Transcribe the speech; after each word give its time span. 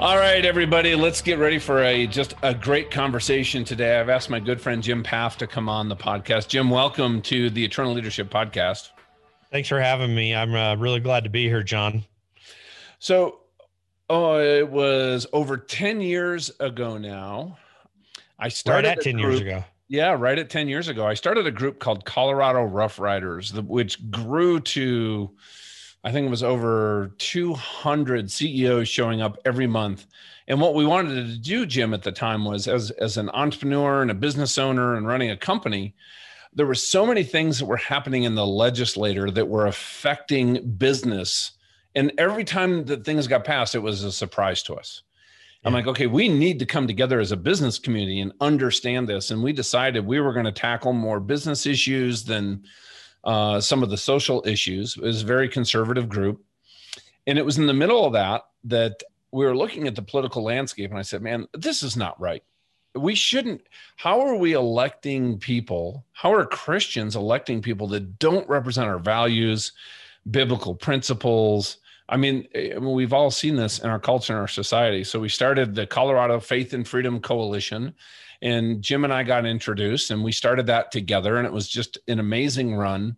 All 0.00 0.16
right, 0.16 0.44
everybody, 0.44 0.94
let's 0.94 1.20
get 1.20 1.40
ready 1.40 1.58
for 1.58 1.82
a 1.82 2.06
just 2.06 2.34
a 2.44 2.54
great 2.54 2.88
conversation 2.88 3.64
today. 3.64 3.98
I've 3.98 4.08
asked 4.08 4.30
my 4.30 4.38
good 4.38 4.60
friend 4.60 4.80
Jim 4.80 5.02
Pfaff 5.02 5.38
to 5.38 5.48
come 5.48 5.68
on 5.68 5.88
the 5.88 5.96
podcast. 5.96 6.46
Jim, 6.46 6.70
welcome 6.70 7.20
to 7.22 7.50
the 7.50 7.64
Eternal 7.64 7.94
Leadership 7.94 8.30
Podcast. 8.30 8.90
Thanks 9.50 9.68
for 9.68 9.80
having 9.80 10.14
me. 10.14 10.36
I'm 10.36 10.54
uh, 10.54 10.76
really 10.76 11.00
glad 11.00 11.24
to 11.24 11.30
be 11.30 11.48
here, 11.48 11.64
John. 11.64 12.04
So, 13.00 13.40
oh, 14.08 14.38
it 14.38 14.70
was 14.70 15.26
over 15.32 15.56
10 15.56 16.00
years 16.00 16.52
ago 16.60 16.96
now. 16.96 17.58
I 18.38 18.50
started 18.50 18.86
right 18.86 18.98
at 18.98 19.02
10 19.02 19.16
group, 19.16 19.24
years 19.24 19.40
ago. 19.40 19.64
Yeah, 19.88 20.14
right 20.16 20.38
at 20.38 20.48
10 20.48 20.68
years 20.68 20.86
ago. 20.86 21.08
I 21.08 21.14
started 21.14 21.48
a 21.48 21.50
group 21.50 21.80
called 21.80 22.04
Colorado 22.04 22.62
Rough 22.62 23.00
Riders, 23.00 23.52
which 23.52 24.08
grew 24.12 24.60
to 24.60 25.32
I 26.04 26.12
think 26.12 26.26
it 26.26 26.30
was 26.30 26.42
over 26.42 27.12
200 27.18 28.30
CEOs 28.30 28.88
showing 28.88 29.20
up 29.20 29.38
every 29.44 29.66
month. 29.66 30.06
And 30.46 30.60
what 30.60 30.74
we 30.74 30.86
wanted 30.86 31.26
to 31.26 31.38
do, 31.38 31.66
Jim, 31.66 31.92
at 31.92 32.02
the 32.02 32.12
time 32.12 32.44
was 32.44 32.68
as, 32.68 32.90
as 32.92 33.16
an 33.16 33.28
entrepreneur 33.30 34.00
and 34.02 34.10
a 34.10 34.14
business 34.14 34.56
owner 34.58 34.94
and 34.94 35.06
running 35.06 35.30
a 35.30 35.36
company, 35.36 35.94
there 36.54 36.66
were 36.66 36.74
so 36.74 37.04
many 37.04 37.22
things 37.22 37.58
that 37.58 37.66
were 37.66 37.76
happening 37.76 38.22
in 38.22 38.34
the 38.34 38.46
legislator 38.46 39.30
that 39.30 39.48
were 39.48 39.66
affecting 39.66 40.70
business. 40.72 41.52
And 41.94 42.12
every 42.16 42.44
time 42.44 42.84
that 42.86 43.04
things 43.04 43.26
got 43.26 43.44
passed, 43.44 43.74
it 43.74 43.80
was 43.80 44.04
a 44.04 44.12
surprise 44.12 44.62
to 44.64 44.74
us. 44.74 45.02
I'm 45.64 45.74
like, 45.74 45.88
okay, 45.88 46.06
we 46.06 46.28
need 46.28 46.60
to 46.60 46.66
come 46.66 46.86
together 46.86 47.18
as 47.20 47.32
a 47.32 47.36
business 47.36 47.78
community 47.78 48.20
and 48.20 48.32
understand 48.40 49.08
this. 49.08 49.30
And 49.30 49.42
we 49.42 49.52
decided 49.52 50.06
we 50.06 50.20
were 50.20 50.32
going 50.32 50.46
to 50.46 50.52
tackle 50.52 50.92
more 50.92 51.20
business 51.20 51.66
issues 51.66 52.24
than 52.24 52.62
uh, 53.28 53.60
some 53.60 53.82
of 53.82 53.90
the 53.90 53.96
social 53.98 54.42
issues. 54.46 54.96
It 54.96 55.02
was 55.02 55.22
a 55.22 55.26
very 55.26 55.50
conservative 55.50 56.08
group. 56.08 56.42
And 57.26 57.36
it 57.36 57.44
was 57.44 57.58
in 57.58 57.66
the 57.66 57.74
middle 57.74 58.06
of 58.06 58.14
that 58.14 58.46
that 58.64 59.02
we 59.32 59.44
were 59.44 59.54
looking 59.54 59.86
at 59.86 59.94
the 59.94 60.00
political 60.00 60.42
landscape. 60.42 60.88
And 60.88 60.98
I 60.98 61.02
said, 61.02 61.20
man, 61.20 61.46
this 61.52 61.82
is 61.82 61.94
not 61.94 62.18
right. 62.18 62.42
We 62.94 63.14
shouldn't. 63.14 63.60
How 63.96 64.22
are 64.22 64.34
we 64.34 64.54
electing 64.54 65.38
people? 65.38 66.06
How 66.12 66.32
are 66.32 66.46
Christians 66.46 67.16
electing 67.16 67.60
people 67.60 67.86
that 67.88 68.18
don't 68.18 68.48
represent 68.48 68.88
our 68.88 68.98
values, 68.98 69.72
biblical 70.30 70.74
principles? 70.74 71.76
I 72.08 72.16
mean, 72.16 72.48
eh, 72.54 72.78
we've 72.78 73.12
all 73.12 73.30
seen 73.30 73.56
this 73.56 73.80
in 73.80 73.90
our 73.90 74.00
culture 74.00 74.32
and 74.32 74.40
our 74.40 74.48
society. 74.48 75.04
So 75.04 75.20
we 75.20 75.28
started 75.28 75.74
the 75.74 75.86
Colorado 75.86 76.40
Faith 76.40 76.72
and 76.72 76.88
Freedom 76.88 77.20
Coalition 77.20 77.94
and 78.42 78.82
Jim 78.82 79.04
and 79.04 79.12
I 79.12 79.22
got 79.22 79.46
introduced, 79.46 80.10
and 80.10 80.22
we 80.22 80.32
started 80.32 80.66
that 80.66 80.90
together, 80.92 81.36
and 81.36 81.46
it 81.46 81.52
was 81.52 81.68
just 81.68 81.98
an 82.08 82.18
amazing 82.18 82.74
run. 82.74 83.16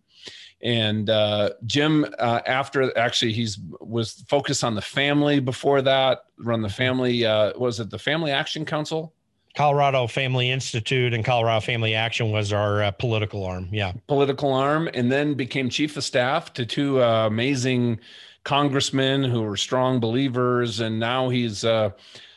And 0.62 1.08
uh, 1.08 1.50
Jim, 1.64 2.06
uh, 2.18 2.40
after 2.46 2.96
actually, 2.96 3.32
he's 3.32 3.58
was 3.80 4.24
focused 4.28 4.62
on 4.62 4.74
the 4.74 4.82
family 4.82 5.40
before 5.40 5.80
that. 5.82 6.24
Run 6.38 6.60
the 6.60 6.68
family. 6.68 7.24
Uh, 7.24 7.52
was 7.58 7.80
it 7.80 7.90
the 7.90 7.98
Family 7.98 8.30
Action 8.30 8.64
Council? 8.64 9.14
Colorado 9.56 10.06
Family 10.06 10.50
Institute 10.50 11.12
and 11.12 11.24
Colorado 11.24 11.60
Family 11.60 11.94
Action 11.94 12.30
was 12.30 12.52
our 12.52 12.82
uh, 12.82 12.90
political 12.92 13.44
arm. 13.44 13.68
Yeah, 13.72 13.92
political 14.06 14.52
arm, 14.52 14.88
and 14.94 15.10
then 15.10 15.34
became 15.34 15.70
chief 15.70 15.96
of 15.96 16.04
staff 16.04 16.52
to 16.54 16.66
two 16.66 17.02
uh, 17.02 17.26
amazing 17.26 18.00
congressmen 18.44 19.24
who 19.24 19.42
were 19.42 19.56
strong 19.56 19.98
believers, 19.98 20.80
and 20.80 21.00
now 21.00 21.30
he's 21.30 21.64
uh, 21.64 21.90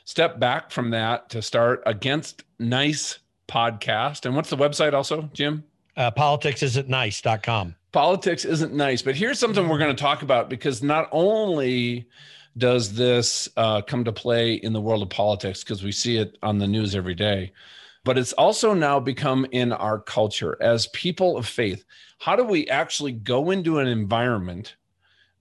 step 0.06 0.40
back 0.40 0.72
from 0.72 0.90
that 0.92 1.30
to 1.30 1.42
start 1.42 1.84
against 1.86 2.44
nice 2.70 3.20
podcast. 3.48 4.26
And 4.26 4.36
what's 4.36 4.50
the 4.50 4.58
website 4.58 4.94
also, 4.94 5.30
Jim? 5.34 5.64
Uh, 5.96 6.12
politicsisn'tnice.com. 6.12 7.76
Politics 7.92 8.46
isn't 8.46 8.74
nice, 8.74 9.04
but 9.04 9.16
here's 9.16 9.38
something 9.38 9.70
we're 9.70 9.78
going 9.78 9.96
to 9.96 10.02
talk 10.02 10.24
about 10.24 10.50
because 10.50 10.82
not 10.82 11.08
only 11.12 12.08
does 12.58 12.94
this 12.94 13.48
uh, 13.58 13.82
come 13.82 14.04
to 14.04 14.12
play 14.12 14.54
in 14.54 14.74
the 14.74 14.82
world 14.82 15.04
of 15.04 15.10
politics 15.10 15.64
because 15.64 15.84
we 15.84 15.92
see 15.92 16.18
it 16.18 16.38
on 16.42 16.58
the 16.58 16.68
news 16.68 16.96
every 16.96 17.14
day, 17.14 17.52
but 18.04 18.18
it's 18.18 18.34
also 18.34 18.74
now 18.74 19.00
become 19.00 19.46
in 19.52 19.72
our 19.72 20.00
culture 20.00 20.58
as 20.60 20.88
people 20.88 21.38
of 21.38 21.48
faith. 21.48 21.86
How 22.20 22.36
do 22.36 22.44
we 22.44 22.68
actually 22.68 23.12
go 23.12 23.52
into 23.52 23.80
an 23.80 23.88
environment 23.88 24.76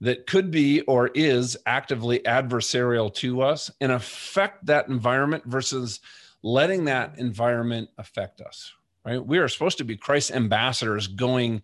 that 0.01 0.27
could 0.27 0.51
be 0.51 0.81
or 0.81 1.07
is 1.15 1.55
actively 1.65 2.19
adversarial 2.19 3.13
to 3.15 3.41
us 3.41 3.71
and 3.79 3.91
affect 3.91 4.65
that 4.65 4.89
environment 4.89 5.43
versus 5.45 6.01
letting 6.43 6.85
that 6.85 7.17
environment 7.17 7.89
affect 7.97 8.41
us 8.41 8.73
right? 9.05 9.25
We 9.25 9.37
are 9.39 9.47
supposed 9.47 9.79
to 9.79 9.83
be 9.83 9.97
christ 9.97 10.31
ambassadors 10.31 11.07
going 11.07 11.61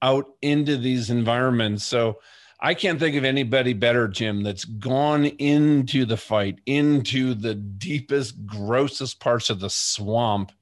out 0.00 0.26
into 0.42 0.76
these 0.76 1.10
environments. 1.10 1.84
So 1.84 2.18
i 2.62 2.74
can't 2.74 3.00
think 3.00 3.16
of 3.16 3.24
anybody 3.24 3.72
better 3.72 4.06
jim 4.06 4.42
that's 4.42 4.64
gone 4.64 5.24
into 5.26 6.06
the 6.06 6.16
fight 6.16 6.60
into 6.64 7.34
the 7.34 7.54
deepest 7.54 8.46
grossest 8.46 9.18
parts 9.18 9.50
of 9.50 9.58
the 9.58 9.68
swamp 9.68 10.52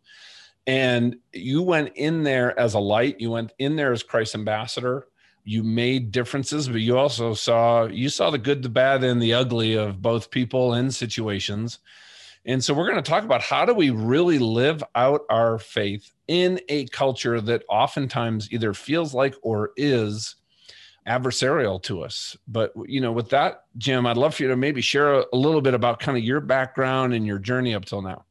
and 0.67 1.17
you 1.33 1.63
went 1.63 1.93
in 1.97 2.25
there 2.25 2.59
as 2.59 2.73
a 2.73 2.79
light 2.79 3.21
you 3.21 3.31
went 3.31 3.53
in 3.59 3.77
there 3.77 3.93
as 3.93 4.03
christ 4.03 4.35
ambassador 4.35 5.07
you 5.45 5.63
made 5.63 6.11
differences 6.11 6.69
but 6.69 6.81
you 6.81 6.97
also 6.97 7.35
saw 7.35 7.85
you 7.85 8.09
saw 8.09 8.31
the 8.31 8.39
good 8.39 8.63
the 8.63 8.69
bad 8.71 9.05
and 9.05 9.21
the 9.21 9.35
ugly 9.35 9.75
of 9.75 10.01
both 10.01 10.31
people 10.31 10.73
and 10.73 10.95
situations 10.95 11.81
and 12.47 12.65
so 12.65 12.73
we're 12.73 12.89
going 12.89 13.03
to 13.03 13.09
talk 13.09 13.25
about 13.25 13.43
how 13.43 13.65
do 13.65 13.75
we 13.75 13.91
really 13.91 14.39
live 14.39 14.83
out 14.95 15.23
our 15.29 15.59
faith 15.59 16.13
in 16.27 16.61
a 16.69 16.87
culture 16.87 17.41
that 17.41 17.65
oftentimes 17.69 18.51
either 18.53 18.73
feels 18.73 19.13
like 19.13 19.35
or 19.43 19.73
is 19.77 20.37
adversarial 21.07 21.83
to 21.83 22.03
us. 22.03 22.37
But 22.49 22.73
you 22.87 23.01
know 23.01 23.13
with 23.13 23.31
that 23.31 23.65
jim 23.79 24.07
i'd 24.07 24.17
love 24.17 24.35
for 24.35 24.43
you 24.43 24.49
to 24.49 24.57
maybe 24.57 24.81
share 24.81 25.15
a, 25.15 25.27
little 25.33 25.61
bit 25.61 25.75
about 25.75 26.01
kind 26.01 26.17
of 26.17 26.25
your 26.25 26.41
background 26.41 27.15
and 27.15 27.27
your 27.27 27.39
journey 27.39 27.75
up 27.75 27.85
till 27.85 28.03
now. 28.03 28.25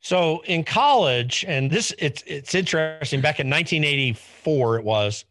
So 0.00 0.42
in 0.44 0.64
college 0.64 1.44
and 1.46 1.70
this 1.70 1.94
it's 1.98 2.22
it's 2.26 2.54
interesting 2.54 3.20
back 3.20 3.38
in 3.38 3.48
1984 3.48 4.78
it 4.78 4.84
was 4.84 5.24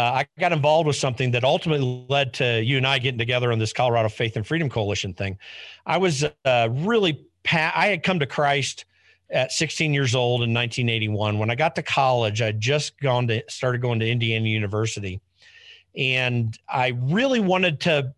uh, 0.00 0.12
I 0.14 0.26
got 0.40 0.52
involved 0.52 0.86
with 0.86 0.96
something 0.96 1.30
that 1.32 1.44
ultimately 1.44 2.06
led 2.08 2.32
to 2.34 2.62
you 2.62 2.78
and 2.78 2.86
I 2.86 2.98
getting 2.98 3.18
together 3.18 3.52
on 3.52 3.58
this 3.58 3.72
Colorado 3.72 4.08
Faith 4.08 4.34
and 4.36 4.46
Freedom 4.46 4.70
Coalition 4.70 5.12
thing. 5.12 5.38
I 5.84 5.98
was 5.98 6.24
uh, 6.46 6.68
really, 6.70 7.26
pa- 7.44 7.72
I 7.74 7.88
had 7.88 8.02
come 8.02 8.18
to 8.20 8.26
Christ 8.26 8.86
at 9.28 9.52
16 9.52 9.92
years 9.92 10.14
old 10.14 10.42
in 10.42 10.54
1981. 10.54 11.38
When 11.38 11.50
I 11.50 11.54
got 11.54 11.74
to 11.76 11.82
college, 11.82 12.40
I'd 12.40 12.60
just 12.60 12.98
gone 12.98 13.28
to, 13.28 13.42
started 13.48 13.82
going 13.82 14.00
to 14.00 14.08
Indiana 14.08 14.48
University. 14.48 15.20
And 15.94 16.58
I 16.66 16.98
really 17.02 17.40
wanted 17.40 17.80
to 17.80 18.14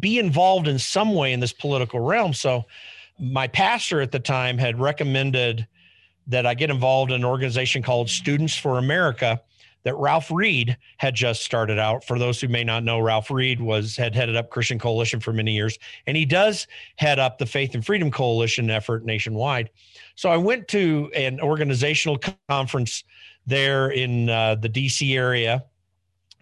be 0.00 0.18
involved 0.18 0.66
in 0.66 0.80
some 0.80 1.14
way 1.14 1.32
in 1.32 1.38
this 1.38 1.52
political 1.52 2.00
realm. 2.00 2.34
So 2.34 2.64
my 3.20 3.46
pastor 3.46 4.00
at 4.00 4.10
the 4.10 4.18
time 4.18 4.58
had 4.58 4.80
recommended 4.80 5.64
that 6.26 6.44
I 6.44 6.54
get 6.54 6.70
involved 6.70 7.12
in 7.12 7.20
an 7.20 7.24
organization 7.24 7.84
called 7.84 8.10
Students 8.10 8.56
for 8.56 8.78
America 8.78 9.40
that 9.88 9.96
Ralph 9.96 10.30
Reed 10.30 10.76
had 10.98 11.14
just 11.14 11.42
started 11.42 11.78
out. 11.78 12.04
For 12.04 12.18
those 12.18 12.38
who 12.42 12.48
may 12.48 12.62
not 12.62 12.84
know, 12.84 12.98
Ralph 12.98 13.30
Reed 13.30 13.58
was 13.58 13.96
had 13.96 14.14
headed 14.14 14.36
up 14.36 14.50
Christian 14.50 14.78
Coalition 14.78 15.18
for 15.18 15.32
many 15.32 15.52
years, 15.52 15.78
and 16.06 16.14
he 16.14 16.26
does 16.26 16.66
head 16.96 17.18
up 17.18 17.38
the 17.38 17.46
Faith 17.46 17.74
and 17.74 17.84
Freedom 17.84 18.10
Coalition 18.10 18.68
effort 18.68 19.06
nationwide. 19.06 19.70
So 20.14 20.28
I 20.28 20.36
went 20.36 20.68
to 20.68 21.10
an 21.16 21.40
organizational 21.40 22.20
conference 22.50 23.02
there 23.46 23.88
in 23.88 24.28
uh, 24.28 24.56
the 24.56 24.68
DC 24.68 25.16
area 25.16 25.64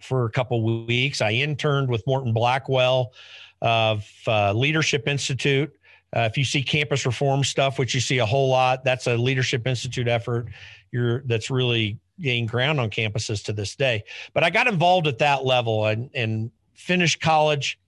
for 0.01 0.25
a 0.25 0.29
couple 0.29 0.85
weeks. 0.85 1.21
I 1.21 1.31
interned 1.31 1.87
with 1.87 2.05
Morton 2.05 2.33
Blackwell 2.33 3.13
of 3.61 4.05
uh, 4.27 4.51
Leadership 4.51 5.07
Institute. 5.07 5.73
Uh, 6.13 6.27
if 6.29 6.37
you 6.37 6.43
see 6.43 6.61
campus 6.61 7.05
reform 7.05 7.45
stuff, 7.45 7.79
which 7.79 7.93
you 7.93 8.01
see 8.01 8.17
a 8.17 8.25
whole 8.25 8.49
lot, 8.49 8.83
that's 8.83 9.07
a 9.07 9.15
Leadership 9.15 9.65
Institute 9.65 10.09
effort. 10.09 10.47
You're 10.91 11.21
that's 11.27 11.49
really 11.49 11.97
gain 12.19 12.45
ground 12.45 12.79
on 12.79 12.89
campuses 12.89 13.43
to 13.45 13.53
this 13.53 13.75
day. 13.75 14.03
But 14.33 14.43
I 14.43 14.49
got 14.49 14.67
involved 14.67 15.07
at 15.07 15.19
that 15.19 15.45
level 15.45 15.85
and, 15.85 16.09
and 16.13 16.51
finished 16.73 17.19
college. 17.21 17.79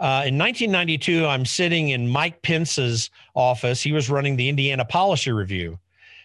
Uh, 0.00 0.26
in 0.26 0.36
1992, 0.36 1.26
I'm 1.26 1.44
sitting 1.44 1.90
in 1.90 2.08
Mike 2.08 2.42
Pence's 2.42 3.10
office. 3.34 3.80
He 3.80 3.92
was 3.92 4.10
running 4.10 4.36
the 4.36 4.48
Indiana 4.48 4.84
Policy 4.84 5.32
Review. 5.32 5.78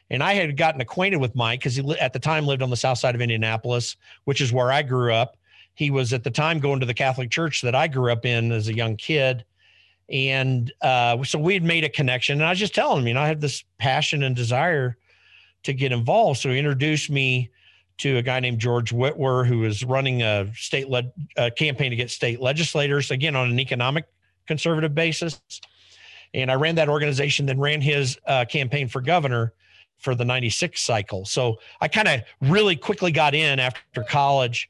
And 0.09 0.23
I 0.23 0.33
had 0.33 0.55
gotten 0.55 0.81
acquainted 0.81 1.17
with 1.17 1.35
Mike 1.35 1.59
because 1.59 1.75
he 1.75 1.81
li- 1.81 1.99
at 1.99 2.13
the 2.13 2.19
time 2.19 2.45
lived 2.45 2.61
on 2.61 2.69
the 2.69 2.77
south 2.77 2.97
side 2.97 3.13
of 3.13 3.21
Indianapolis, 3.21 3.97
which 4.23 4.41
is 4.41 4.53
where 4.53 4.71
I 4.71 4.81
grew 4.81 5.13
up. 5.13 5.37
He 5.73 5.91
was 5.91 6.13
at 6.13 6.23
the 6.23 6.31
time 6.31 6.59
going 6.59 6.79
to 6.79 6.85
the 6.85 6.93
Catholic 6.93 7.29
church 7.29 7.61
that 7.61 7.75
I 7.75 7.87
grew 7.87 8.11
up 8.11 8.25
in 8.25 8.51
as 8.51 8.67
a 8.67 8.73
young 8.73 8.95
kid. 8.95 9.45
And 10.09 10.71
uh, 10.81 11.23
so 11.23 11.37
we 11.37 11.53
had 11.53 11.63
made 11.63 11.83
a 11.83 11.89
connection. 11.89 12.39
And 12.39 12.45
I 12.45 12.49
was 12.49 12.59
just 12.59 12.73
telling 12.73 13.01
him, 13.01 13.07
you 13.07 13.13
know, 13.13 13.21
I 13.21 13.27
had 13.27 13.41
this 13.41 13.63
passion 13.77 14.23
and 14.23 14.35
desire 14.35 14.97
to 15.63 15.73
get 15.73 15.91
involved. 15.91 16.39
So 16.39 16.49
he 16.49 16.57
introduced 16.57 17.09
me 17.09 17.49
to 17.99 18.17
a 18.17 18.21
guy 18.21 18.39
named 18.39 18.59
George 18.59 18.93
Witwer, 18.93 19.45
who 19.45 19.59
was 19.59 19.83
running 19.83 20.21
a 20.21 20.51
state 20.53 20.89
led 20.89 21.11
campaign 21.57 21.89
to 21.89 21.95
get 21.95 22.11
state 22.11 22.39
legislators, 22.39 23.11
again, 23.11 23.35
on 23.35 23.49
an 23.49 23.59
economic 23.59 24.05
conservative 24.47 24.95
basis. 24.95 25.41
And 26.33 26.51
I 26.51 26.55
ran 26.55 26.75
that 26.75 26.89
organization, 26.89 27.45
then 27.45 27.59
ran 27.59 27.81
his 27.81 28.17
uh, 28.25 28.45
campaign 28.45 28.87
for 28.87 29.01
governor 29.01 29.53
for 29.97 30.15
the 30.15 30.25
96 30.25 30.79
cycle. 30.81 31.25
So 31.25 31.57
I 31.81 31.87
kind 31.87 32.07
of 32.07 32.21
really 32.41 32.75
quickly 32.75 33.11
got 33.11 33.33
in 33.33 33.59
after 33.59 34.03
college. 34.03 34.69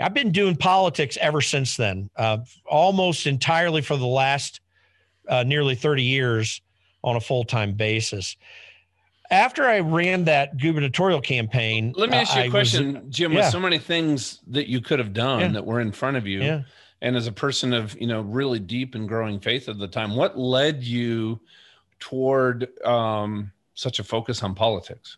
I've 0.00 0.14
been 0.14 0.32
doing 0.32 0.56
politics 0.56 1.18
ever 1.20 1.40
since 1.40 1.76
then, 1.76 2.08
uh, 2.16 2.38
almost 2.66 3.26
entirely 3.26 3.82
for 3.82 3.96
the 3.96 4.06
last 4.06 4.60
uh, 5.28 5.42
nearly 5.42 5.74
30 5.74 6.02
years 6.02 6.62
on 7.04 7.16
a 7.16 7.20
full 7.20 7.44
time 7.44 7.74
basis. 7.74 8.36
After 9.30 9.64
I 9.64 9.78
ran 9.78 10.24
that 10.24 10.56
gubernatorial 10.58 11.20
campaign, 11.20 11.94
let 11.96 12.10
me 12.10 12.16
ask 12.16 12.34
you 12.34 12.42
a 12.42 12.50
question, 12.50 12.94
was, 12.94 13.14
Jim. 13.14 13.32
Yeah. 13.32 13.40
With 13.40 13.52
so 13.52 13.60
many 13.60 13.78
things 13.78 14.40
that 14.48 14.68
you 14.68 14.80
could 14.80 14.98
have 14.98 15.12
done 15.12 15.40
yeah. 15.40 15.48
that 15.52 15.64
were 15.64 15.80
in 15.80 15.92
front 15.92 16.16
of 16.16 16.26
you, 16.26 16.42
yeah. 16.42 16.62
and 17.00 17.16
as 17.16 17.28
a 17.28 17.32
person 17.32 17.72
of 17.72 17.98
you 18.00 18.08
know 18.08 18.22
really 18.22 18.58
deep 18.58 18.96
and 18.96 19.08
growing 19.08 19.38
faith 19.38 19.68
at 19.68 19.78
the 19.78 19.86
time, 19.86 20.16
what 20.16 20.36
led 20.36 20.82
you 20.82 21.40
toward 22.00 22.68
um, 22.84 23.52
such 23.74 24.00
a 24.00 24.04
focus 24.04 24.42
on 24.42 24.56
politics? 24.56 25.16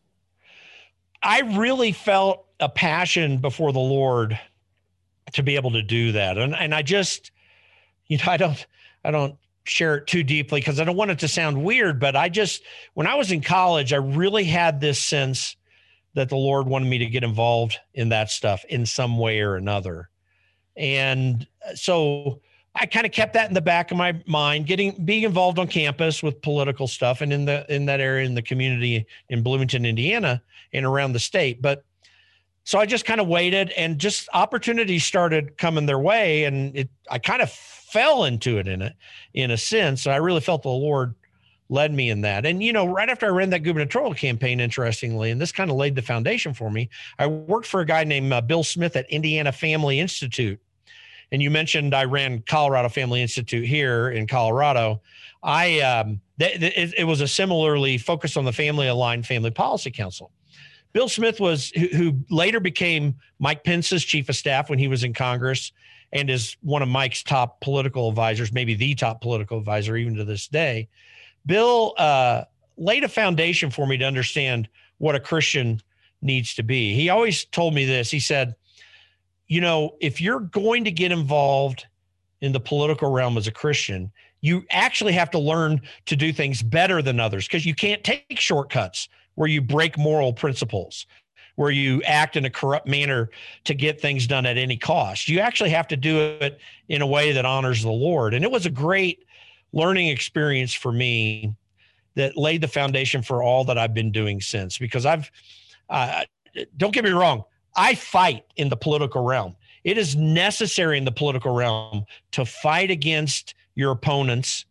I 1.22 1.40
really 1.40 1.92
felt 1.92 2.44
a 2.60 2.68
passion 2.68 3.38
before 3.38 3.72
the 3.72 3.78
Lord 3.78 4.38
to 5.32 5.42
be 5.42 5.56
able 5.56 5.70
to 5.70 5.82
do 5.82 6.12
that, 6.12 6.36
and 6.36 6.54
and 6.54 6.74
I 6.74 6.82
just, 6.82 7.30
you 8.08 8.18
know, 8.18 8.24
I 8.26 8.36
don't, 8.36 8.66
I 9.04 9.10
don't 9.10 9.36
share 9.64 9.96
it 9.96 10.06
too 10.06 10.22
deeply 10.22 10.60
because 10.60 10.80
I 10.80 10.84
don't 10.84 10.96
want 10.96 11.10
it 11.10 11.18
to 11.20 11.28
sound 11.28 11.62
weird, 11.62 12.00
but 12.00 12.16
I 12.16 12.28
just, 12.28 12.62
when 12.94 13.06
I 13.06 13.14
was 13.14 13.30
in 13.30 13.40
college, 13.40 13.92
I 13.92 13.96
really 13.96 14.44
had 14.44 14.80
this 14.80 14.98
sense 14.98 15.56
that 16.14 16.28
the 16.28 16.36
Lord 16.36 16.66
wanted 16.66 16.88
me 16.88 16.98
to 16.98 17.06
get 17.06 17.24
involved 17.24 17.78
in 17.94 18.10
that 18.10 18.30
stuff 18.30 18.64
in 18.68 18.84
some 18.86 19.18
way 19.18 19.40
or 19.40 19.56
another. 19.56 20.08
And 20.76 21.46
uh, 21.66 21.74
so 21.74 22.40
I 22.74 22.86
kind 22.86 23.06
of 23.06 23.12
kept 23.12 23.34
that 23.34 23.48
in 23.48 23.54
the 23.54 23.60
back 23.60 23.90
of 23.90 23.96
my 23.96 24.20
mind, 24.26 24.66
getting 24.66 25.04
being 25.04 25.24
involved 25.24 25.58
on 25.58 25.68
campus 25.68 26.22
with 26.22 26.40
political 26.40 26.88
stuff 26.88 27.20
and 27.20 27.32
in 27.32 27.44
the 27.44 27.66
in 27.74 27.86
that 27.86 28.00
area 28.00 28.24
in 28.24 28.34
the 28.34 28.42
community 28.42 29.06
in 29.28 29.42
Bloomington, 29.42 29.84
Indiana, 29.84 30.42
and 30.72 30.86
around 30.86 31.12
the 31.12 31.18
state. 31.18 31.60
But 31.60 31.84
so 32.64 32.78
I 32.78 32.86
just 32.86 33.04
kind 33.04 33.20
of 33.20 33.28
waited 33.28 33.70
and 33.70 33.98
just 33.98 34.28
opportunities 34.32 35.04
started 35.04 35.58
coming 35.58 35.84
their 35.84 35.98
way. 35.98 36.44
And 36.44 36.74
it 36.76 36.88
I 37.10 37.18
kind 37.18 37.42
of 37.42 37.50
fell 37.92 38.24
into 38.24 38.58
it 38.58 38.66
in 38.66 38.80
it 38.80 38.94
in 39.34 39.50
a 39.50 39.56
sense. 39.56 40.06
I 40.06 40.16
really 40.16 40.40
felt 40.40 40.62
the 40.62 40.70
Lord 40.70 41.14
led 41.68 41.92
me 41.92 42.10
in 42.10 42.22
that. 42.22 42.46
And 42.46 42.62
you 42.62 42.72
know, 42.72 42.86
right 42.86 43.08
after 43.08 43.26
I 43.26 43.30
ran 43.30 43.50
that 43.50 43.62
gubernatorial 43.62 44.14
campaign, 44.14 44.60
interestingly, 44.60 45.30
and 45.30 45.40
this 45.40 45.52
kind 45.52 45.70
of 45.70 45.76
laid 45.76 45.94
the 45.94 46.02
foundation 46.02 46.54
for 46.54 46.70
me, 46.70 46.88
I 47.18 47.26
worked 47.26 47.66
for 47.66 47.80
a 47.80 47.86
guy 47.86 48.04
named 48.04 48.32
uh, 48.32 48.40
Bill 48.40 48.64
Smith 48.64 48.96
at 48.96 49.08
Indiana 49.10 49.52
Family 49.52 50.00
Institute. 50.00 50.60
And 51.30 51.42
you 51.42 51.50
mentioned 51.50 51.94
I 51.94 52.04
ran 52.04 52.42
Colorado 52.46 52.88
Family 52.88 53.22
Institute 53.22 53.66
here 53.66 54.10
in 54.10 54.26
Colorado. 54.26 55.00
I 55.42 55.80
um, 55.80 56.20
th- 56.38 56.60
th- 56.60 56.74
it, 56.76 56.94
it 56.98 57.04
was 57.04 57.20
a 57.20 57.28
similarly 57.28 57.98
focused 57.98 58.36
on 58.36 58.44
the 58.44 58.52
family 58.52 58.86
aligned 58.86 59.26
family 59.26 59.50
policy 59.50 59.90
council. 59.90 60.30
Bill 60.92 61.08
Smith 61.08 61.40
was 61.40 61.70
who, 61.70 61.86
who 61.88 62.18
later 62.30 62.60
became 62.60 63.16
Mike 63.38 63.64
Pence's 63.64 64.04
chief 64.04 64.28
of 64.28 64.36
staff 64.36 64.68
when 64.68 64.78
he 64.78 64.88
was 64.88 65.04
in 65.04 65.14
Congress 65.14 65.72
and 66.12 66.28
is 66.28 66.56
one 66.62 66.82
of 66.82 66.88
Mike's 66.88 67.22
top 67.22 67.60
political 67.60 68.08
advisors, 68.08 68.52
maybe 68.52 68.74
the 68.74 68.94
top 68.94 69.20
political 69.20 69.58
advisor 69.58 69.96
even 69.96 70.14
to 70.16 70.24
this 70.24 70.46
day. 70.46 70.88
Bill 71.46 71.94
uh, 71.98 72.44
laid 72.76 73.04
a 73.04 73.08
foundation 73.08 73.70
for 73.70 73.86
me 73.86 73.96
to 73.96 74.04
understand 74.04 74.68
what 74.98 75.14
a 75.14 75.20
Christian 75.20 75.80
needs 76.20 76.54
to 76.54 76.62
be. 76.62 76.94
He 76.94 77.08
always 77.08 77.44
told 77.46 77.74
me 77.74 77.84
this. 77.84 78.10
He 78.10 78.20
said, 78.20 78.54
you 79.48 79.60
know, 79.60 79.96
if 80.00 80.20
you're 80.20 80.40
going 80.40 80.84
to 80.84 80.92
get 80.92 81.12
involved 81.12 81.86
in 82.40 82.52
the 82.52 82.60
political 82.60 83.10
realm 83.10 83.36
as 83.36 83.46
a 83.46 83.52
Christian, 83.52 84.12
you 84.40 84.64
actually 84.70 85.12
have 85.12 85.30
to 85.30 85.38
learn 85.38 85.80
to 86.06 86.16
do 86.16 86.32
things 86.32 86.62
better 86.62 87.00
than 87.02 87.20
others 87.20 87.46
because 87.46 87.64
you 87.64 87.74
can't 87.74 88.04
take 88.04 88.38
shortcuts 88.38 89.08
where 89.34 89.48
you 89.48 89.62
break 89.62 89.96
moral 89.96 90.32
principles 90.32 91.06
where 91.56 91.70
you 91.70 92.02
act 92.02 92.36
in 92.36 92.44
a 92.44 92.50
corrupt 92.50 92.86
manner 92.86 93.30
to 93.64 93.74
get 93.74 94.00
things 94.00 94.26
done 94.26 94.46
at 94.46 94.56
any 94.56 94.76
cost. 94.76 95.28
You 95.28 95.40
actually 95.40 95.70
have 95.70 95.86
to 95.88 95.96
do 95.96 96.18
it 96.18 96.58
in 96.88 97.02
a 97.02 97.06
way 97.06 97.32
that 97.32 97.44
honors 97.44 97.82
the 97.82 97.90
Lord. 97.90 98.34
And 98.34 98.44
it 98.44 98.50
was 98.50 98.66
a 98.66 98.70
great 98.70 99.24
learning 99.72 100.08
experience 100.08 100.72
for 100.72 100.92
me 100.92 101.54
that 102.14 102.36
laid 102.36 102.60
the 102.60 102.68
foundation 102.68 103.22
for 103.22 103.42
all 103.42 103.64
that 103.64 103.78
I've 103.78 103.94
been 103.94 104.12
doing 104.12 104.40
since. 104.40 104.78
Because 104.78 105.06
I've, 105.06 105.30
uh, 105.88 106.24
don't 106.76 106.92
get 106.92 107.04
me 107.04 107.10
wrong, 107.10 107.44
I 107.76 107.94
fight 107.94 108.44
in 108.56 108.68
the 108.68 108.76
political 108.76 109.22
realm. 109.22 109.56
It 109.84 109.98
is 109.98 110.14
necessary 110.14 110.98
in 110.98 111.04
the 111.04 111.12
political 111.12 111.54
realm 111.54 112.04
to 112.32 112.44
fight 112.44 112.90
against 112.90 113.54
your 113.74 113.92
opponents 113.92 114.64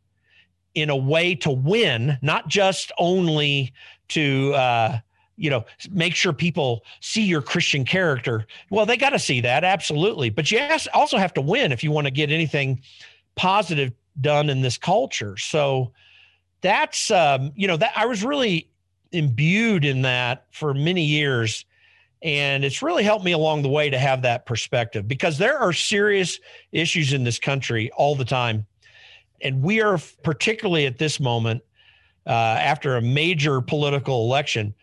in 0.73 0.89
a 0.89 0.95
way 0.95 1.35
to 1.35 1.51
win, 1.51 2.17
not 2.21 2.47
just 2.47 2.91
only 2.97 3.73
to 4.09 4.53
uh, 4.53 4.99
you 5.37 5.49
know 5.49 5.65
make 5.91 6.15
sure 6.15 6.33
people 6.33 6.83
see 6.99 7.23
your 7.23 7.41
christian 7.41 7.85
character. 7.85 8.45
Well 8.69 8.85
they 8.85 8.97
got 8.97 9.11
to 9.11 9.19
see 9.19 9.41
that 9.41 9.63
absolutely. 9.63 10.29
But 10.29 10.51
you 10.51 10.59
also 10.93 11.17
have 11.17 11.33
to 11.35 11.41
win 11.41 11.71
if 11.71 11.83
you 11.83 11.91
want 11.91 12.07
to 12.07 12.11
get 12.11 12.31
anything 12.31 12.81
positive 13.35 13.93
done 14.19 14.49
in 14.49 14.61
this 14.61 14.77
culture. 14.77 15.37
So 15.37 15.91
that's 16.61 17.09
um, 17.11 17.51
you 17.55 17.67
know 17.67 17.77
that 17.77 17.93
i 17.95 18.05
was 18.05 18.23
really 18.23 18.69
imbued 19.11 19.85
in 19.85 20.01
that 20.03 20.45
for 20.51 20.73
many 20.73 21.03
years. 21.03 21.65
And 22.23 22.63
it's 22.63 22.81
really 22.81 23.03
helped 23.03 23.25
me 23.25 23.31
along 23.31 23.63
the 23.63 23.69
way 23.69 23.89
to 23.89 23.97
have 23.97 24.21
that 24.21 24.45
perspective 24.45 25.07
because 25.07 25.37
there 25.37 25.57
are 25.57 25.73
serious 25.73 26.39
issues 26.71 27.13
in 27.13 27.23
this 27.23 27.39
country 27.39 27.91
all 27.97 28.15
the 28.15 28.25
time. 28.25 28.65
And 29.41 29.63
we 29.63 29.81
are 29.81 29.99
particularly 30.23 30.85
at 30.85 30.99
this 30.99 31.19
moment 31.19 31.63
uh, 32.27 32.29
after 32.29 32.95
a 32.95 33.01
major 33.01 33.59
political 33.59 34.23
election 34.23 34.75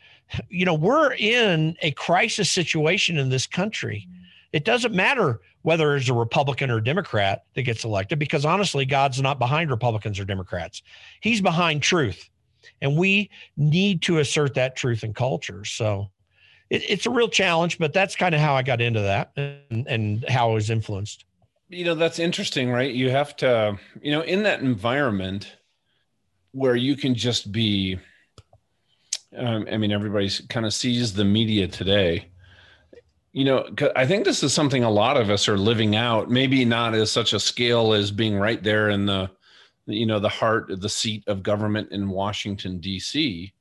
you 0.49 0.65
know, 0.65 0.75
we're 0.75 1.15
in 1.15 1.77
a 1.83 1.91
crisis 1.93 2.51
situation 2.51 3.19
in 3.19 3.29
this 3.29 3.47
country. 3.47 4.09
It 4.53 4.65
doesn't 4.65 4.95
matter 4.95 5.41
whether 5.63 5.97
it's 5.97 6.09
a 6.09 6.15
Republican 6.15 6.71
or 6.71 6.79
a 6.79 6.85
Democrat 6.85 7.45
that 7.55 7.63
gets 7.63 7.85
elected, 7.85 8.19
because 8.19 8.45
honestly, 8.45 8.85
God's 8.85 9.21
not 9.21 9.39
behind 9.39 9.71
Republicans 9.71 10.19
or 10.19 10.25
Democrats. 10.25 10.83
He's 11.21 11.41
behind 11.41 11.83
truth. 11.83 12.31
And 12.81 12.97
we 12.97 13.31
need 13.57 14.03
to 14.03 14.19
assert 14.19 14.55
that 14.55 14.77
truth 14.77 15.05
in 15.05 15.13
culture. 15.13 15.65
So 15.65 16.11
it, 16.71 16.83
it's 16.89 17.07
a 17.07 17.11
real 17.11 17.29
challenge, 17.29 17.79
but 17.79 17.93
that's 17.93 18.17
kind 18.17 18.35
of 18.35 18.41
how 18.41 18.55
I 18.55 18.63
got 18.63 18.81
into 18.81 19.01
that 19.01 19.33
and, 19.37 19.87
and 19.87 20.29
how 20.29 20.51
I 20.51 20.55
was 20.55 20.71
influenced. 20.71 21.25
You 21.69 21.85
know, 21.85 21.95
that's 21.95 22.19
interesting, 22.19 22.71
right? 22.71 22.95
You 22.95 23.11
have 23.11 23.37
to, 23.39 23.79
you 24.01 24.13
know, 24.13 24.23
in 24.23 24.45
that 24.45 24.61
environment 24.61 25.57
where 26.53 26.77
you 26.77 26.97
can 26.97 27.15
just 27.15 27.53
be 27.53 27.99
um, 29.37 29.67
I 29.71 29.77
mean, 29.77 29.93
everybody 29.93 30.31
kind 30.49 30.67
of 30.67 30.73
sees 30.73 31.13
the 31.13 31.25
media 31.25 31.69
today. 31.69 32.29
You 33.33 33.45
know, 33.45 33.69
I 33.95 34.07
think 34.07 34.25
this 34.25 34.43
is 34.43 34.55
something 34.55 34.83
a 34.83 34.91
lot 34.91 35.17
of 35.17 35.31
us 35.31 35.49
are 35.49 35.59
living 35.59 35.95
out. 35.95 36.31
Maybe 36.31 36.65
not 36.65 36.95
as 36.95 37.13
such 37.13 37.33
a 37.33 37.41
scale 37.41 37.93
as 37.93 38.11
being 38.11 38.37
right 38.37 38.63
there 38.63 38.89
in 38.89 39.07
the, 39.07 39.31
you 39.87 40.07
know, 40.07 40.19
the 40.19 40.29
heart, 40.29 40.71
the 40.81 40.89
seat 40.89 41.25
of 41.27 41.43
government 41.43 41.93
in 41.93 42.09
Washington 42.09 42.79
D.C. 42.79 43.53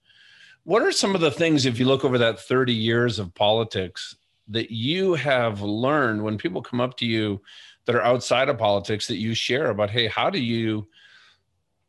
What 0.64 0.82
are 0.82 0.92
some 0.92 1.16
of 1.16 1.22
the 1.22 1.32
things, 1.32 1.66
if 1.66 1.80
you 1.80 1.86
look 1.86 2.06
over 2.06 2.18
that 2.18 2.40
30 2.40 2.74
years 2.74 3.20
of 3.20 3.36
politics, 3.36 4.16
that 4.48 4.72
you 4.72 5.14
have 5.16 5.62
learned 5.62 6.24
when 6.24 6.38
people 6.38 6.62
come 6.62 6.80
up 6.80 6.98
to 6.98 7.06
you 7.06 7.42
that 7.86 7.96
are 7.96 8.04
outside 8.04 8.50
of 8.50 8.58
politics 8.58 9.08
that 9.08 9.18
you 9.18 9.34
share 9.34 9.70
about, 9.70 9.90
hey, 9.90 10.08
how 10.08 10.30
do 10.30 10.40
you 10.40 10.88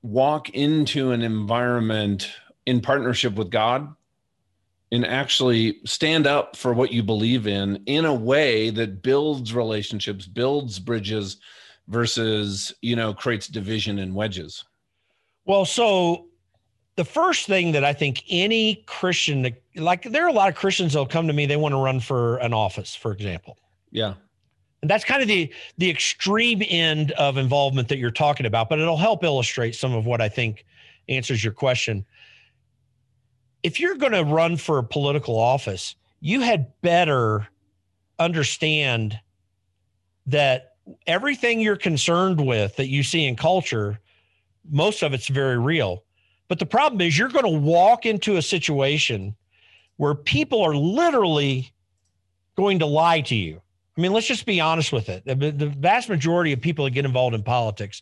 walk 0.03 0.51
into 0.51 1.13
an 1.13 1.23
environment 1.23 2.31
in 2.69 2.83
partnership 2.83 3.35
with 3.35 3.51
God 3.51 3.89
and 4.93 5.07
actually 5.07 5.79
stand 5.87 6.27
up 6.27 6.55
for 6.55 6.75
what 6.75 6.93
you 6.93 7.03
believe 7.03 7.47
in 7.47 7.83
in 7.87 8.05
a 8.05 8.13
way 8.13 8.69
that 8.69 9.01
builds 9.03 9.55
relationships, 9.55 10.27
builds 10.27 10.79
bridges 10.79 11.39
versus, 11.89 12.75
you 12.83 12.95
know, 12.95 13.15
creates 13.15 13.49
division 13.49 13.99
and 14.01 14.15
wedges. 14.15 14.67
Well, 15.47 15.65
so 15.65 16.27
the 16.97 17.07
first 17.07 17.47
thing 17.47 17.73
that 17.73 17.85
I 17.85 17.95
think 17.95 18.23
any 18.29 18.85
Christian, 18.87 19.51
like 19.75 20.03
there 20.03 20.27
are 20.27 20.29
a 20.29 20.33
lot 20.33 20.51
of 20.51 20.55
Christians 20.55 20.93
that'll 20.93 21.07
come 21.07 21.27
to 21.27 21.33
me, 21.33 21.47
they 21.47 21.57
want 21.57 21.73
to 21.73 21.83
run 21.83 22.01
for 22.01 22.37
an 22.39 22.53
office, 22.53 22.95
for 22.95 23.13
example. 23.13 23.57
Yeah. 23.91 24.13
And 24.83 24.91
that's 24.91 25.05
kind 25.05 25.23
of 25.23 25.29
the 25.29 25.51
the 25.79 25.89
extreme 25.89 26.63
end 26.69 27.13
of 27.13 27.39
involvement 27.39 27.89
that 27.89 27.97
you're 27.97 28.11
talking 28.11 28.45
about, 28.45 28.69
but 28.69 28.79
it'll 28.79 28.99
help 28.99 29.25
illustrate 29.25 29.75
some 29.75 29.95
of 29.95 30.05
what 30.05 30.21
I 30.21 30.29
think 30.29 30.67
answers 31.09 31.43
your 31.43 31.55
question 31.55 32.05
if 33.63 33.81
you're 33.81 33.97
going 33.97 34.13
to 34.13 34.25
run 34.25 34.57
for 34.57 34.79
a 34.79 34.85
political 34.85 35.39
office, 35.39 35.95
you 36.21 36.41
had 36.41 36.73
better 36.81 37.47
understand 38.19 39.19
that 40.27 40.75
everything 41.07 41.61
you're 41.61 41.77
concerned 41.77 42.45
with 42.45 42.77
that 42.77 42.89
you 42.89 43.03
see 43.03 43.27
in 43.27 43.37
culture, 43.37 43.99
most 44.71 45.03
of 45.03 45.13
it's 45.13 45.29
very 45.29 45.59
real. 45.59 46.05
But 46.49 46.59
the 46.59 46.67
problem 46.67 47.01
is 47.01 47.19
you're 47.19 47.29
going 47.29 47.45
to 47.45 47.61
walk 47.61 48.07
into 48.07 48.37
a 48.37 48.43
situation 48.43 49.35
where 49.97 50.15
people 50.15 50.63
are 50.63 50.75
literally 50.75 51.73
going 52.57 52.79
to 52.79 52.87
lie 52.87 53.21
to 53.23 53.35
you. 53.35 53.61
I 53.97 54.01
mean, 54.01 54.13
let's 54.13 54.27
just 54.27 54.47
be 54.47 54.61
honest 54.61 54.93
with 54.93 55.09
it. 55.09 55.25
The, 55.25 55.73
vast 55.77 56.09
majority 56.09 56.53
of 56.53 56.61
people 56.61 56.85
that 56.85 56.93
get 56.93 57.05
involved 57.05 57.35
in 57.35 57.43
politics, 57.43 58.01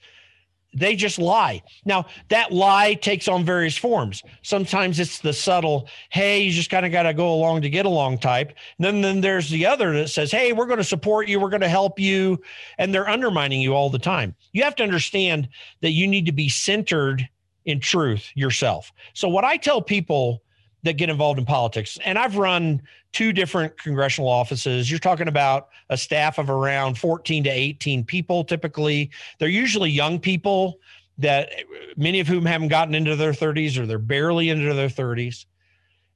they 0.77 0.95
just 0.95 1.19
lie. 1.19 1.63
Now, 1.85 2.07
that 2.29 2.53
lie 2.53 2.95
takes 2.95 3.29
on 3.29 3.45
various 3.45 3.77
forms. 3.77 4.23
Sometimes 4.43 5.01
it's 5.01 5.21
the 5.21 5.33
subtle, 5.33 5.89
hey, 6.11 6.43
you 6.43 6.53
just 6.53 6.71
kind 6.71 6.85
of 6.85 6.93
got 6.93 7.05
to 7.05 7.15
go 7.15 7.33
along 7.33 7.63
to 7.63 7.71
get 7.71 7.87
along 7.87 8.19
type. 8.19 8.53
And 8.79 8.85
then, 8.85 9.01
then 9.01 9.21
there's 9.21 9.49
the 9.49 9.67
other 9.67 9.93
that 9.95 10.09
says, 10.09 10.31
hey, 10.31 10.53
we're 10.53 10.67
going 10.67 10.79
to 10.79 10.85
support 10.85 11.29
you, 11.29 11.41
we're 11.41 11.51
going 11.51 11.63
to 11.63 11.69
help 11.69 11.99
you. 11.99 12.41
And 12.79 12.95
they're 12.95 13.09
undermining 13.09 13.61
you 13.61 13.75
all 13.75 13.91
the 13.91 13.99
time. 13.99 14.35
You 14.53 14.63
have 14.65 14.77
to 14.77 14.83
understand 14.83 15.49
that 15.81 15.93
you 15.93 16.07
need 16.07 16.27
to 16.27 16.33
be 16.33 16.49
centered 16.49 17.27
in 17.65 17.81
truth 17.81 18.31
yourself. 18.35 18.93
So, 19.15 19.29
what 19.29 19.45
I 19.45 19.57
tell 19.57 19.83
people 19.83 20.43
that 20.87 20.95
get 20.95 21.11
involved 21.11 21.39
in 21.39 21.45
politics. 21.45 21.99
And 22.05 22.19
I've 22.19 22.37
run 22.37 22.83
two 23.13 23.33
different 23.33 23.79
congressional 23.79 24.29
offices. 24.29 24.91
You're 24.91 24.99
talking 24.99 25.29
about 25.29 25.69
a 25.91 25.97
staff 25.97 26.39
of 26.39 26.51
around 26.51 26.99
14 26.99 27.45
to 27.45 27.51
18 27.51 28.05
people 28.05 28.45
typically. 28.45 29.11
They're 29.39 29.49
usually 29.49 29.91
young 29.91 30.19
people 30.19 30.79
that 31.19 31.51
many 31.97 32.21
of 32.21 32.27
whom 32.27 32.45
haven't 32.45 32.69
gotten 32.69 32.95
into 32.95 33.17
their 33.17 33.33
30s 33.33 33.79
or 33.79 33.87
they're 33.87 33.99
barely 33.99 34.51
into 34.51 34.75
their 34.75 34.89
30s. 34.89 35.47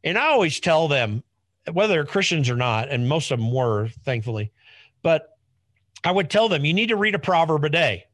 And 0.04 0.18
I 0.18 0.26
always 0.26 0.60
tell 0.60 0.88
them, 0.88 1.22
whether 1.72 1.94
they're 1.94 2.04
Christians 2.04 2.48
or 2.48 2.56
not, 2.56 2.88
and 2.88 3.08
most 3.08 3.30
of 3.30 3.38
them 3.38 3.52
were, 3.52 3.88
thankfully, 4.04 4.50
but 5.02 5.36
I 6.04 6.10
would 6.10 6.30
tell 6.30 6.48
them, 6.48 6.64
you 6.64 6.72
need 6.72 6.88
to 6.88 6.96
read 6.96 7.14
a 7.14 7.18
proverb 7.18 7.64
a 7.64 7.68
day 7.68 8.06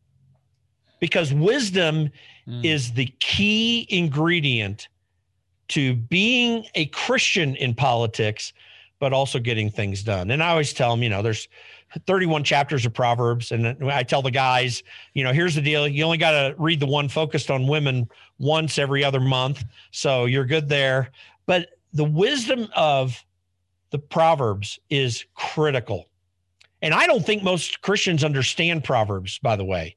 because 1.01 1.33
wisdom 1.33 2.11
mm. 2.47 2.65
is 2.65 2.93
the 2.93 3.07
key 3.21 3.87
ingredient 3.89 4.89
to 5.69 5.95
being 5.95 6.67
a 6.75 6.87
Christian 6.87 7.57
in 7.57 7.75
politics, 7.75 8.53
but 8.99 9.13
also 9.13 9.39
getting 9.39 9.71
things 9.71 10.03
done. 10.03 10.31
And 10.31 10.43
I 10.43 10.51
always 10.51 10.73
tell 10.73 10.91
them, 10.91 11.03
you 11.03 11.09
know, 11.09 11.23
there's 11.23 11.49
31 12.07 12.45
chapters 12.45 12.85
of 12.87 12.93
Proverbs. 12.93 13.53
And 13.53 13.91
I 13.91 14.03
tell 14.03 14.23
the 14.23 14.31
guys, 14.31 14.83
you 15.15 15.25
know, 15.25 15.33
here's 15.33 15.55
the 15.55 15.61
deal. 15.61 15.87
You 15.87 16.05
only 16.05 16.19
got 16.19 16.33
to 16.33 16.55
read 16.59 16.81
the 16.81 16.87
one 16.87 17.09
focused 17.09 17.51
on 17.51 17.67
women 17.67 18.09
once 18.39 18.79
every 18.79 19.05
other 19.05 19.21
month. 19.21 19.65
So 19.91 20.25
you're 20.25 20.45
good 20.45 20.69
there. 20.69 21.11
But 21.47 21.71
the 21.93 22.05
wisdom 22.05 22.69
of 22.75 23.25
the 23.91 23.99
Proverbs 23.99 24.79
is 24.91 25.25
critical. 25.35 26.07
And 26.83 26.93
I 26.93 27.07
don't 27.07 27.25
think 27.25 27.43
most 27.43 27.81
Christians 27.83 28.25
understand 28.25 28.85
Proverbs, 28.85 29.39
by 29.39 29.57
the 29.57 29.65
way 29.65 29.97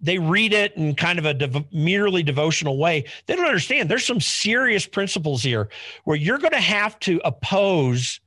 they 0.00 0.18
read 0.18 0.52
it 0.52 0.74
in 0.76 0.94
kind 0.94 1.18
of 1.18 1.26
a 1.26 1.34
dev- 1.34 1.72
merely 1.72 2.22
devotional 2.22 2.78
way. 2.78 3.04
They 3.26 3.36
don't 3.36 3.46
understand. 3.46 3.88
There's 3.88 4.06
some 4.06 4.20
serious 4.20 4.86
principles 4.86 5.42
here 5.42 5.68
where 6.04 6.16
you're 6.16 6.38
going 6.38 6.52
to 6.52 6.60
have 6.60 6.98
to 7.00 7.20
oppose 7.24 8.20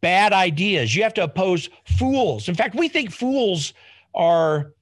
bad 0.00 0.32
ideas. 0.32 0.94
You 0.94 1.02
have 1.02 1.14
to 1.14 1.24
oppose 1.24 1.68
fools. 1.84 2.48
In 2.48 2.54
fact, 2.54 2.74
we 2.76 2.88
think 2.88 3.10
fools 3.10 3.74
are 4.14 4.72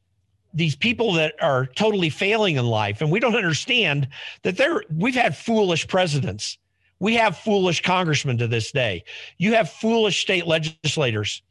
these 0.53 0.76
people 0.76 1.12
that 1.15 1.35
are 1.41 1.67
totally 1.67 2.11
failing 2.11 2.57
in 2.57 2.67
life 2.67 3.00
and 3.00 3.11
we 3.11 3.21
don't 3.21 3.37
understand 3.37 4.09
that 4.43 4.57
they're 4.57 4.83
we've 4.91 5.15
had 5.15 5.37
foolish 5.37 5.87
presidents. 5.87 6.59
We 6.99 7.15
have 7.15 7.37
foolish 7.37 7.83
congressmen 7.83 8.38
to 8.38 8.47
this 8.47 8.73
day. 8.73 9.05
You 9.37 9.55
have 9.55 9.71
foolish 9.71 10.23
state 10.23 10.47
legislators. 10.47 11.43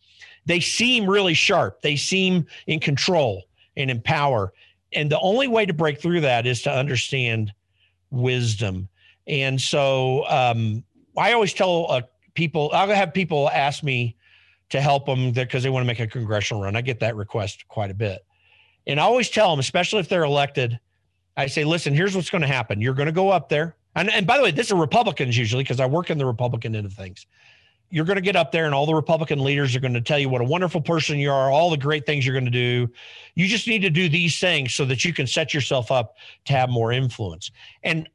They 0.48 0.60
seem 0.60 1.08
really 1.08 1.36
sharp. 1.36 1.82
They 1.82 1.96
seem 1.96 2.48
in 2.66 2.80
control 2.80 3.44
and 3.77 3.89
empower. 3.89 4.53
And 4.94 5.12
the 5.12 5.20
only 5.20 5.48
way 5.48 5.65
to 5.65 5.74
break 5.74 6.01
through 6.01 6.22
that 6.22 6.46
is 6.46 6.62
to 6.63 6.72
understand 6.72 7.53
wisdom. 8.12 8.88
And 9.27 9.60
so 9.60 10.25
um, 10.27 10.84
I 11.17 11.34
always 11.34 11.53
tell 11.53 11.91
uh, 11.91 12.01
people, 12.34 12.70
I'll 12.74 12.88
have 12.89 13.13
people 13.13 13.50
ask 13.50 13.84
me 13.84 14.15
to 14.70 14.82
help 14.82 15.05
them 15.05 15.32
because 15.32 15.63
they 15.63 15.70
want 15.70 15.84
to 15.84 15.88
make 15.88 16.00
a 16.00 16.08
congressional 16.08 16.63
run. 16.63 16.75
I 16.75 16.82
get 16.82 17.00
that 17.00 17.15
request 17.15 17.67
quite 17.67 17.91
a 17.91 17.94
bit. 17.94 18.25
And 18.88 19.00
I 19.00 19.03
always 19.03 19.29
tell 19.29 19.50
them, 19.50 19.60
especially 19.60 20.00
if 20.00 20.10
they're 20.10 20.24
elected, 20.24 20.79
I 21.38 21.48
say, 21.48 21.63
listen, 21.63 21.94
here's 21.94 22.15
what's 22.15 22.29
going 22.29 22.41
to 22.41 22.48
happen. 22.48 22.82
You're 22.82 22.94
going 22.94 23.08
to 23.08 23.12
go 23.12 23.29
up 23.29 23.50
there. 23.50 23.75
And, 23.96 24.10
and 24.10 24.27
by 24.27 24.38
the 24.38 24.44
way, 24.44 24.51
this 24.51 24.67
is 24.67 24.74
Republicans 24.74 25.38
usually 25.38 25.63
because 25.63 25.79
I 25.79 25.86
work 25.86 26.10
in 26.10 26.17
the 26.17 26.25
Republican 26.25 26.75
end 26.75 26.86
of 26.86 26.94
things 26.94 27.25
you're 27.89 28.06
going 28.06 28.15
to 28.15 28.22
get 28.22 28.36
up 28.36 28.51
there 28.51 28.65
and 28.65 28.74
all 28.74 28.86
the 28.86 28.96
Republican 28.96 29.44
leaders 29.44 29.75
are 29.75 29.80
going 29.80 29.94
to 29.94 30.01
tell 30.01 30.20
you 30.20 30.30
what 30.30 30.42
a 30.42 30.46
wonderful 30.46 30.82
person 30.82 31.18
you 31.18 31.32
are, 31.32 31.50
all 31.50 31.70
the 31.70 31.77
great 31.77 32.06
things 32.06 32.25
you're 32.25 32.34
going 32.34 32.46
to 32.46 32.51
do. 32.51 32.89
You 33.36 33.48
just 33.48 33.68
need 33.68 33.82
to 33.84 33.89
do 33.89 34.10
these 34.10 34.39
things 34.39 34.74
so 34.74 34.86
that 34.86 35.06
you 35.06 35.13
can 35.13 35.27
set 35.27 35.54
yourself 35.54 35.92
up 35.92 36.15
to 36.46 36.54
have 36.54 36.70
more 36.70 36.92
influence. 36.92 37.51
And 37.84 38.10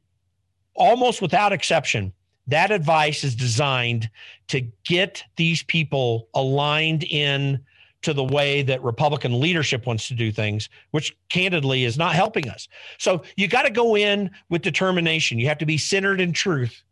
almost 0.75 1.21
without 1.21 1.53
exception, 1.53 2.13
that 2.47 2.71
advice 2.71 3.23
is 3.23 3.35
designed 3.35 4.09
to 4.47 4.61
get 4.83 5.23
these 5.35 5.63
people 5.63 6.27
aligned 6.33 7.03
in 7.03 7.63
to 8.01 8.13
the 8.13 8.23
way 8.23 8.63
that 8.63 8.83
Republican 8.83 9.39
leadership 9.39 9.85
wants 9.85 10.07
to 10.07 10.15
do 10.15 10.31
things, 10.31 10.69
which 10.89 11.15
candidly 11.29 11.83
is 11.83 11.97
not 11.97 12.15
helping 12.15 12.49
us. 12.49 12.67
So 12.97 13.23
you 13.37 13.47
got 13.47 13.63
to 13.63 13.69
go 13.69 13.95
in 13.95 14.31
with 14.49 14.63
determination. 14.63 15.37
You 15.39 15.47
have 15.47 15.59
to 15.59 15.65
be 15.65 15.77
centered 15.77 16.19
in 16.19 16.33
truth 16.33 16.83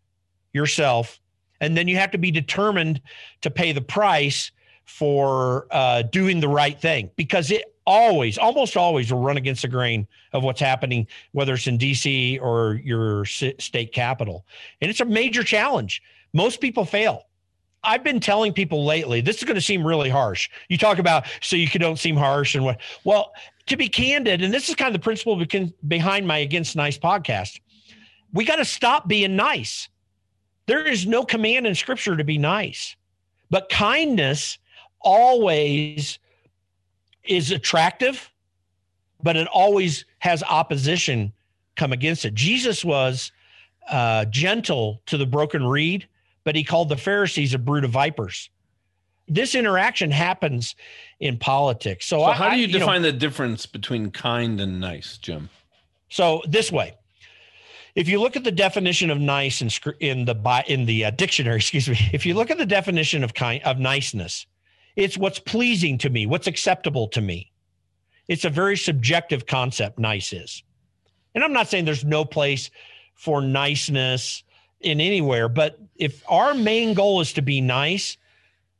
yourself 0.53 1.19
and 1.61 1.75
then 1.75 1.87
you 1.87 1.97
have 1.97 2.11
to 2.11 2.17
be 2.17 2.31
determined 2.31 3.01
to 3.41 3.51
pay 3.51 3.71
the 3.71 3.81
price 3.81 4.51
for 4.85 5.67
uh, 5.71 6.01
doing 6.03 6.39
the 6.39 6.47
right 6.47 6.79
thing 6.79 7.11
because 7.15 7.51
it 7.51 7.75
always, 7.85 8.37
almost 8.37 8.75
always, 8.77 9.11
will 9.11 9.21
run 9.21 9.37
against 9.37 9.61
the 9.61 9.67
grain 9.67 10.07
of 10.33 10.43
what's 10.43 10.59
happening, 10.59 11.07
whether 11.31 11.53
it's 11.53 11.67
in 11.67 11.77
DC 11.77 12.41
or 12.41 12.75
your 12.83 13.25
state 13.25 13.93
capital. 13.93 14.45
And 14.81 14.89
it's 14.89 14.99
a 14.99 15.05
major 15.05 15.43
challenge. 15.43 16.01
Most 16.33 16.61
people 16.61 16.85
fail. 16.85 17.25
I've 17.83 18.03
been 18.03 18.19
telling 18.19 18.51
people 18.53 18.85
lately, 18.85 19.21
this 19.21 19.37
is 19.37 19.43
going 19.43 19.55
to 19.55 19.61
seem 19.61 19.85
really 19.85 20.09
harsh. 20.09 20.49
You 20.67 20.77
talk 20.77 20.99
about 20.99 21.25
so 21.41 21.55
you 21.55 21.67
don't 21.67 21.97
seem 21.97 22.17
harsh 22.17 22.55
and 22.55 22.65
what. 22.65 22.79
Well, 23.03 23.31
to 23.67 23.77
be 23.77 23.87
candid, 23.87 24.41
and 24.41 24.53
this 24.53 24.69
is 24.69 24.75
kind 24.75 24.93
of 24.93 24.93
the 24.93 25.03
principle 25.03 25.41
behind 25.87 26.27
my 26.27 26.39
Against 26.39 26.75
Nice 26.75 26.97
podcast, 26.97 27.59
we 28.33 28.43
got 28.43 28.57
to 28.57 28.65
stop 28.65 29.07
being 29.07 29.35
nice. 29.35 29.87
There 30.69 30.85
is 30.85 31.07
no 31.07 31.23
command 31.25 31.65
in 31.65 31.73
scripture 31.73 32.15
to 32.15 32.23
be 32.23 32.37
nice, 32.37 32.95
but 33.49 33.69
kindness 33.69 34.59
always 35.01 36.19
is 37.23 37.49
attractive, 37.49 38.31
but 39.23 39.35
it 39.35 39.47
always 39.47 40.05
has 40.19 40.43
opposition 40.43 41.33
come 41.75 41.91
against 41.91 42.23
it. 42.23 42.35
Jesus 42.35 42.85
was 42.85 43.31
uh, 43.89 44.25
gentle 44.25 45.01
to 45.07 45.17
the 45.17 45.25
broken 45.25 45.65
reed, 45.65 46.07
but 46.43 46.55
he 46.55 46.63
called 46.63 46.89
the 46.89 46.97
Pharisees 46.97 47.55
a 47.55 47.57
brood 47.57 47.83
of 47.83 47.89
vipers. 47.89 48.51
This 49.27 49.55
interaction 49.55 50.11
happens 50.11 50.75
in 51.19 51.39
politics. 51.39 52.05
So, 52.05 52.19
so 52.19 52.23
I, 52.25 52.33
how 52.33 52.49
do 52.51 52.57
you, 52.57 52.67
you 52.67 52.73
define 52.73 53.01
know, 53.01 53.09
the 53.09 53.17
difference 53.17 53.65
between 53.65 54.11
kind 54.11 54.61
and 54.61 54.79
nice, 54.79 55.17
Jim? 55.17 55.49
So 56.09 56.43
this 56.47 56.71
way, 56.71 56.95
if 57.99 58.07
you 58.07 58.17
look 58.17 58.37
at 58.37 58.45
the 58.45 58.51
definition 58.51 59.11
of 59.11 59.19
nice 59.19 59.61
in, 59.61 59.69
in 59.99 60.23
the 60.23 60.63
in 60.67 60.85
the 60.85 61.03
uh, 61.03 61.11
dictionary, 61.11 61.57
excuse 61.57 61.89
me, 61.89 61.99
if 62.13 62.25
you 62.25 62.33
look 62.33 62.49
at 62.49 62.57
the 62.57 62.65
definition 62.65 63.25
of 63.25 63.33
kind 63.33 63.61
of 63.63 63.77
niceness, 63.77 64.47
it's 64.95 65.17
what's 65.17 65.39
pleasing 65.39 65.97
to 65.97 66.09
me, 66.09 66.25
what's 66.25 66.47
acceptable 66.47 67.09
to 67.09 67.19
me. 67.19 67.51
It's 68.29 68.45
a 68.45 68.49
very 68.49 68.77
subjective 68.77 69.45
concept. 69.45 69.99
Nice 69.99 70.31
is, 70.31 70.63
and 71.35 71.43
I'm 71.43 71.51
not 71.51 71.67
saying 71.67 71.83
there's 71.83 72.05
no 72.05 72.23
place 72.23 72.71
for 73.15 73.41
niceness 73.41 74.45
in 74.79 75.01
anywhere, 75.01 75.49
but 75.49 75.77
if 75.97 76.23
our 76.29 76.53
main 76.53 76.93
goal 76.93 77.19
is 77.19 77.33
to 77.33 77.41
be 77.41 77.59
nice, 77.59 78.15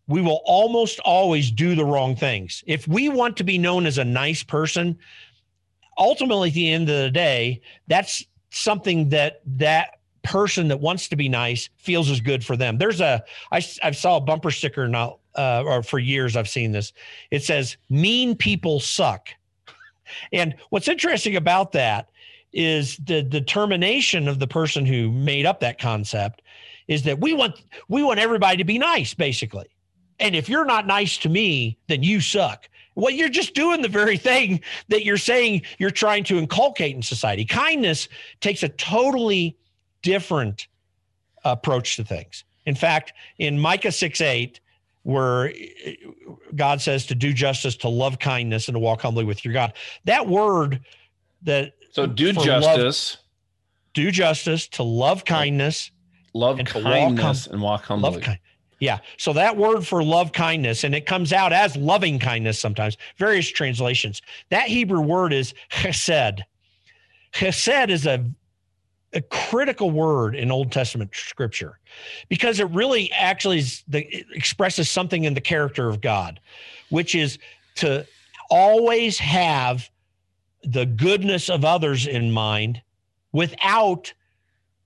we 0.08 0.22
will 0.22 0.40
almost 0.46 1.02
always 1.02 1.52
do 1.52 1.76
the 1.76 1.84
wrong 1.84 2.16
things. 2.16 2.64
If 2.68 2.88
we 2.88 3.10
want 3.10 3.36
to 3.36 3.44
be 3.44 3.58
known 3.58 3.86
as 3.86 3.98
a 3.98 4.06
nice 4.06 4.44
person, 4.44 4.98
ultimately 5.98 6.48
at 6.48 6.56
the 6.56 6.72
end 6.72 6.90
of 6.90 6.96
the 6.96 7.12
day, 7.12 7.62
that's 7.88 8.24
something 8.50 9.10
that 9.10 9.42
that 9.46 10.00
person 10.24 10.68
that 10.68 10.80
wants 10.80 11.08
to 11.10 11.16
be 11.16 11.30
nice 11.30 11.70
feels 11.78 12.10
is 12.10 12.22
good 12.22 12.44
for 12.44 12.58
them. 12.58 12.78
There's 12.78 13.02
a 13.02 13.24
I 13.52 13.62
I 13.84 13.92
saw 13.92 14.18
a 14.18 14.22
bumper 14.22 14.52
sticker 14.52 14.88
not 14.88 15.20
uh, 15.36 15.64
or 15.66 15.84
for 15.84 16.00
years 16.00 16.36
I've 16.36 16.50
seen 16.50 16.72
this. 16.72 16.94
It 17.32 17.44
says 17.44 17.78
mean 17.90 18.36
people 18.36 18.80
suck. 18.80 19.30
and 20.34 20.56
what's 20.70 20.88
interesting 20.88 21.36
about 21.36 21.72
that 21.74 22.10
is 22.52 22.98
the 22.98 23.22
determination 23.22 24.28
of 24.28 24.40
the 24.40 24.48
person 24.48 24.86
who 24.86 25.12
made 25.12 25.46
up 25.46 25.60
that 25.60 25.80
concept 25.80 26.42
is 26.88 27.04
that 27.04 27.20
we 27.20 27.34
want 27.34 27.62
we 27.88 28.04
want 28.04 28.20
everybody 28.20 28.58
to 28.58 28.64
be 28.64 28.78
nice 28.78 29.14
basically. 29.14 29.68
And 30.20 30.36
if 30.36 30.50
you're 30.50 30.66
not 30.66 30.86
nice 30.86 31.18
to 31.20 31.30
me, 31.30 31.78
then 31.88 32.04
you 32.04 32.20
suck. 32.20 32.68
Well, 33.00 33.14
you're 33.14 33.30
just 33.30 33.54
doing 33.54 33.82
the 33.82 33.88
very 33.88 34.18
thing 34.18 34.62
that 34.90 35.06
you're 35.06 35.18
saying 35.18 35.62
you're 35.78 35.90
trying 35.90 36.26
to 36.26 36.38
inculcate 36.38 36.96
in 36.96 37.02
society. 37.02 37.46
Kindness 37.46 38.10
takes 38.42 38.62
a 38.62 38.70
totally 38.70 39.58
different 40.02 40.68
approach 41.46 41.96
to 41.96 42.04
things. 42.04 42.44
In 42.66 42.76
fact, 42.76 43.14
in 43.38 43.58
Micah 43.58 43.92
6 43.92 44.20
8, 44.22 44.60
where 45.04 45.54
God 46.56 46.82
says 46.82 47.06
to 47.08 47.16
do 47.16 47.34
justice, 47.34 47.78
to 47.78 47.90
love 47.90 48.20
kindness, 48.20 48.68
and 48.68 48.76
to 48.76 48.80
walk 48.80 49.02
humbly 49.02 49.24
with 49.24 49.46
your 49.46 49.54
God, 49.54 49.74
that 50.04 50.28
word 50.28 50.82
that 51.44 51.74
so 51.92 52.06
do 52.06 52.34
justice, 52.34 53.16
love, 53.16 53.24
do 53.94 54.12
justice, 54.12 54.68
to 54.68 54.84
love 54.84 55.24
kindness, 55.24 55.92
love 56.34 56.60
and 56.60 56.68
kindness, 56.68 57.24
walk 57.24 57.46
hum- 57.46 57.54
and 57.54 57.62
walk 57.62 57.84
humbly. 57.86 58.12
Love 58.12 58.22
Yeah. 58.80 59.00
So 59.18 59.34
that 59.34 59.58
word 59.58 59.86
for 59.86 60.04
love 60.04 60.32
kindness, 60.32 60.84
and 60.84 60.96
it 60.96 61.06
comes 61.06 61.34
out 61.34 61.52
as 61.52 61.76
loving 61.76 62.18
kindness 62.18 62.60
sometimes, 62.60 62.98
various 63.18 63.50
translations. 63.50 64.22
That 64.50 64.68
Hebrew 64.68 65.02
word 65.02 65.34
is 65.34 65.54
chesed. 65.70 66.42
Chesed 67.34 67.90
is 67.90 68.06
a, 68.06 68.26
a 69.14 69.22
critical 69.22 69.92
word 69.92 70.36
in 70.36 70.50
Old 70.50 70.72
Testament 70.72 71.12
scripture 71.14 71.80
because 72.30 72.60
it 72.60 72.70
really 72.70 73.12
actually 73.12 73.60
is 73.60 73.84
the, 73.88 74.26
expresses 74.34 74.90
something 74.90 75.26
in 75.26 75.34
the 75.34 75.42
character 75.42 75.90
of 75.90 76.00
God, 76.00 76.40
which 76.90 77.16
is 77.16 77.38
to 77.76 78.06
always 78.50 79.20
have 79.20 79.90
the 80.64 80.86
goodness 80.86 81.50
of 81.50 81.66
others 81.66 82.08
in 82.08 82.32
mind 82.32 82.82
without 83.32 84.14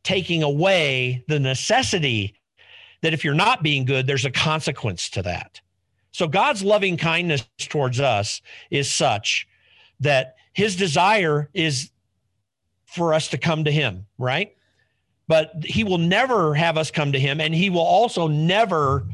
taking 0.03 0.43
away 0.43 1.23
the 1.27 1.39
necessity 1.39 2.35
that 3.03 3.13
if 3.13 3.24
you're 3.24 3.36
not 3.36 3.62
being 3.62 3.86
good, 3.86 4.07
there's 4.07 4.25
a 4.25 4.31
consequence 4.31 5.10
to 5.12 5.22
that. 5.22 5.62
So 6.12 6.27
God's 6.27 6.63
loving 6.63 6.98
kindness 6.98 7.45
towards 7.60 8.00
us 8.00 8.41
is 8.72 8.89
such 8.89 9.48
that 10.00 10.36
his 10.53 10.75
desire 10.75 11.50
is 11.53 11.91
for 12.86 13.13
us 13.13 13.27
to 13.29 13.38
come 13.38 13.63
to 13.65 13.72
him, 13.72 14.05
right? 14.17 14.55
But 15.27 15.51
he 15.65 15.83
will 15.83 15.98
never 15.98 16.53
have 16.53 16.77
us 16.77 16.91
come 16.91 17.12
to 17.12 17.19
him. 17.19 17.41
And 17.41 17.53
he 17.53 17.69
will 17.69 17.79
also 17.79 18.27
never, 18.27 19.05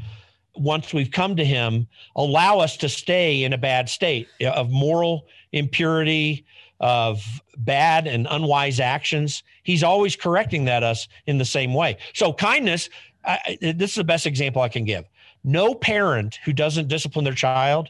once 0.55 0.93
we've 0.93 1.11
come 1.11 1.35
to 1.37 1.45
him, 1.45 1.87
allow 2.15 2.59
us 2.59 2.77
to 2.77 2.89
stay 2.89 3.43
in 3.43 3.53
a 3.53 3.57
bad 3.57 3.89
state 3.89 4.27
of 4.41 4.69
moral 4.69 5.25
impurity, 5.51 6.45
of 6.79 7.41
bad 7.57 8.07
and 8.07 8.27
unwise 8.29 8.79
actions. 8.79 9.43
He's 9.63 9.83
always 9.83 10.15
correcting 10.15 10.65
that 10.65 10.83
us 10.83 11.07
in 11.25 11.37
the 11.37 11.45
same 11.45 11.73
way. 11.73 11.97
So 12.13 12.33
kindness, 12.33 12.89
I, 13.25 13.57
this 13.61 13.91
is 13.91 13.95
the 13.95 14.03
best 14.03 14.25
example 14.25 14.61
I 14.61 14.69
can 14.69 14.85
give. 14.85 15.05
No 15.43 15.73
parent 15.73 16.39
who 16.45 16.53
doesn't 16.53 16.87
discipline 16.87 17.25
their 17.25 17.33
child 17.33 17.89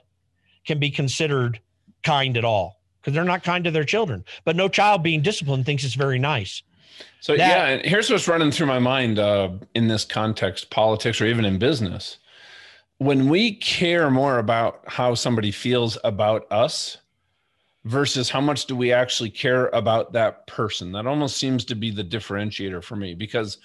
can 0.66 0.80
be 0.80 0.90
considered 0.90 1.60
kind 2.04 2.38
at 2.38 2.46
all 2.46 2.80
because 3.02 3.14
they're 3.14 3.24
not 3.24 3.44
kind 3.44 3.64
to 3.64 3.72
their 3.72 3.84
children. 3.84 4.24
But 4.46 4.56
no 4.56 4.68
child 4.68 5.04
being 5.04 5.22
disciplined 5.22 5.66
thinks 5.66 5.84
it's 5.84 5.94
very 5.94 6.20
nice. 6.20 6.64
So 7.22 7.38
that, 7.38 7.48
yeah, 7.48 7.66
and 7.68 7.86
here's 7.86 8.10
what's 8.10 8.28
running 8.28 8.52
through 8.52 8.68
my 8.68 8.80
mind 8.80 9.20
uh, 9.20 9.52
in 9.74 9.88
this 9.88 10.04
context, 10.04 10.70
politics 10.70 11.22
or 11.22 11.26
even 11.26 11.46
in 11.46 11.58
business. 11.58 12.18
When 12.98 13.30
we 13.30 13.56
care 13.56 14.10
more 14.10 14.40
about 14.40 14.82
how 14.88 15.14
somebody 15.16 15.52
feels 15.52 15.98
about 16.04 16.52
us 16.52 16.98
versus 17.86 18.30
how 18.30 18.42
much 18.42 18.66
do 18.66 18.76
we 18.76 18.92
actually 18.92 19.30
care 19.30 19.68
about 19.68 20.12
that 20.14 20.46
person. 20.48 20.92
That 20.92 21.08
almost 21.08 21.38
seems 21.38 21.64
to 21.66 21.76
be 21.76 21.92
the 21.92 22.04
differentiator 22.04 22.84
for 22.84 22.96
me 22.96 23.14
because 23.14 23.58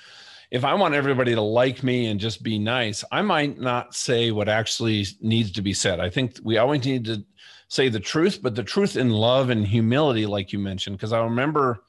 if 0.55 0.65
I 0.65 0.73
want 0.75 0.95
everybody 0.95 1.35
to 1.35 1.41
like 1.41 1.83
me 1.83 2.07
and 2.07 2.21
just 2.21 2.45
be 2.45 2.61
nice, 2.61 3.03
I 3.11 3.23
might 3.23 3.59
not 3.59 3.93
say 3.93 4.31
what 4.31 4.49
actually 4.49 5.05
needs 5.21 5.51
to 5.51 5.63
be 5.63 5.73
said. 5.73 5.99
I 5.99 6.09
think 6.11 6.39
we 6.45 6.59
always 6.59 6.85
need 6.85 7.07
to 7.07 7.25
say 7.67 7.89
the 7.89 7.99
truth, 7.99 8.39
but 8.41 8.55
the 8.55 8.63
truth 8.63 8.97
in 8.97 9.11
love 9.11 9.51
and 9.51 9.67
humility, 9.67 10.27
like 10.27 10.53
you 10.53 10.61
mentioned. 10.61 10.97
Because 10.97 11.13
I 11.13 11.25
remember 11.25 11.83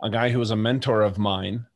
a 0.00 0.08
guy 0.08 0.28
who 0.28 0.38
was 0.38 0.52
a 0.52 0.56
mentor 0.56 1.02
of 1.02 1.18
mine, 1.18 1.66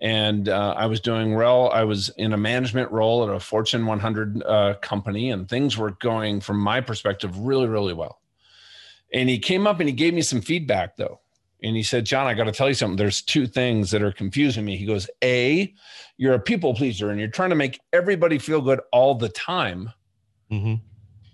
and 0.00 0.48
uh, 0.48 0.74
I 0.76 0.86
was 0.86 1.00
doing 1.00 1.34
well. 1.34 1.68
I 1.70 1.82
was 1.82 2.10
in 2.10 2.32
a 2.32 2.36
management 2.36 2.92
role 2.92 3.28
at 3.28 3.34
a 3.34 3.40
Fortune 3.40 3.86
100 3.86 4.44
uh, 4.44 4.74
company, 4.82 5.32
and 5.32 5.48
things 5.48 5.76
were 5.76 5.96
going, 5.98 6.40
from 6.42 6.60
my 6.60 6.80
perspective, 6.80 7.36
really, 7.40 7.66
really 7.66 7.92
well. 7.92 8.20
And 9.12 9.28
he 9.28 9.40
came 9.40 9.66
up 9.66 9.80
and 9.80 9.88
he 9.88 9.94
gave 9.96 10.14
me 10.14 10.22
some 10.22 10.42
feedback 10.42 10.96
though. 10.96 11.18
And 11.66 11.76
he 11.76 11.82
said, 11.82 12.04
John, 12.04 12.26
I 12.26 12.34
got 12.34 12.44
to 12.44 12.52
tell 12.52 12.68
you 12.68 12.74
something. 12.74 12.96
There's 12.96 13.22
two 13.22 13.46
things 13.46 13.90
that 13.90 14.02
are 14.02 14.12
confusing 14.12 14.64
me. 14.64 14.76
He 14.76 14.86
goes, 14.86 15.08
A, 15.22 15.74
you're 16.16 16.34
a 16.34 16.40
people 16.40 16.74
pleaser 16.74 17.10
and 17.10 17.18
you're 17.18 17.28
trying 17.28 17.50
to 17.50 17.56
make 17.56 17.80
everybody 17.92 18.38
feel 18.38 18.60
good 18.60 18.80
all 18.92 19.14
the 19.14 19.28
time. 19.28 19.92
Mm-hmm. 20.50 20.74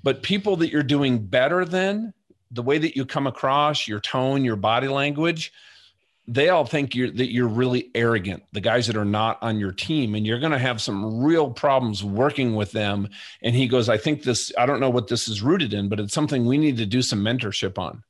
But 0.03 0.23
people 0.23 0.57
that 0.57 0.71
you're 0.71 0.83
doing 0.83 1.19
better 1.27 1.65
than, 1.65 2.15
the 2.51 2.63
way 2.63 2.79
that 2.79 2.97
you 2.97 3.07
come 3.07 3.27
across, 3.27 3.87
your 3.87 4.01
tone, 4.01 4.45
your 4.45 4.57
body 4.57 4.89
language, 4.89 5.53
they 6.29 6.49
all 6.49 6.65
think 6.65 6.95
you're 6.95 7.11
that 7.11 7.33
you're 7.33 7.49
really 7.49 7.91
arrogant 7.95 8.45
the 8.53 8.61
guys 8.61 8.87
that 8.87 8.97
are 8.97 9.05
not 9.05 9.43
on 9.43 9.59
your 9.59 9.73
team 9.73 10.15
and 10.15 10.25
you're 10.25 10.39
going 10.39 10.53
to 10.53 10.59
have 10.59 10.81
some 10.81 11.21
real 11.21 11.51
problems 11.51 12.05
working 12.05 12.55
with 12.55 12.71
them 12.71 13.09
and 13.43 13.57
he 13.57 13.67
goes 13.67 13.89
i 13.89 13.97
think 13.97 14.23
this 14.23 14.53
i 14.57 14.65
don't 14.65 14.79
know 14.79 14.89
what 14.89 15.09
this 15.09 15.27
is 15.27 15.43
rooted 15.43 15.75
in 15.75 15.89
but 15.89 15.99
it's 15.99 16.15
something 16.15 16.47
we 16.47 16.59
need 16.59 16.77
to 16.77 16.87
do 16.87 17.03
some 17.03 17.21
mentorship 17.21 17.77
on 17.77 18.05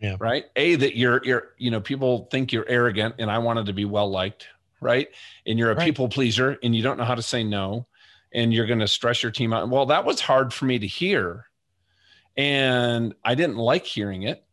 yeah 0.00 0.16
right 0.20 0.46
a 0.56 0.74
that 0.76 0.96
you're 0.96 1.20
you're 1.24 1.48
you 1.58 1.70
know 1.70 1.80
people 1.80 2.28
think 2.30 2.52
you're 2.52 2.68
arrogant 2.68 3.14
and 3.18 3.30
i 3.30 3.38
wanted 3.38 3.66
to 3.66 3.72
be 3.72 3.84
well 3.84 4.10
liked 4.10 4.46
right 4.80 5.08
and 5.46 5.58
you're 5.58 5.70
a 5.70 5.74
right. 5.74 5.84
people 5.84 6.08
pleaser 6.08 6.58
and 6.62 6.74
you 6.74 6.82
don't 6.82 6.98
know 6.98 7.04
how 7.04 7.14
to 7.14 7.22
say 7.22 7.42
no 7.42 7.86
and 8.32 8.52
you're 8.52 8.66
going 8.66 8.78
to 8.78 8.88
stress 8.88 9.22
your 9.22 9.32
team 9.32 9.52
out 9.52 9.68
well 9.68 9.86
that 9.86 10.04
was 10.04 10.20
hard 10.20 10.52
for 10.52 10.66
me 10.66 10.78
to 10.78 10.86
hear 10.86 11.46
and 12.36 13.14
i 13.24 13.34
didn't 13.34 13.56
like 13.56 13.84
hearing 13.84 14.22
it 14.22 14.44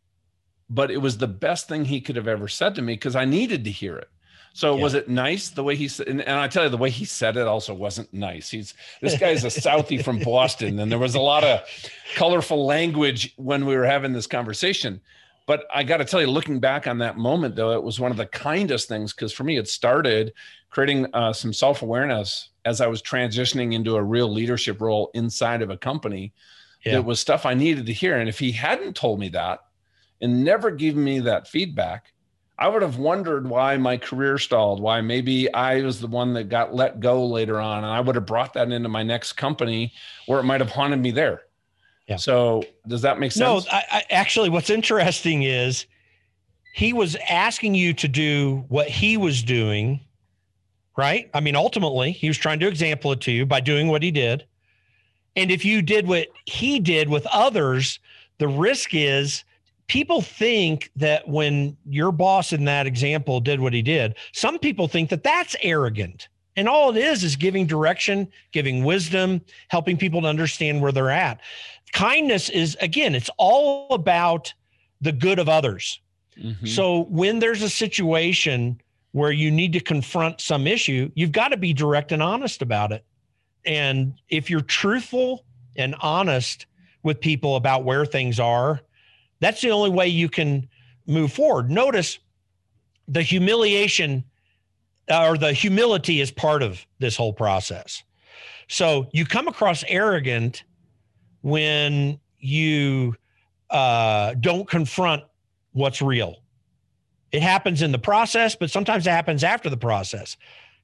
but 0.69 0.91
it 0.91 0.97
was 0.97 1.17
the 1.17 1.27
best 1.27 1.67
thing 1.67 1.85
he 1.85 2.01
could 2.01 2.15
have 2.15 2.27
ever 2.27 2.47
said 2.47 2.75
to 2.75 2.81
me 2.81 2.93
because 2.93 3.15
I 3.15 3.25
needed 3.25 3.63
to 3.65 3.71
hear 3.71 3.97
it. 3.97 4.09
So 4.53 4.75
yeah. 4.75 4.83
was 4.83 4.93
it 4.93 5.09
nice 5.09 5.49
the 5.49 5.63
way 5.63 5.75
he 5.75 5.89
said? 5.89 6.07
And, 6.07 6.21
and, 6.21 6.39
I 6.39 6.47
tell 6.47 6.63
you, 6.63 6.69
the 6.69 6.77
way 6.77 6.89
he 6.89 7.03
said 7.03 7.35
it 7.35 7.45
also 7.45 7.73
wasn't 7.73 8.13
nice. 8.13 8.49
He's 8.49 8.73
this 9.01 9.19
guy's 9.19 9.43
a 9.43 9.47
Southie 9.47 10.01
from 10.01 10.19
Boston, 10.23 10.79
and 10.79 10.89
there 10.89 10.99
was 10.99 11.13
a 11.13 11.19
lot 11.19 11.43
of 11.43 11.61
colorful 12.15 12.65
language 12.65 13.33
when 13.35 13.65
we 13.65 13.75
were 13.75 13.85
having 13.85 14.13
this 14.13 14.27
conversation. 14.27 15.01
But 15.47 15.65
I 15.73 15.83
got 15.83 15.97
to 15.97 16.05
tell 16.05 16.21
you, 16.21 16.27
looking 16.27 16.59
back 16.59 16.87
on 16.87 16.97
that 16.99 17.17
moment, 17.17 17.55
though, 17.55 17.71
it 17.71 17.83
was 17.83 17.99
one 17.99 18.11
of 18.11 18.17
the 18.17 18.25
kindest 18.25 18.87
things 18.87 19.13
because 19.13 19.31
for 19.31 19.43
me, 19.43 19.57
it 19.57 19.67
started 19.67 20.33
creating 20.69 21.07
uh, 21.13 21.33
some 21.33 21.53
self 21.53 21.81
awareness 21.81 22.49
as 22.65 22.81
I 22.81 22.87
was 22.87 23.01
transitioning 23.01 23.73
into 23.73 23.95
a 23.95 24.03
real 24.03 24.31
leadership 24.31 24.81
role 24.81 25.11
inside 25.13 25.61
of 25.61 25.69
a 25.69 25.77
company. 25.77 26.33
Yeah. 26.83 26.97
It 26.97 27.05
was 27.05 27.19
stuff 27.19 27.45
I 27.45 27.53
needed 27.53 27.85
to 27.85 27.93
hear, 27.93 28.17
and 28.17 28.29
if 28.29 28.39
he 28.39 28.51
hadn't 28.51 28.95
told 28.95 29.19
me 29.19 29.29
that, 29.29 29.59
and 30.21 30.43
never 30.43 30.71
given 30.71 31.03
me 31.03 31.19
that 31.21 31.47
feedback, 31.47 32.13
I 32.57 32.69
would 32.69 32.81
have 32.81 32.97
wondered 32.97 33.47
why 33.47 33.75
my 33.77 33.97
career 33.97 34.37
stalled, 34.37 34.81
why 34.81 35.01
maybe 35.01 35.53
I 35.53 35.81
was 35.81 35.99
the 35.99 36.07
one 36.07 36.33
that 36.33 36.45
got 36.45 36.73
let 36.73 37.01
go 37.01 37.25
later 37.25 37.59
on. 37.59 37.79
And 37.83 37.87
I 37.87 37.99
would 37.99 38.15
have 38.15 38.25
brought 38.25 38.53
that 38.53 38.71
into 38.71 38.87
my 38.87 39.03
next 39.03 39.33
company 39.33 39.93
where 40.25 40.39
it 40.39 40.43
might 40.43 40.61
have 40.61 40.71
haunted 40.71 41.01
me 41.01 41.11
there. 41.11 41.41
Yeah. 42.07 42.17
So 42.17 42.63
does 42.87 43.01
that 43.01 43.19
make 43.19 43.31
sense? 43.31 43.65
No, 43.65 43.71
I, 43.71 43.83
I, 43.91 44.03
actually, 44.11 44.49
what's 44.49 44.69
interesting 44.69 45.43
is 45.43 45.87
he 46.73 46.93
was 46.93 47.15
asking 47.29 47.73
you 47.73 47.93
to 47.93 48.07
do 48.07 48.65
what 48.67 48.87
he 48.87 49.17
was 49.17 49.41
doing, 49.41 50.01
right? 50.97 51.29
I 51.33 51.39
mean, 51.39 51.55
ultimately, 51.55 52.11
he 52.11 52.27
was 52.27 52.37
trying 52.37 52.59
to 52.59 52.67
example 52.67 53.11
it 53.11 53.21
to 53.21 53.31
you 53.31 53.45
by 53.45 53.59
doing 53.59 53.87
what 53.87 54.03
he 54.03 54.11
did. 54.11 54.45
And 55.35 55.51
if 55.51 55.65
you 55.65 55.81
did 55.81 56.07
what 56.07 56.27
he 56.45 56.79
did 56.79 57.09
with 57.09 57.25
others, 57.27 57.99
the 58.37 58.47
risk 58.47 58.93
is 58.93 59.43
people 59.87 60.21
think 60.21 60.91
that 60.95 61.27
when 61.27 61.75
your 61.85 62.11
boss 62.11 62.53
in 62.53 62.65
that 62.65 62.87
example 62.87 63.39
did 63.39 63.59
what 63.59 63.73
he 63.73 63.81
did, 63.81 64.15
some 64.31 64.59
people 64.59 64.87
think 64.87 65.09
that 65.09 65.23
that's 65.23 65.55
arrogant. 65.61 66.29
And 66.57 66.69
all 66.69 66.95
it 66.95 66.97
is 66.97 67.23
is 67.23 67.35
giving 67.35 67.65
direction, 67.65 68.29
giving 68.51 68.83
wisdom, 68.83 69.41
helping 69.67 69.97
people 69.97 70.21
to 70.21 70.27
understand 70.27 70.81
where 70.81 70.91
they're 70.91 71.09
at. 71.09 71.41
Kindness 71.93 72.49
is, 72.49 72.77
again, 72.81 73.15
it's 73.15 73.29
all 73.37 73.87
about 73.93 74.53
the 75.01 75.11
good 75.11 75.39
of 75.39 75.47
others. 75.49 76.01
Mm-hmm. 76.37 76.65
So 76.65 77.03
when 77.05 77.39
there's 77.39 77.61
a 77.61 77.69
situation 77.69 78.81
where 79.11 79.31
you 79.31 79.49
need 79.49 79.73
to 79.73 79.79
confront 79.79 80.41
some 80.41 80.67
issue, 80.67 81.09
you've 81.15 81.31
got 81.31 81.49
to 81.49 81.57
be 81.57 81.73
direct 81.73 82.11
and 82.11 82.21
honest 82.21 82.61
about 82.61 82.91
it. 82.91 83.05
And 83.65 84.13
if 84.29 84.49
you're 84.49 84.61
truthful 84.61 85.45
and 85.77 85.95
honest 86.01 86.65
with 87.03 87.21
people 87.21 87.55
about 87.55 87.83
where 87.85 88.05
things 88.05 88.39
are, 88.39 88.81
that's 89.39 89.61
the 89.61 89.71
only 89.71 89.89
way 89.89 90.07
you 90.07 90.27
can 90.27 90.67
move 91.07 91.31
forward. 91.31 91.69
Notice 91.69 92.19
the 93.07 93.21
humiliation 93.21 94.23
uh, 95.09 95.27
or 95.27 95.37
the 95.37 95.53
humility 95.53 96.19
is 96.19 96.31
part 96.31 96.63
of 96.63 96.85
this 96.99 97.15
whole 97.15 97.33
process. 97.33 98.03
So 98.67 99.07
you 99.13 99.25
come 99.25 99.47
across 99.47 99.83
arrogant 99.87 100.63
when 101.45 102.19
you 102.39 103.15
uh, 103.69 104.33
don't 104.39 104.67
confront 104.67 105.21
what's 105.73 106.01
real. 106.01 106.37
It 107.31 107.43
happens 107.43 107.83
in 107.83 107.91
the 107.91 107.99
process, 107.99 108.55
but 108.55 108.71
sometimes 108.71 109.05
it 109.05 109.11
happens 109.11 109.43
after 109.43 109.69
the 109.69 109.77
process. 109.77 110.37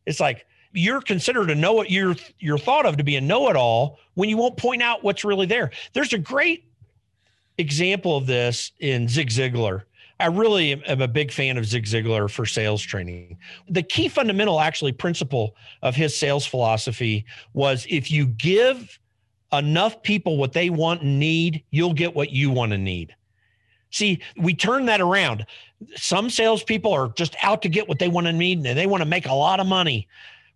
It's 0.06 0.20
like 0.20 0.46
you're 0.72 1.02
considered 1.02 1.50
a 1.50 1.56
know 1.56 1.82
it 1.82 1.90
you're 1.90 2.16
you're 2.38 2.60
thought 2.60 2.86
of 2.86 2.96
to 2.98 3.04
be 3.04 3.16
a 3.16 3.22
know-it-all 3.22 3.98
when 4.14 4.30
you 4.30 4.38
won't 4.38 4.56
point 4.56 4.84
out 4.84 5.04
what's 5.04 5.26
really 5.26 5.48
there. 5.48 5.72
There's 5.94 6.14
a 6.14 6.20
great 6.20 6.66
example 7.58 8.16
of 8.16 8.28
this 8.28 8.72
in 8.80 9.08
Zig 9.08 9.30
Ziglar. 9.30 9.82
I 10.20 10.28
really 10.28 10.74
am 10.86 11.02
a 11.02 11.08
big 11.08 11.32
fan 11.32 11.58
of 11.58 11.66
Zig 11.66 11.86
Ziglar 11.86 12.30
for 12.30 12.46
sales 12.46 12.84
training. 12.84 13.40
The 13.68 13.82
key 13.82 14.10
fundamental, 14.10 14.60
actually, 14.60 14.92
principle 14.92 15.56
of 15.82 15.96
his 15.96 16.16
sales 16.16 16.46
philosophy 16.46 17.26
was 17.54 17.88
if 17.90 18.12
you 18.12 18.28
give 18.28 19.00
enough 19.54 20.02
people 20.04 20.38
what 20.38 20.54
they 20.54 20.70
want 20.70 21.02
and 21.02 21.20
need, 21.20 21.64
you'll 21.72 21.94
get 21.94 22.16
what 22.16 22.32
you 22.32 22.50
want 22.50 22.72
to 22.72 22.78
need. 22.78 23.16
See, 23.92 24.22
we 24.38 24.54
turn 24.54 24.86
that 24.86 25.02
around. 25.02 25.46
Some 25.96 26.30
salespeople 26.30 26.92
are 26.94 27.10
just 27.10 27.36
out 27.44 27.62
to 27.64 27.70
get 27.70 27.90
what 27.90 28.00
they 28.00 28.08
want 28.08 28.28
to 28.28 28.34
need 28.34 28.66
and 28.66 28.78
they 28.78 28.88
want 28.88 29.02
to 29.02 29.10
make 29.10 29.26
a 29.26 29.34
lot 29.34 29.60
of 29.60 29.68
money. 29.68 30.08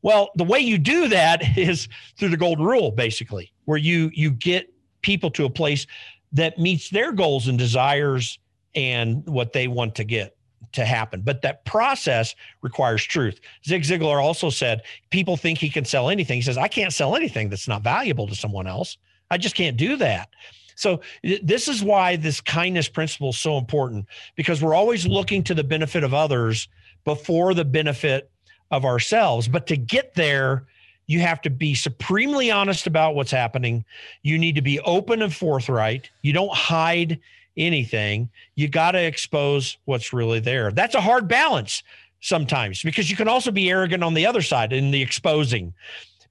Well, 0.01 0.29
the 0.35 0.43
way 0.43 0.59
you 0.59 0.77
do 0.77 1.07
that 1.09 1.41
is 1.57 1.87
through 2.17 2.29
the 2.29 2.37
golden 2.37 2.65
rule, 2.65 2.91
basically, 2.91 3.51
where 3.65 3.77
you 3.77 4.09
you 4.13 4.31
get 4.31 4.71
people 5.01 5.29
to 5.31 5.45
a 5.45 5.49
place 5.49 5.85
that 6.31 6.57
meets 6.57 6.89
their 6.89 7.11
goals 7.11 7.47
and 7.47 7.57
desires 7.57 8.39
and 8.73 9.25
what 9.25 9.53
they 9.53 9.67
want 9.67 9.95
to 9.95 10.03
get 10.03 10.34
to 10.75 10.85
happen. 10.85 11.21
But 11.21 11.41
that 11.41 11.65
process 11.65 12.35
requires 12.61 13.03
truth. 13.03 13.39
Zig 13.65 13.83
Ziglar 13.83 14.21
also 14.21 14.49
said 14.49 14.83
people 15.09 15.37
think 15.37 15.59
he 15.59 15.69
can 15.69 15.85
sell 15.85 16.09
anything. 16.09 16.37
He 16.37 16.41
says, 16.41 16.57
I 16.57 16.67
can't 16.67 16.93
sell 16.93 17.15
anything 17.15 17.49
that's 17.49 17.67
not 17.67 17.81
valuable 17.81 18.27
to 18.27 18.35
someone 18.35 18.67
else. 18.67 18.97
I 19.31 19.37
just 19.37 19.55
can't 19.55 19.77
do 19.77 19.97
that. 19.97 20.29
So 20.75 21.01
this 21.23 21.67
is 21.67 21.81
why 21.81 22.17
this 22.17 22.41
kindness 22.41 22.89
principle 22.89 23.29
is 23.29 23.39
so 23.39 23.57
important 23.57 24.05
because 24.35 24.61
we're 24.61 24.75
always 24.75 25.07
looking 25.07 25.43
to 25.43 25.53
the 25.53 25.63
benefit 25.63 26.03
of 26.03 26.13
others 26.13 26.67
before 27.05 27.53
the 27.53 27.65
benefit 27.65 28.29
of 28.71 28.83
ourselves. 28.83 29.47
But 29.47 29.67
to 29.67 29.77
get 29.77 30.15
there, 30.15 30.65
you 31.07 31.21
have 31.21 31.41
to 31.41 31.49
be 31.49 31.75
supremely 31.75 32.51
honest 32.51 32.87
about 32.87 33.15
what's 33.15 33.31
happening. 33.31 33.85
You 34.23 34.37
need 34.37 34.55
to 34.55 34.61
be 34.61 34.79
open 34.81 35.21
and 35.21 35.33
forthright. 35.33 36.09
You 36.23 36.33
don't 36.33 36.53
hide 36.53 37.19
anything. 37.57 38.29
You 38.55 38.67
got 38.67 38.91
to 38.91 39.03
expose 39.03 39.77
what's 39.85 40.13
really 40.13 40.39
there. 40.39 40.71
That's 40.71 40.95
a 40.95 41.01
hard 41.01 41.27
balance 41.27 41.83
sometimes 42.21 42.81
because 42.81 43.09
you 43.09 43.15
can 43.15 43.27
also 43.27 43.51
be 43.51 43.69
arrogant 43.69 44.03
on 44.03 44.13
the 44.13 44.25
other 44.25 44.41
side 44.41 44.73
in 44.73 44.91
the 44.91 45.01
exposing 45.01 45.73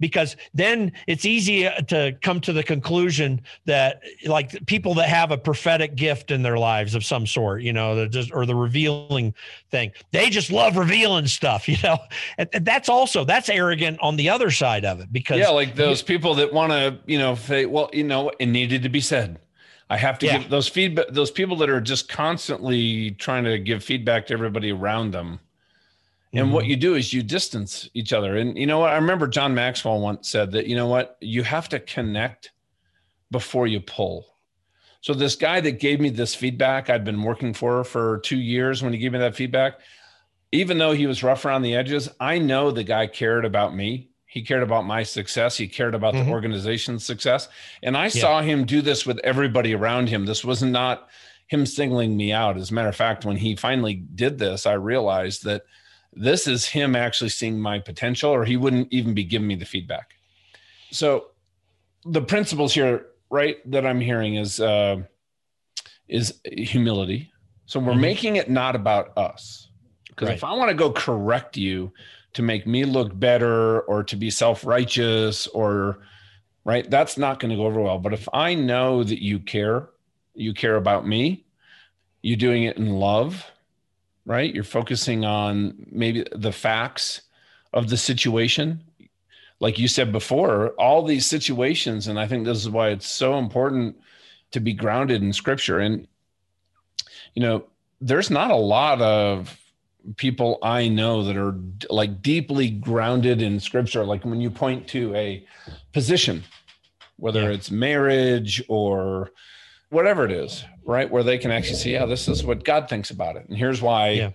because 0.00 0.36
then 0.52 0.92
it's 1.06 1.24
easy 1.24 1.66
uh, 1.66 1.80
to 1.82 2.16
come 2.22 2.40
to 2.40 2.52
the 2.52 2.62
conclusion 2.62 3.40
that 3.66 4.02
like 4.26 4.66
people 4.66 4.94
that 4.94 5.08
have 5.08 5.30
a 5.30 5.38
prophetic 5.38 5.94
gift 5.94 6.30
in 6.30 6.42
their 6.42 6.58
lives 6.58 6.94
of 6.94 7.04
some 7.04 7.26
sort 7.26 7.62
you 7.62 7.72
know 7.72 8.06
just 8.08 8.32
or 8.32 8.46
the 8.46 8.54
revealing 8.54 9.34
thing 9.70 9.92
they 10.12 10.30
just 10.30 10.50
love 10.50 10.76
revealing 10.76 11.26
stuff 11.26 11.68
you 11.68 11.76
know 11.82 11.98
and, 12.38 12.48
and 12.52 12.64
that's 12.64 12.88
also 12.88 13.24
that's 13.24 13.48
arrogant 13.48 13.98
on 14.00 14.16
the 14.16 14.28
other 14.28 14.50
side 14.50 14.84
of 14.84 15.00
it 15.00 15.12
because 15.12 15.38
yeah 15.38 15.48
like 15.48 15.74
those 15.74 16.02
people 16.02 16.34
that 16.34 16.52
want 16.52 16.72
to 16.72 16.98
you 17.06 17.18
know 17.18 17.34
say 17.34 17.66
well 17.66 17.88
you 17.92 18.04
know 18.04 18.30
it 18.38 18.46
needed 18.46 18.82
to 18.82 18.88
be 18.88 19.00
said 19.00 19.38
I 19.94 19.96
have 19.96 20.18
to 20.18 20.26
yeah. 20.26 20.38
give 20.38 20.50
those 20.50 20.66
feedback. 20.66 21.06
Those 21.10 21.30
people 21.30 21.56
that 21.58 21.70
are 21.70 21.80
just 21.80 22.08
constantly 22.08 23.12
trying 23.12 23.44
to 23.44 23.60
give 23.60 23.84
feedback 23.84 24.26
to 24.26 24.34
everybody 24.34 24.72
around 24.72 25.12
them. 25.12 25.38
And 26.32 26.46
mm-hmm. 26.46 26.52
what 26.52 26.66
you 26.66 26.74
do 26.74 26.96
is 26.96 27.12
you 27.12 27.22
distance 27.22 27.88
each 27.94 28.12
other. 28.12 28.36
And 28.36 28.58
you 28.58 28.66
know 28.66 28.80
what? 28.80 28.90
I 28.90 28.96
remember 28.96 29.28
John 29.28 29.54
Maxwell 29.54 30.00
once 30.00 30.28
said 30.28 30.50
that, 30.50 30.66
you 30.66 30.74
know 30.74 30.88
what? 30.88 31.16
You 31.20 31.44
have 31.44 31.68
to 31.68 31.78
connect 31.78 32.50
before 33.30 33.68
you 33.68 33.80
pull. 33.80 34.26
So 35.00 35.14
this 35.14 35.36
guy 35.36 35.60
that 35.60 35.78
gave 35.78 36.00
me 36.00 36.10
this 36.10 36.34
feedback, 36.34 36.90
I'd 36.90 37.04
been 37.04 37.22
working 37.22 37.54
for 37.54 37.84
for 37.84 38.18
two 38.24 38.38
years 38.38 38.82
when 38.82 38.92
he 38.92 38.98
gave 38.98 39.12
me 39.12 39.20
that 39.20 39.36
feedback. 39.36 39.74
Even 40.50 40.78
though 40.78 40.92
he 40.92 41.06
was 41.06 41.22
rough 41.22 41.44
around 41.44 41.62
the 41.62 41.76
edges, 41.76 42.08
I 42.18 42.38
know 42.38 42.72
the 42.72 42.82
guy 42.82 43.06
cared 43.06 43.44
about 43.44 43.76
me. 43.76 44.10
He 44.34 44.42
cared 44.42 44.64
about 44.64 44.84
my 44.84 45.04
success. 45.04 45.56
He 45.56 45.68
cared 45.68 45.94
about 45.94 46.14
mm-hmm. 46.14 46.26
the 46.26 46.32
organization's 46.32 47.04
success. 47.04 47.48
And 47.84 47.96
I 47.96 48.06
yeah. 48.06 48.20
saw 48.20 48.42
him 48.42 48.64
do 48.64 48.82
this 48.82 49.06
with 49.06 49.20
everybody 49.22 49.76
around 49.76 50.08
him. 50.08 50.26
This 50.26 50.44
was 50.44 50.60
not 50.60 51.08
him 51.46 51.64
singling 51.64 52.16
me 52.16 52.32
out. 52.32 52.56
As 52.56 52.72
a 52.72 52.74
matter 52.74 52.88
of 52.88 52.96
fact, 52.96 53.24
when 53.24 53.36
he 53.36 53.54
finally 53.54 53.94
did 53.94 54.40
this, 54.40 54.66
I 54.66 54.72
realized 54.72 55.44
that 55.44 55.62
this 56.12 56.48
is 56.48 56.66
him 56.66 56.96
actually 56.96 57.28
seeing 57.30 57.60
my 57.60 57.78
potential, 57.78 58.32
or 58.32 58.44
he 58.44 58.56
wouldn't 58.56 58.92
even 58.92 59.14
be 59.14 59.22
giving 59.22 59.46
me 59.46 59.54
the 59.54 59.64
feedback. 59.64 60.14
So 60.90 61.26
the 62.04 62.22
principles 62.22 62.74
here, 62.74 63.06
right, 63.30 63.58
that 63.70 63.86
I'm 63.86 64.00
hearing 64.00 64.34
is 64.34 64.58
uh, 64.58 65.02
is 66.08 66.40
humility. 66.44 67.30
So 67.66 67.78
we're 67.78 67.92
mm-hmm. 67.92 68.00
making 68.00 68.34
it 68.34 68.50
not 68.50 68.74
about 68.74 69.16
us. 69.16 69.70
Because 70.08 70.26
right. 70.26 70.36
if 70.36 70.42
I 70.42 70.54
want 70.54 70.70
to 70.70 70.74
go 70.74 70.90
correct 70.90 71.56
you 71.56 71.92
to 72.34 72.42
make 72.42 72.66
me 72.66 72.84
look 72.84 73.18
better 73.18 73.80
or 73.80 74.04
to 74.04 74.16
be 74.16 74.30
self-righteous 74.30 75.46
or 75.48 76.00
right, 76.64 76.90
that's 76.90 77.18
not 77.18 77.40
going 77.40 77.50
to 77.50 77.56
go 77.56 77.66
over 77.66 77.80
well. 77.80 77.98
But 77.98 78.12
if 78.12 78.28
I 78.32 78.54
know 78.54 79.04
that 79.04 79.22
you 79.22 79.38
care, 79.38 79.88
you 80.34 80.54
care 80.54 80.76
about 80.76 81.06
me, 81.06 81.44
you're 82.22 82.36
doing 82.36 82.64
it 82.64 82.76
in 82.76 82.88
love, 82.88 83.44
right? 84.24 84.54
You're 84.54 84.64
focusing 84.64 85.24
on 85.24 85.86
maybe 85.90 86.26
the 86.32 86.52
facts 86.52 87.22
of 87.72 87.88
the 87.88 87.96
situation. 87.96 88.82
Like 89.60 89.78
you 89.78 89.88
said 89.88 90.10
before, 90.10 90.70
all 90.70 91.04
these 91.04 91.26
situations, 91.26 92.08
and 92.08 92.18
I 92.18 92.26
think 92.26 92.44
this 92.44 92.58
is 92.58 92.70
why 92.70 92.88
it's 92.88 93.06
so 93.06 93.38
important 93.38 93.96
to 94.50 94.60
be 94.60 94.72
grounded 94.72 95.22
in 95.22 95.32
scripture. 95.32 95.78
And, 95.78 96.08
you 97.34 97.42
know, 97.42 97.66
there's 98.00 98.30
not 98.30 98.50
a 98.50 98.56
lot 98.56 99.00
of 99.02 99.58
people 100.16 100.58
I 100.62 100.88
know 100.88 101.24
that 101.24 101.36
are 101.36 101.54
like 101.90 102.22
deeply 102.22 102.70
grounded 102.70 103.42
in 103.42 103.60
scripture. 103.60 104.04
Like 104.04 104.24
when 104.24 104.40
you 104.40 104.50
point 104.50 104.88
to 104.88 105.14
a 105.14 105.46
position, 105.92 106.44
whether 107.16 107.42
yeah. 107.42 107.50
it's 107.50 107.70
marriage 107.70 108.62
or 108.68 109.30
whatever 109.90 110.24
it 110.24 110.32
is, 110.32 110.64
right? 110.84 111.10
Where 111.10 111.22
they 111.22 111.38
can 111.38 111.50
actually 111.50 111.76
see, 111.76 111.92
yeah, 111.92 112.06
this 112.06 112.28
is 112.28 112.44
what 112.44 112.64
God 112.64 112.88
thinks 112.88 113.10
about 113.10 113.36
it. 113.36 113.48
And 113.48 113.56
here's 113.56 113.80
why. 113.80 114.10
Yeah. 114.10 114.30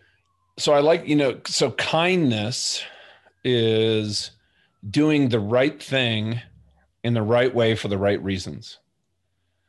So 0.58 0.74
I 0.74 0.80
like, 0.80 1.08
you 1.08 1.16
know, 1.16 1.40
so 1.46 1.72
kindness 1.72 2.84
is 3.44 4.32
doing 4.90 5.30
the 5.30 5.40
right 5.40 5.82
thing 5.82 6.42
in 7.04 7.14
the 7.14 7.22
right 7.22 7.54
way 7.54 7.76
for 7.76 7.88
the 7.88 7.98
right 7.98 8.22
reasons. 8.24 8.78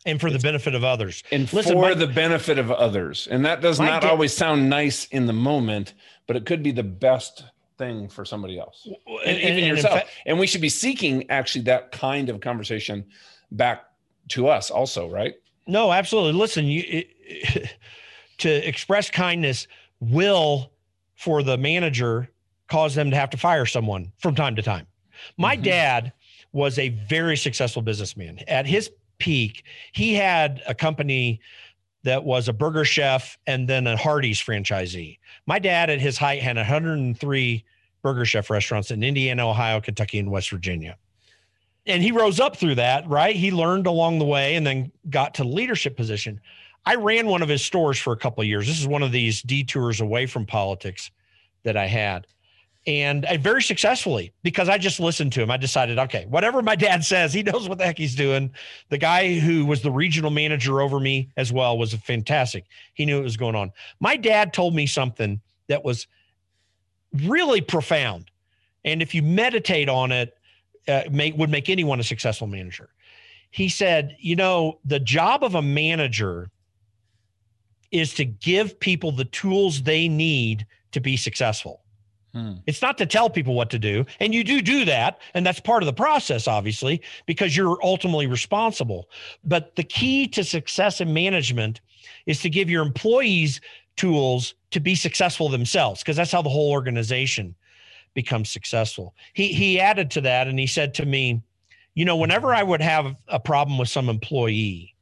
And 0.06 0.20
for 0.20 0.30
the 0.30 0.38
benefit 0.38 0.74
of 0.74 0.82
others. 0.82 1.22
And 1.30 1.52
Listen, 1.52 1.74
for 1.74 1.82
my, 1.82 1.94
the 1.94 2.06
benefit 2.06 2.58
of 2.58 2.70
others. 2.70 3.28
And 3.30 3.44
that 3.44 3.60
does 3.60 3.78
not 3.78 4.02
always 4.02 4.34
sound 4.34 4.70
nice 4.70 5.04
in 5.06 5.26
the 5.26 5.34
moment, 5.34 5.92
but 6.26 6.36
it 6.36 6.46
could 6.46 6.62
be 6.62 6.72
the 6.72 6.82
best 6.82 7.44
thing 7.76 8.08
for 8.08 8.24
somebody 8.24 8.58
else. 8.58 8.86
And, 8.86 8.96
and 9.26 9.38
even 9.38 9.58
and 9.58 9.76
yourself. 9.76 10.02
and 10.26 10.38
we 10.38 10.46
should 10.46 10.60
be 10.60 10.68
seeking 10.68 11.28
actually 11.30 11.62
that 11.62 11.92
kind 11.92 12.28
of 12.30 12.40
conversation 12.40 13.04
back 13.50 13.84
to 14.28 14.48
us 14.48 14.70
also, 14.70 15.08
right? 15.08 15.34
No, 15.66 15.92
absolutely. 15.92 16.32
Listen, 16.32 16.66
you 16.66 16.82
it, 16.86 17.76
to 18.38 18.68
express 18.68 19.10
kindness 19.10 19.66
will 20.00 20.72
for 21.14 21.42
the 21.42 21.58
manager 21.58 22.30
cause 22.68 22.94
them 22.94 23.10
to 23.10 23.16
have 23.16 23.30
to 23.30 23.36
fire 23.36 23.66
someone 23.66 24.12
from 24.18 24.34
time 24.34 24.56
to 24.56 24.62
time. 24.62 24.86
My 25.36 25.54
mm-hmm. 25.54 25.64
dad 25.64 26.12
was 26.52 26.78
a 26.78 26.88
very 26.88 27.36
successful 27.36 27.82
businessman. 27.82 28.40
At 28.48 28.66
his 28.66 28.90
peak, 29.20 29.64
he 29.92 30.14
had 30.14 30.62
a 30.66 30.74
company 30.74 31.40
that 32.02 32.24
was 32.24 32.48
a 32.48 32.52
burger 32.52 32.84
chef 32.84 33.38
and 33.46 33.68
then 33.68 33.86
a 33.86 33.96
Hardee's 33.96 34.40
franchisee. 34.40 35.18
My 35.46 35.58
dad 35.58 35.90
at 35.90 36.00
his 36.00 36.18
height 36.18 36.42
had 36.42 36.56
103 36.56 37.64
burger 38.02 38.24
chef 38.24 38.50
restaurants 38.50 38.90
in 38.90 39.02
Indiana, 39.02 39.48
Ohio, 39.48 39.80
Kentucky, 39.80 40.18
and 40.18 40.30
West 40.30 40.50
Virginia 40.50 40.96
and 41.86 42.02
he 42.02 42.12
rose 42.12 42.40
up 42.40 42.56
through 42.56 42.76
that, 42.76 43.08
right? 43.08 43.34
He 43.34 43.50
learned 43.50 43.86
along 43.86 44.18
the 44.18 44.24
way 44.24 44.56
and 44.56 44.66
then 44.66 44.92
got 45.08 45.34
to 45.34 45.44
leadership 45.44 45.96
position. 45.96 46.40
I 46.86 46.94
ran 46.96 47.26
one 47.26 47.42
of 47.42 47.48
his 47.48 47.64
stores 47.64 47.98
for 47.98 48.12
a 48.12 48.16
couple 48.16 48.42
of 48.42 48.48
years. 48.48 48.66
This 48.66 48.80
is 48.80 48.86
one 48.86 49.02
of 49.02 49.12
these 49.12 49.42
detours 49.42 50.00
away 50.00 50.26
from 50.26 50.46
politics 50.46 51.10
that 51.62 51.76
I 51.76 51.86
had. 51.86 52.26
And 52.86 53.26
very 53.40 53.62
successfully 53.62 54.32
because 54.42 54.70
I 54.70 54.78
just 54.78 55.00
listened 55.00 55.32
to 55.34 55.42
him. 55.42 55.50
I 55.50 55.58
decided, 55.58 55.98
okay, 55.98 56.26
whatever 56.26 56.62
my 56.62 56.76
dad 56.76 57.04
says, 57.04 57.32
he 57.32 57.42
knows 57.42 57.68
what 57.68 57.78
the 57.78 57.84
heck 57.84 57.98
he's 57.98 58.14
doing. 58.14 58.52
The 58.88 58.98
guy 58.98 59.38
who 59.38 59.66
was 59.66 59.82
the 59.82 59.90
regional 59.90 60.30
manager 60.30 60.80
over 60.80 60.98
me 60.98 61.30
as 61.36 61.52
well 61.52 61.76
was 61.76 61.92
fantastic. 61.92 62.64
He 62.94 63.04
knew 63.04 63.16
what 63.16 63.24
was 63.24 63.36
going 63.36 63.54
on. 63.54 63.72
My 64.00 64.16
dad 64.16 64.54
told 64.54 64.74
me 64.74 64.86
something 64.86 65.40
that 65.68 65.84
was 65.84 66.06
really 67.24 67.60
profound. 67.60 68.30
And 68.84 69.02
if 69.02 69.14
you 69.14 69.22
meditate 69.22 69.88
on 69.88 70.10
it, 70.10 70.36
uh, 70.88 71.02
would 71.12 71.50
make 71.50 71.68
anyone 71.68 72.00
a 72.00 72.04
successful 72.04 72.46
manager. 72.46 72.88
He 73.50 73.68
said, 73.68 74.16
you 74.18 74.36
know, 74.36 74.78
the 74.84 75.00
job 75.00 75.44
of 75.44 75.54
a 75.54 75.62
manager 75.62 76.50
is 77.90 78.14
to 78.14 78.24
give 78.24 78.78
people 78.80 79.12
the 79.12 79.24
tools 79.26 79.82
they 79.82 80.08
need 80.08 80.66
to 80.92 81.00
be 81.00 81.16
successful. 81.16 81.82
Hmm. 82.32 82.54
It's 82.66 82.82
not 82.82 82.96
to 82.98 83.06
tell 83.06 83.28
people 83.28 83.54
what 83.54 83.70
to 83.70 83.78
do. 83.78 84.06
And 84.20 84.34
you 84.34 84.44
do 84.44 84.62
do 84.62 84.84
that. 84.84 85.18
And 85.34 85.44
that's 85.44 85.60
part 85.60 85.82
of 85.82 85.86
the 85.86 85.92
process, 85.92 86.46
obviously, 86.46 87.02
because 87.26 87.56
you're 87.56 87.78
ultimately 87.82 88.26
responsible. 88.26 89.08
But 89.44 89.74
the 89.76 89.82
key 89.82 90.28
to 90.28 90.44
success 90.44 91.00
in 91.00 91.12
management 91.12 91.80
is 92.26 92.40
to 92.42 92.50
give 92.50 92.70
your 92.70 92.82
employees 92.82 93.60
tools 93.96 94.54
to 94.70 94.80
be 94.80 94.94
successful 94.94 95.48
themselves, 95.48 96.00
because 96.00 96.16
that's 96.16 96.32
how 96.32 96.42
the 96.42 96.48
whole 96.48 96.70
organization 96.70 97.54
becomes 98.14 98.50
successful. 98.50 99.14
He 99.34 99.48
he 99.52 99.80
added 99.80 100.10
to 100.12 100.20
that 100.22 100.48
and 100.48 100.58
he 100.58 100.66
said 100.66 100.94
to 100.94 101.06
me, 101.06 101.42
you 101.94 102.04
know, 102.04 102.16
whenever 102.16 102.54
I 102.54 102.62
would 102.62 102.80
have 102.80 103.16
a 103.28 103.40
problem 103.40 103.78
with 103.78 103.88
some 103.88 104.08
employee, 104.08 104.94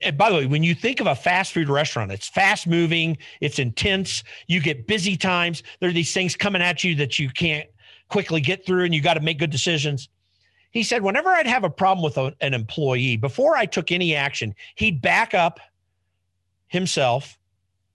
and 0.00 0.16
by 0.16 0.30
the 0.30 0.36
way, 0.36 0.46
when 0.46 0.62
you 0.62 0.74
think 0.74 1.00
of 1.00 1.06
a 1.06 1.14
fast 1.14 1.52
food 1.52 1.68
restaurant, 1.68 2.12
it's 2.12 2.28
fast 2.28 2.66
moving, 2.66 3.18
it's 3.40 3.58
intense, 3.58 4.22
you 4.46 4.60
get 4.60 4.86
busy 4.86 5.16
times, 5.16 5.62
there 5.80 5.88
are 5.88 5.94
these 5.94 6.14
things 6.14 6.36
coming 6.36 6.62
at 6.62 6.84
you 6.84 6.94
that 6.96 7.18
you 7.18 7.30
can't 7.30 7.68
quickly 8.08 8.40
get 8.40 8.64
through 8.64 8.84
and 8.84 8.94
you 8.94 9.02
got 9.02 9.14
to 9.14 9.20
make 9.20 9.38
good 9.38 9.50
decisions. 9.50 10.08
He 10.70 10.82
said, 10.82 11.02
whenever 11.02 11.30
I'd 11.30 11.46
have 11.46 11.64
a 11.64 11.70
problem 11.70 12.04
with 12.04 12.16
a, 12.16 12.34
an 12.40 12.54
employee, 12.54 13.16
before 13.16 13.56
I 13.56 13.66
took 13.66 13.90
any 13.90 14.14
action, 14.14 14.54
he'd 14.76 15.02
back 15.02 15.34
up 15.34 15.58
himself 16.68 17.38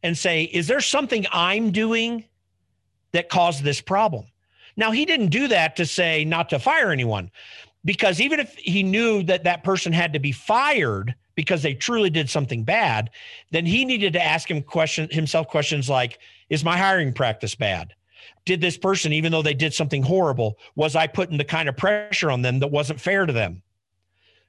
and 0.02 0.18
say, 0.18 0.44
Is 0.44 0.68
there 0.68 0.82
something 0.82 1.26
I'm 1.32 1.72
doing 1.72 2.26
that 3.14 3.30
caused 3.30 3.64
this 3.64 3.80
problem. 3.80 4.26
Now, 4.76 4.92
he 4.92 5.06
didn't 5.06 5.28
do 5.28 5.48
that 5.48 5.76
to 5.78 5.86
say 5.86 6.26
not 6.26 6.50
to 6.50 6.60
fire 6.60 6.92
anyone, 6.92 7.32
because 7.86 8.20
even 8.20 8.40
if 8.40 8.56
he 8.56 8.84
knew 8.84 9.24
that 9.24 9.46
that 9.46 9.64
person 9.64 9.94
had 9.94 10.14
to 10.14 10.20
be 10.20 10.32
fired 10.32 11.16
because 11.36 11.64
they 11.64 11.74
truly 11.74 12.10
did 12.10 12.30
something 12.30 12.64
bad, 12.64 13.10
then 13.52 13.66
he 13.66 13.86
needed 13.86 14.14
to 14.14 14.24
ask 14.24 14.50
him 14.50 14.62
question 14.62 15.08
himself 15.12 15.48
questions 15.48 15.90
like, 15.90 16.20
"Is 16.50 16.64
my 16.64 16.78
hiring 16.78 17.14
practice 17.14 17.56
bad? 17.56 17.94
Did 18.46 18.62
this 18.62 18.78
person, 18.78 19.14
even 19.14 19.32
though 19.32 19.42
they 19.42 19.54
did 19.54 19.74
something 19.74 20.04
horrible, 20.04 20.58
was 20.76 20.96
I 20.96 21.08
putting 21.08 21.38
the 21.38 21.44
kind 21.44 21.70
of 21.70 21.78
pressure 21.78 22.30
on 22.30 22.42
them 22.42 22.60
that 22.60 22.72
wasn't 22.72 23.02
fair 23.02 23.26
to 23.26 23.34
them?" 23.34 23.62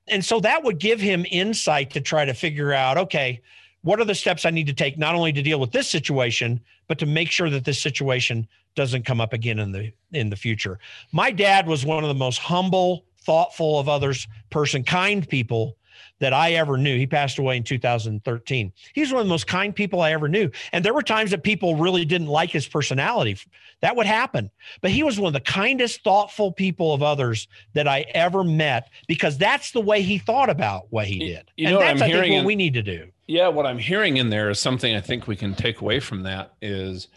And 0.09 0.25
so 0.25 0.41
that 0.41 0.63
would 0.65 0.79
give 0.79 1.01
him 1.01 1.25
insight 1.31 1.91
to 1.91 2.01
try 2.01 2.25
to 2.25 2.35
figure 2.35 2.75
out, 2.75 2.99
okay, 2.99 3.41
what 3.83 4.01
are 4.01 4.05
the 4.05 4.15
steps 4.15 4.45
I 4.45 4.51
need 4.51 4.67
to 4.67 4.75
take 4.75 4.99
not 4.99 5.15
only 5.15 5.33
to 5.33 5.43
deal 5.43 5.61
with 5.61 5.73
this 5.73 5.89
situation, 5.89 6.61
but 6.89 6.99
to 6.99 7.07
make 7.07 7.31
sure 7.31 7.51
that 7.51 7.65
this 7.65 7.81
situation 7.81 8.47
doesn't 8.75 9.05
come 9.05 9.21
up 9.21 9.33
again 9.33 9.59
in 9.59 9.73
the 9.73 9.93
in 10.13 10.31
the 10.31 10.37
future. 10.37 10.79
My 11.13 11.31
dad 11.31 11.67
was 11.67 11.87
one 11.87 12.03
of 12.03 12.09
the 12.09 12.15
most 12.15 12.39
humble, 12.39 13.05
thoughtful 13.21 13.79
of 13.79 13.89
others 13.89 14.27
person, 14.51 14.83
kind 14.85 15.27
people 15.29 15.77
that 16.25 16.33
I 16.33 16.53
ever 16.55 16.79
knew. 16.79 16.97
He 16.97 17.07
passed 17.07 17.39
away 17.39 17.59
in 17.59 17.65
2013. 17.65 18.73
He's 18.95 19.13
one 19.13 19.21
of 19.21 19.27
the 19.27 19.31
most 19.31 19.47
kind 19.47 19.75
people 19.75 20.01
I 20.01 20.13
ever 20.13 20.27
knew. 20.27 20.51
And 20.73 20.83
there 20.83 20.95
were 20.95 21.03
times 21.03 21.33
that 21.33 21.43
people 21.43 21.77
really 21.77 22.07
didn't 22.07 22.29
like 22.29 22.49
his 22.49 22.67
personality. 22.67 23.37
That 23.83 23.95
would 23.95 24.07
happen. 24.07 24.51
But 24.81 24.91
he 24.91 25.03
was 25.03 25.21
one 25.21 25.27
of 25.27 25.35
the 25.35 25.41
kindest, 25.41 26.03
thoughtful 26.03 26.51
people 26.51 26.95
of 26.95 27.03
others 27.03 27.47
that 27.75 27.87
I 27.87 28.07
ever 28.15 28.43
met 28.43 28.89
because 29.07 29.37
that's 29.37 29.73
the 29.73 29.83
way 29.83 30.01
he 30.01 30.17
thought 30.17 30.49
about 30.49 30.87
what 30.89 31.07
he 31.07 31.19
did. 31.19 31.51
You 31.59 31.67
and 31.67 31.75
know 31.75 31.81
that's 31.81 31.89
what 31.89 31.91
I'm 31.91 31.97
I 31.97 31.99
think 31.99 32.15
hearing 32.15 32.33
what 32.33 32.39
in- 32.39 32.45
we 32.47 32.57
need 32.57 32.73
to 32.73 32.83
do. 32.83 33.09
Yeah, 33.27 33.49
what 33.49 33.67
I'm 33.67 33.79
hearing 33.79 34.17
in 34.17 34.31
there 34.31 34.49
is 34.49 34.59
something 34.59 34.97
I 34.97 35.03
think 35.03 35.27
we 35.27 35.37
can 35.37 35.55
take 35.55 35.83
away 35.83 36.01
from 36.01 36.23
that 36.23 36.55
is 36.63 37.09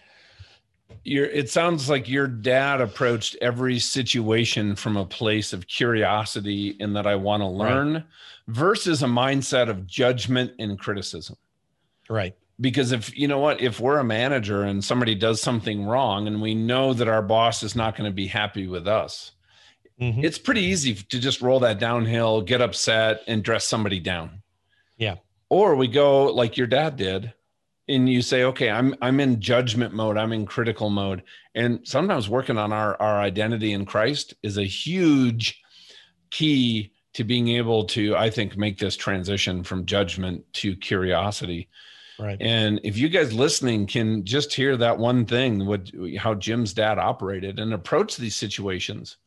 your 1.06 1.28
it 1.28 1.50
sounds 1.50 1.90
like 1.90 2.10
your 2.10 2.28
dad 2.28 2.82
approached 2.82 3.38
every 3.42 3.80
situation 3.80 4.76
from 4.76 4.98
a 4.98 5.06
place 5.06 5.54
of 5.54 5.66
curiosity 5.68 6.76
in 6.82 6.92
that 6.94 7.08
I 7.08 7.16
want 7.16 7.42
to 7.42 7.48
learn 7.48 8.04
versus 8.48 9.04
a 9.04 9.08
mindset 9.08 9.70
of 9.70 9.86
judgment 9.86 10.54
and 10.60 10.80
criticism. 10.80 11.36
Right. 12.10 12.36
Because 12.60 12.92
if 12.92 13.16
you 13.18 13.28
know 13.28 13.40
what, 13.40 13.62
if 13.62 13.80
we're 13.80 14.00
a 14.00 14.04
manager 14.04 14.64
and 14.64 14.84
somebody 14.84 15.14
does 15.14 15.42
something 15.42 15.86
wrong 15.86 16.28
and 16.28 16.42
we 16.42 16.56
know 16.56 16.94
that 16.94 17.08
our 17.08 17.22
boss 17.22 17.62
is 17.62 17.76
not 17.76 17.96
going 17.96 18.10
to 18.10 18.16
be 18.16 18.28
happy 18.28 18.68
with 18.68 18.88
us, 18.88 19.32
Mhm. 20.02 20.24
it's 20.24 20.38
pretty 20.38 20.62
easy 20.62 20.94
to 20.96 21.20
just 21.20 21.42
roll 21.42 21.60
that 21.60 21.80
downhill, 21.80 22.42
get 22.42 22.62
upset, 22.62 23.22
and 23.28 23.44
dress 23.44 23.68
somebody 23.68 24.00
down. 24.00 24.42
Yeah. 24.98 25.16
Or 25.50 25.76
we 25.76 25.88
go 25.88 26.26
like 26.26 26.58
your 26.58 26.68
dad 26.68 26.98
did, 26.98 27.34
and 27.90 28.10
you 28.10 28.22
say, 28.22 28.44
"Okay, 28.44 28.70
I'm 28.70 28.96
I'm 29.02 29.20
in 29.20 29.40
judgment 29.40 29.94
mode. 29.94 30.18
I'm 30.18 30.34
in 30.34 30.46
critical 30.46 30.90
mode." 30.90 31.24
And 31.56 31.80
sometimes 31.88 32.28
working 32.30 32.58
on 32.58 32.74
our 32.74 33.00
our 33.02 33.20
identity 33.20 33.72
in 33.72 33.86
Christ 33.86 34.34
is 34.44 34.58
a 34.58 34.66
huge 34.66 35.62
key 36.32 36.92
to 37.18 37.24
being 37.24 37.48
able 37.48 37.84
to, 37.84 38.16
I 38.16 38.30
think, 38.30 38.56
make 38.56 38.78
this 38.78 38.96
transition 38.96 39.64
from 39.64 39.88
judgment 39.88 40.46
to 40.54 40.76
curiosity. 40.76 41.68
Right. 42.20 42.38
And 42.40 42.80
if 42.84 42.96
you 42.96 43.10
guys 43.10 43.34
listening 43.34 43.88
can 43.88 44.24
just 44.24 44.54
hear 44.54 44.78
that 44.78 45.00
one 45.00 45.26
thing, 45.26 45.66
what 45.66 45.90
how 46.16 46.36
Jim's 46.36 46.74
dad 46.74 47.00
operated 47.00 47.58
and 47.58 47.74
approach 47.74 48.18
these 48.18 48.36
situations, 48.36 49.18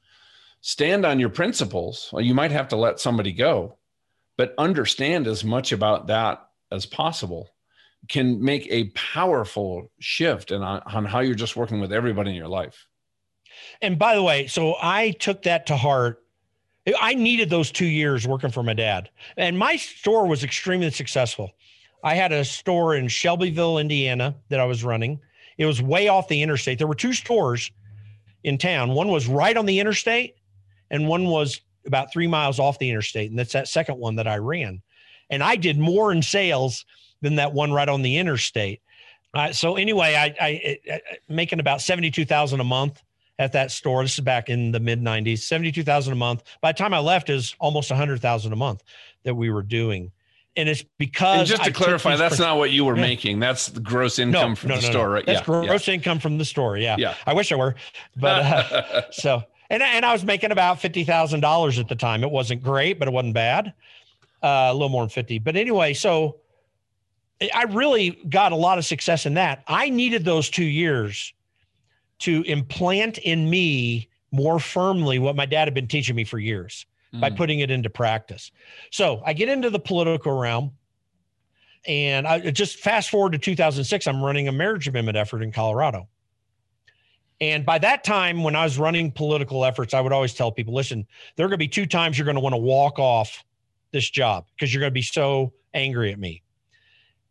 stand 0.60 1.04
on 1.04 1.18
your 1.18 1.30
principles. 1.30 2.10
Well, 2.12 2.22
you 2.24 2.32
might 2.32 2.52
have 2.52 2.68
to 2.68 2.76
let 2.76 3.00
somebody 3.00 3.32
go, 3.32 3.76
but 4.36 4.54
understand 4.56 5.26
as 5.26 5.42
much 5.42 5.72
about 5.72 6.06
that 6.06 6.46
as 6.70 6.86
possible 6.86 7.50
can 8.08 8.40
make 8.40 8.68
a 8.70 8.90
powerful 8.90 9.90
shift 9.98 10.52
and 10.52 10.62
on, 10.62 10.78
uh, 10.78 10.96
on 10.96 11.04
how 11.06 11.18
you're 11.18 11.34
just 11.34 11.56
working 11.56 11.80
with 11.80 11.92
everybody 11.92 12.30
in 12.30 12.36
your 12.36 12.46
life. 12.46 12.86
And 13.82 13.98
by 13.98 14.14
the 14.14 14.22
way, 14.22 14.46
so 14.46 14.76
I 14.80 15.10
took 15.10 15.42
that 15.42 15.66
to 15.66 15.76
heart. 15.76 16.22
I 16.98 17.14
needed 17.14 17.50
those 17.50 17.70
two 17.70 17.86
years 17.86 18.26
working 18.26 18.50
for 18.50 18.62
my 18.62 18.74
dad. 18.74 19.10
And 19.36 19.58
my 19.58 19.76
store 19.76 20.26
was 20.26 20.44
extremely 20.44 20.90
successful. 20.90 21.50
I 22.02 22.14
had 22.14 22.32
a 22.32 22.44
store 22.44 22.96
in 22.96 23.08
Shelbyville, 23.08 23.78
Indiana 23.78 24.34
that 24.48 24.60
I 24.60 24.64
was 24.64 24.82
running. 24.82 25.20
It 25.58 25.66
was 25.66 25.82
way 25.82 26.08
off 26.08 26.28
the 26.28 26.40
interstate. 26.42 26.78
There 26.78 26.86
were 26.86 26.94
two 26.94 27.12
stores 27.12 27.70
in 28.44 28.56
town. 28.56 28.92
One 28.92 29.08
was 29.08 29.28
right 29.28 29.56
on 29.56 29.66
the 29.66 29.78
interstate, 29.80 30.36
and 30.90 31.06
one 31.06 31.26
was 31.26 31.60
about 31.86 32.12
three 32.12 32.26
miles 32.26 32.58
off 32.58 32.78
the 32.78 32.88
interstate. 32.88 33.30
And 33.30 33.38
that's 33.38 33.52
that 33.52 33.68
second 33.68 33.98
one 33.98 34.16
that 34.16 34.26
I 34.26 34.38
ran. 34.38 34.80
And 35.28 35.42
I 35.42 35.56
did 35.56 35.78
more 35.78 36.12
in 36.12 36.22
sales 36.22 36.86
than 37.20 37.36
that 37.36 37.52
one 37.52 37.72
right 37.72 37.88
on 37.88 38.02
the 38.02 38.16
interstate. 38.16 38.80
Uh, 39.34 39.52
so 39.52 39.76
anyway, 39.76 40.14
I, 40.14 40.34
I, 40.44 40.78
I 40.90 41.00
making 41.28 41.60
about 41.60 41.80
seventy-two 41.82 42.24
thousand 42.24 42.60
a 42.60 42.64
month 42.64 43.02
at 43.40 43.52
that 43.52 43.70
store. 43.70 44.04
This 44.04 44.12
is 44.14 44.20
back 44.20 44.50
in 44.50 44.70
the 44.70 44.78
mid 44.78 45.00
'90s. 45.00 45.38
Seventy-two 45.38 45.82
thousand 45.82 46.12
a 46.12 46.16
month. 46.16 46.44
By 46.60 46.70
the 46.72 46.78
time 46.78 46.94
I 46.94 47.00
left, 47.00 47.30
is 47.30 47.56
almost 47.58 47.90
a 47.90 47.96
hundred 47.96 48.20
thousand 48.20 48.52
a 48.52 48.56
month 48.56 48.84
that 49.24 49.34
we 49.34 49.50
were 49.50 49.62
doing. 49.62 50.12
And 50.56 50.68
it's 50.68 50.84
because 50.98 51.38
And 51.38 51.48
just 51.48 51.62
to 51.62 51.70
I 51.70 51.72
clarify, 51.72 52.16
that's 52.16 52.38
not 52.38 52.58
what 52.58 52.70
you 52.70 52.84
were 52.84 52.96
Yeah. 52.96 53.00
making. 53.02 53.40
That's 53.40 53.68
the 53.68 53.80
gross 53.80 54.18
income 54.18 54.54
from 54.56 54.68
the 54.68 54.82
store, 54.82 55.08
right? 55.08 55.24
That's 55.24 55.40
gross 55.46 55.88
income 55.88 56.18
from 56.18 56.38
the 56.38 56.44
store. 56.44 56.76
Yeah. 56.76 56.96
Yeah. 56.98 57.14
I 57.26 57.32
wish 57.32 57.50
I 57.50 57.54
were, 57.56 57.76
but 58.16 58.42
uh, 58.44 59.02
so 59.10 59.42
and 59.70 59.82
and 59.82 60.04
I 60.04 60.12
was 60.12 60.22
making 60.22 60.52
about 60.52 60.78
fifty 60.80 61.04
thousand 61.04 61.40
dollars 61.40 61.78
at 61.78 61.88
the 61.88 61.96
time. 61.96 62.22
It 62.22 62.30
wasn't 62.30 62.62
great, 62.62 62.98
but 62.98 63.08
it 63.08 63.12
wasn't 63.12 63.34
bad. 63.34 63.72
Uh, 64.42 64.68
a 64.70 64.72
little 64.74 64.88
more 64.90 65.02
than 65.02 65.10
fifty. 65.10 65.38
But 65.38 65.56
anyway, 65.56 65.94
so 65.94 66.36
I 67.54 67.62
really 67.70 68.10
got 68.28 68.52
a 68.52 68.56
lot 68.56 68.76
of 68.76 68.84
success 68.84 69.24
in 69.24 69.34
that. 69.34 69.62
I 69.66 69.88
needed 69.88 70.26
those 70.26 70.50
two 70.50 70.64
years 70.64 71.32
to 72.20 72.42
implant 72.42 73.18
in 73.18 73.48
me 73.50 74.08
more 74.32 74.58
firmly 74.60 75.18
what 75.18 75.36
my 75.36 75.46
dad 75.46 75.66
had 75.66 75.74
been 75.74 75.88
teaching 75.88 76.14
me 76.16 76.24
for 76.24 76.38
years 76.38 76.86
by 77.14 77.28
Mm. 77.30 77.36
putting 77.36 77.58
it 77.60 77.70
into 77.72 77.90
practice. 77.90 78.52
So 78.92 79.20
I 79.26 79.32
get 79.32 79.48
into 79.48 79.68
the 79.70 79.80
political 79.80 80.38
realm. 80.38 80.72
And 81.86 82.28
I 82.28 82.50
just 82.50 82.76
fast 82.76 83.08
forward 83.10 83.32
to 83.32 83.38
2006, 83.38 84.06
I'm 84.06 84.22
running 84.22 84.48
a 84.48 84.52
marriage 84.52 84.86
amendment 84.86 85.16
effort 85.16 85.42
in 85.42 85.50
Colorado. 85.50 86.08
And 87.40 87.64
by 87.64 87.78
that 87.78 88.04
time, 88.04 88.42
when 88.42 88.54
I 88.54 88.64
was 88.64 88.78
running 88.78 89.10
political 89.10 89.64
efforts, 89.64 89.94
I 89.94 90.00
would 90.02 90.12
always 90.12 90.34
tell 90.34 90.52
people 90.52 90.74
listen, 90.74 91.06
there 91.36 91.46
are 91.46 91.48
going 91.48 91.58
to 91.58 91.64
be 91.64 91.68
two 91.68 91.86
times 91.86 92.18
you're 92.18 92.26
going 92.26 92.34
to 92.34 92.40
want 92.40 92.52
to 92.52 92.58
walk 92.58 92.98
off 92.98 93.42
this 93.92 94.08
job 94.10 94.44
because 94.54 94.72
you're 94.74 94.80
going 94.80 94.90
to 94.90 94.94
be 94.94 95.00
so 95.02 95.52
angry 95.72 96.12
at 96.12 96.18
me. 96.18 96.42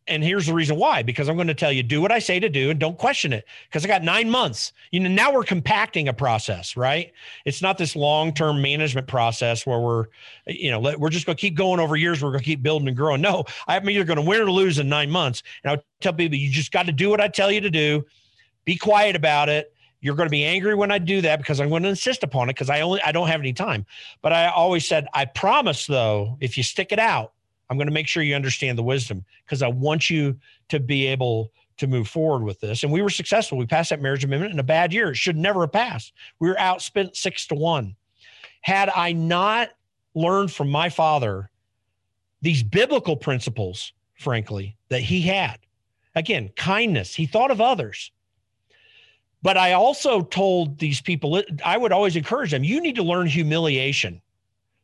And 0.09 0.23
here's 0.23 0.47
the 0.47 0.53
reason 0.53 0.77
why 0.77 1.03
because 1.03 1.29
I'm 1.29 1.35
going 1.35 1.47
to 1.47 1.53
tell 1.53 1.71
you, 1.71 1.83
do 1.83 2.01
what 2.01 2.11
I 2.11 2.19
say 2.19 2.39
to 2.39 2.49
do 2.49 2.69
and 2.71 2.79
don't 2.79 2.97
question 2.97 3.31
it 3.31 3.45
because 3.67 3.85
I 3.85 3.87
got 3.87 4.03
nine 4.03 4.29
months. 4.29 4.73
You 4.91 4.99
know, 4.99 5.09
now 5.09 5.31
we're 5.31 5.43
compacting 5.43 6.07
a 6.07 6.13
process, 6.13 6.75
right? 6.75 7.13
It's 7.45 7.61
not 7.61 7.77
this 7.77 7.95
long 7.95 8.33
term 8.33 8.61
management 8.61 9.07
process 9.07 9.65
where 9.65 9.79
we're, 9.79 10.05
you 10.47 10.71
know, 10.71 10.79
we're 10.79 11.09
just 11.09 11.25
going 11.25 11.35
to 11.35 11.41
keep 11.41 11.55
going 11.55 11.79
over 11.79 11.95
years. 11.95 12.23
We're 12.23 12.31
going 12.31 12.39
to 12.39 12.45
keep 12.45 12.63
building 12.63 12.87
and 12.87 12.97
growing. 12.97 13.21
No, 13.21 13.45
I'm 13.67 13.89
either 13.89 14.03
going 14.03 14.17
to 14.17 14.25
win 14.25 14.41
or 14.41 14.51
lose 14.51 14.79
in 14.79 14.89
nine 14.89 15.11
months. 15.11 15.43
And 15.63 15.71
I 15.71 15.83
tell 16.01 16.13
people, 16.13 16.37
you 16.37 16.49
just 16.49 16.71
got 16.71 16.87
to 16.87 16.91
do 16.91 17.09
what 17.09 17.21
I 17.21 17.27
tell 17.27 17.51
you 17.51 17.61
to 17.61 17.69
do. 17.69 18.05
Be 18.65 18.75
quiet 18.75 19.15
about 19.15 19.47
it. 19.47 19.73
You're 20.01 20.15
going 20.15 20.27
to 20.27 20.31
be 20.31 20.45
angry 20.45 20.75
when 20.75 20.91
I 20.91 20.97
do 20.97 21.21
that 21.21 21.39
because 21.39 21.59
I'm 21.59 21.69
going 21.69 21.83
to 21.83 21.89
insist 21.89 22.23
upon 22.23 22.49
it 22.49 22.53
because 22.53 22.69
I 22.69 22.81
only 22.81 23.01
I 23.01 23.11
don't 23.11 23.27
have 23.27 23.41
any 23.41 23.53
time. 23.53 23.85
But 24.21 24.33
I 24.33 24.47
always 24.47 24.87
said, 24.87 25.07
I 25.13 25.25
promise 25.25 25.85
though, 25.85 26.37
if 26.39 26.57
you 26.57 26.63
stick 26.63 26.91
it 26.91 26.99
out, 26.99 27.33
I'm 27.69 27.77
going 27.77 27.87
to 27.87 27.93
make 27.93 28.07
sure 28.07 28.23
you 28.23 28.35
understand 28.35 28.77
the 28.77 28.83
wisdom 28.83 29.23
because 29.45 29.61
I 29.61 29.67
want 29.67 30.09
you 30.09 30.37
to 30.69 30.79
be 30.79 31.05
able 31.07 31.51
to 31.77 31.87
move 31.87 32.07
forward 32.07 32.43
with 32.43 32.59
this. 32.59 32.83
And 32.83 32.91
we 32.91 33.01
were 33.01 33.09
successful. 33.09 33.57
We 33.57 33.65
passed 33.65 33.91
that 33.91 34.01
marriage 34.01 34.23
amendment 34.23 34.53
in 34.53 34.59
a 34.59 34.63
bad 34.63 34.91
year. 34.91 35.11
It 35.11 35.17
should 35.17 35.37
never 35.37 35.61
have 35.61 35.71
passed. 35.71 36.13
We 36.39 36.49
were 36.49 36.55
outspent 36.55 37.15
six 37.15 37.47
to 37.47 37.55
one. 37.55 37.95
Had 38.61 38.89
I 38.93 39.13
not 39.13 39.69
learned 40.15 40.51
from 40.51 40.69
my 40.69 40.89
father 40.89 41.49
these 42.41 42.63
biblical 42.63 43.15
principles, 43.15 43.93
frankly, 44.15 44.77
that 44.89 45.01
he 45.01 45.21
had, 45.21 45.59
again, 46.15 46.49
kindness, 46.55 47.15
he 47.15 47.25
thought 47.25 47.51
of 47.51 47.61
others. 47.61 48.11
But 49.41 49.55
I 49.55 49.73
also 49.73 50.21
told 50.21 50.79
these 50.79 50.99
people, 50.99 51.41
I 51.63 51.77
would 51.77 51.93
always 51.93 52.15
encourage 52.15 52.51
them, 52.51 52.63
you 52.63 52.81
need 52.81 52.95
to 52.95 53.03
learn 53.03 53.27
humiliation. 53.27 54.21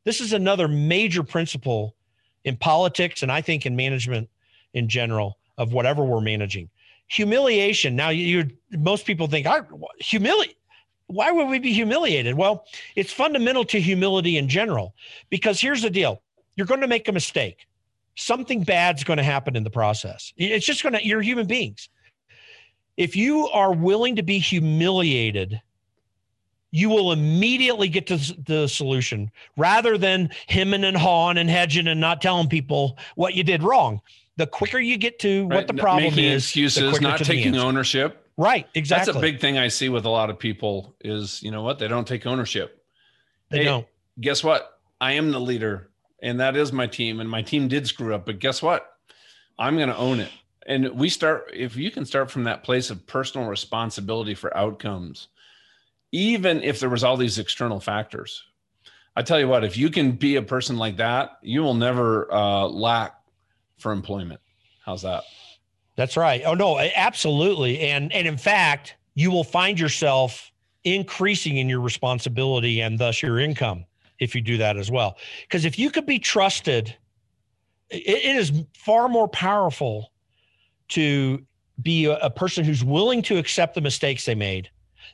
This 0.05 0.21
is 0.21 0.31
another 0.31 0.67
major 0.67 1.23
principle 1.23 1.95
in 2.45 2.55
politics 2.55 3.23
and 3.23 3.31
I 3.31 3.41
think 3.41 3.65
in 3.65 3.75
management 3.75 4.29
in 4.73 4.87
general 4.87 5.37
of 5.57 5.73
whatever 5.73 6.03
we're 6.03 6.21
managing. 6.21 6.69
Humiliation. 7.07 7.95
Now, 7.95 8.09
you 8.09 8.49
most 8.71 9.05
people 9.05 9.27
think, 9.27 9.45
I 9.45 9.61
humiliate. 9.99 10.57
Why 11.07 11.31
would 11.31 11.47
we 11.49 11.59
be 11.59 11.71
humiliated? 11.71 12.35
Well, 12.35 12.65
it's 12.95 13.11
fundamental 13.11 13.63
to 13.65 13.79
humility 13.79 14.37
in 14.37 14.47
general 14.47 14.95
because 15.29 15.59
here's 15.59 15.81
the 15.81 15.89
deal 15.89 16.21
you're 16.55 16.65
going 16.65 16.81
to 16.81 16.87
make 16.87 17.07
a 17.07 17.11
mistake. 17.11 17.67
Something 18.15 18.63
bad's 18.63 19.03
going 19.03 19.17
to 19.17 19.23
happen 19.23 19.55
in 19.55 19.63
the 19.63 19.69
process. 19.69 20.33
It's 20.37 20.65
just 20.65 20.81
going 20.81 20.93
to, 20.93 21.05
you're 21.05 21.21
human 21.21 21.47
beings. 21.47 21.89
If 22.95 23.15
you 23.15 23.49
are 23.49 23.73
willing 23.73 24.15
to 24.15 24.23
be 24.23 24.39
humiliated, 24.39 25.61
you 26.75 26.89
will 26.89 27.13
immediately 27.13 27.87
get 27.87 28.05
to 28.05 28.17
the 28.43 28.67
solution 28.67 29.31
rather 29.55 29.97
than 29.97 30.29
hemming 30.47 30.83
and 30.83 30.97
hawing 30.97 31.37
and 31.37 31.49
hedging 31.49 31.87
and 31.87 32.01
not 32.01 32.21
telling 32.21 32.49
people 32.49 32.97
what 33.15 33.33
you 33.33 33.45
did 33.45 33.63
wrong. 33.63 34.01
The 34.35 34.45
quicker 34.45 34.79
you 34.79 34.97
get 34.97 35.17
to 35.19 35.45
what 35.45 35.67
the 35.67 35.73
problem 35.73 36.03
making 36.03 36.25
is, 36.25 36.43
excuses, 36.43 36.99
not 36.99 37.19
taking 37.19 37.55
ownership. 37.55 38.29
Right. 38.35 38.67
Exactly. 38.73 39.13
That's 39.13 39.17
a 39.17 39.21
big 39.21 39.39
thing 39.39 39.57
I 39.57 39.69
see 39.69 39.87
with 39.87 40.03
a 40.03 40.09
lot 40.09 40.29
of 40.29 40.37
people 40.37 40.97
is, 40.99 41.41
you 41.41 41.49
know 41.49 41.61
what? 41.61 41.79
They 41.79 41.87
don't 41.87 42.05
take 42.05 42.25
ownership. 42.25 42.83
They 43.49 43.59
Hey, 43.59 43.63
don't. 43.63 43.87
Guess 44.19 44.43
what? 44.43 44.81
I 44.99 45.13
am 45.13 45.31
the 45.31 45.39
leader 45.39 45.91
and 46.21 46.41
that 46.41 46.57
is 46.57 46.73
my 46.73 46.87
team 46.87 47.21
and 47.21 47.29
my 47.29 47.41
team 47.41 47.69
did 47.69 47.87
screw 47.87 48.13
up, 48.13 48.25
but 48.25 48.39
guess 48.39 48.61
what? 48.61 48.97
I'm 49.57 49.77
going 49.77 49.87
to 49.87 49.95
own 49.95 50.19
it. 50.19 50.31
And 50.67 50.89
we 50.89 51.07
start 51.07 51.51
if 51.53 51.77
you 51.77 51.89
can 51.89 52.03
start 52.03 52.29
from 52.29 52.43
that 52.43 52.63
place 52.63 52.89
of 52.89 53.07
personal 53.07 53.47
responsibility 53.47 54.35
for 54.35 54.55
outcomes, 54.57 55.29
even 56.15 56.63
if 56.63 56.79
there 56.79 56.89
was 56.89 57.03
all 57.03 57.17
these 57.17 57.37
external 57.37 57.81
factors. 57.81 58.41
I 59.17 59.21
tell 59.21 59.37
you 59.37 59.49
what, 59.49 59.65
if 59.65 59.75
you 59.75 59.89
can 59.89 60.13
be 60.13 60.37
a 60.37 60.41
person 60.41 60.77
like 60.77 60.95
that, 60.95 61.39
you 61.41 61.61
will 61.61 61.73
never 61.73 62.33
uh, 62.33 62.67
lack 62.67 63.15
for 63.77 63.91
employment. 63.91 64.39
How's 64.85 65.01
that? 65.01 65.25
That's 65.97 66.15
right. 66.15 66.41
Oh 66.45 66.53
no, 66.53 66.79
absolutely. 66.79 67.79
And 67.79 68.13
and 68.13 68.27
in 68.27 68.37
fact, 68.37 68.95
you 69.13 69.29
will 69.29 69.43
find 69.43 69.77
yourself 69.77 70.51
increasing 70.85 71.57
in 71.57 71.67
your 71.67 71.81
responsibility 71.81 72.79
and 72.79 72.97
thus 72.97 73.21
your 73.21 73.39
income 73.39 73.85
if 74.19 74.35
you 74.35 74.41
do 74.41 74.57
that 74.57 74.77
as 74.77 74.89
well. 74.89 75.17
Because 75.41 75.65
if 75.65 75.77
you 75.77 75.89
could 75.89 76.05
be 76.05 76.19
trusted, 76.19 76.95
it, 77.89 78.07
it 78.07 78.35
is 78.37 78.63
far 78.73 79.09
more 79.09 79.27
powerful 79.27 80.13
to 80.89 81.45
be 81.81 82.05
a, 82.05 82.17
a 82.19 82.29
person 82.29 82.63
who's 82.63 82.85
willing 82.85 83.21
to 83.23 83.37
accept 83.37 83.75
the 83.75 83.81
mistakes 83.81 84.25
they 84.25 84.35
made 84.35 84.69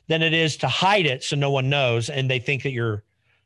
than 0.08 0.22
it 0.22 0.32
is 0.32 0.56
to 0.58 0.68
hide 0.68 1.06
it 1.06 1.22
so 1.22 1.36
no 1.36 1.50
one 1.50 1.68
knows 1.68 2.10
and 2.10 2.30
they 2.30 2.38
think 2.38 2.62
that 2.62 2.72
you're 2.72 3.02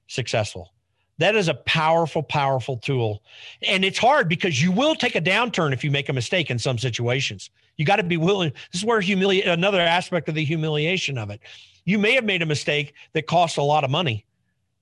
successful. 0.09 0.73
That 1.19 1.35
is 1.35 1.49
a 1.49 1.55
powerful, 1.55 2.23
powerful 2.23 2.77
tool. 2.77 3.23
And 3.67 3.85
it's 3.85 3.99
hard 3.99 4.29
because 4.29 4.63
you 4.63 4.71
will 4.71 4.95
take 4.95 5.15
a 5.15 5.21
downturn 5.21 5.73
if 5.73 5.83
you 5.83 5.91
make 5.91 6.09
a 6.09 6.13
mistake 6.13 6.51
in 6.51 6.59
some 6.59 6.79
situations. 6.79 7.51
You 7.77 7.87
got 7.87 7.97
to 7.97 8.03
be 8.03 8.17
willing. 8.17 8.53
This 8.73 8.83
is 8.83 8.85
where 8.85 9.01
humiliate 9.01 9.47
another 9.47 9.81
aspect 9.81 10.29
of 10.29 10.35
the 10.35 10.45
humiliation 10.45 11.17
of 11.19 11.31
it. 11.31 11.41
You 11.85 11.99
may 11.99 12.13
have 12.15 12.25
made 12.25 12.43
a 12.43 12.47
mistake 12.47 12.95
that 13.13 13.27
costs 13.27 13.57
a 13.57 13.63
lot 13.63 13.85
of 13.85 13.91
money 13.91 14.27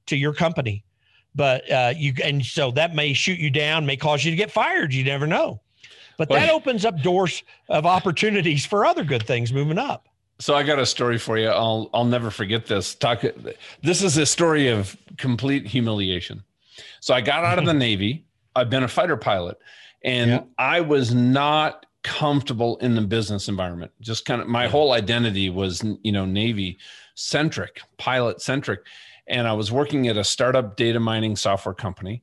to 0.07 0.17
your 0.17 0.33
company, 0.33 0.85
but 1.35 1.71
uh, 1.71 1.93
you 1.97 2.15
and 2.23 2.45
so 2.45 2.71
that 2.73 2.95
may 2.95 3.13
shoot 3.13 3.39
you 3.39 3.51
down, 3.51 3.87
may 3.87 3.97
cause 3.97 4.25
you 4.25 4.31
to 4.31 4.37
get 4.37 4.51
fired. 4.51 4.93
You 4.93 5.05
never 5.05 5.27
know. 5.27 5.61
But 6.17 6.31
Well- 6.31 6.41
that 6.41 6.51
opens 6.51 6.85
up 6.85 7.01
doors 7.03 7.43
of 7.69 7.87
opportunities 7.87 8.65
for 8.65 8.87
other 8.87 9.05
good 9.05 9.27
things 9.27 9.53
moving 9.53 9.79
up. 9.79 10.09
So 10.39 10.55
I 10.55 10.63
got 10.63 10.79
a 10.79 10.87
story 10.87 11.19
for 11.19 11.39
you. 11.39 11.49
I'll 11.49 11.91
I'll 11.95 12.05
never 12.05 12.31
forget 12.31 12.67
this. 12.67 12.95
Talk. 12.95 13.25
This 13.83 14.03
is 14.03 14.17
a 14.17 14.27
story 14.27 14.69
of 14.69 14.97
complete 15.17 15.67
humiliation. 15.67 16.43
So 17.01 17.15
I 17.15 17.21
got 17.21 17.45
out 17.45 17.59
of 17.59 17.67
the 17.67 17.75
Navy. 17.89 18.27
I've 18.57 18.71
been 18.71 18.83
a 18.83 18.89
fighter 18.89 19.17
pilot, 19.17 19.59
and 20.03 20.31
Yeah. 20.31 20.43
I 20.59 20.81
was 20.81 21.15
not 21.15 21.87
comfortable 22.03 22.77
in 22.79 22.95
the 22.95 23.01
business 23.01 23.49
environment. 23.49 23.91
Just 24.01 24.25
kind 24.27 24.41
of 24.43 24.49
my 24.49 24.67
whole 24.69 24.93
identity 24.93 25.51
was 25.51 25.83
you 26.03 26.13
know 26.13 26.25
Navy 26.25 26.79
centric, 27.15 27.81
pilot 27.99 28.41
centric, 28.41 28.81
and 29.29 29.47
I 29.47 29.53
was 29.53 29.71
working 29.71 30.09
at 30.09 30.17
a 30.17 30.25
startup 30.25 30.77
data 30.77 30.99
mining 30.99 31.37
software 31.37 31.75
company, 31.75 32.23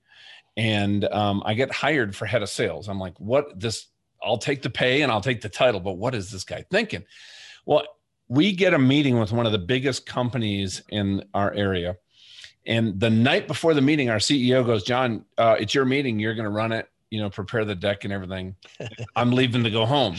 and 0.58 1.06
um, 1.06 1.42
I 1.46 1.54
get 1.54 1.72
hired 1.72 2.14
for 2.16 2.26
head 2.26 2.44
of 2.44 2.50
sales. 2.50 2.90
I'm 2.90 3.00
like, 3.00 3.18
what 3.20 3.58
this? 3.60 3.88
I'll 4.24 4.38
take 4.38 4.62
the 4.62 4.70
pay 4.70 5.02
and 5.02 5.12
I'll 5.12 5.22
take 5.22 5.42
the 5.42 5.50
title, 5.50 5.80
but 5.80 5.94
what 5.94 6.14
is 6.14 6.30
this 6.30 6.44
guy 6.44 6.64
thinking? 6.70 7.04
Well, 7.66 7.84
we 8.32 8.54
get 8.54 8.74
a 8.74 8.80
meeting 8.80 9.20
with 9.20 9.34
one 9.34 9.46
of 9.46 9.52
the 9.52 9.58
biggest 9.58 10.06
companies 10.06 10.82
in 10.88 11.22
our 11.34 11.54
area. 11.54 11.98
And 12.66 12.98
the 12.98 13.10
night 13.10 13.46
before 13.46 13.74
the 13.74 13.82
meeting, 13.82 14.10
our 14.10 14.20
CEO 14.20 14.66
goes, 14.66 14.84
John, 14.84 15.26
uh, 15.38 15.58
it's 15.60 15.76
your 15.76 15.84
meeting. 15.84 16.18
You're 16.18 16.34
going 16.34 16.46
to 16.46 16.50
run 16.50 16.72
it, 16.72 16.88
you 17.10 17.20
know, 17.20 17.30
prepare 17.30 17.66
the 17.66 17.76
deck 17.76 18.06
and 18.06 18.14
everything. 18.14 18.56
I'm 19.18 19.34
leaving 19.34 19.66
to 19.66 19.70
go 19.70 19.86
home. 19.86 20.16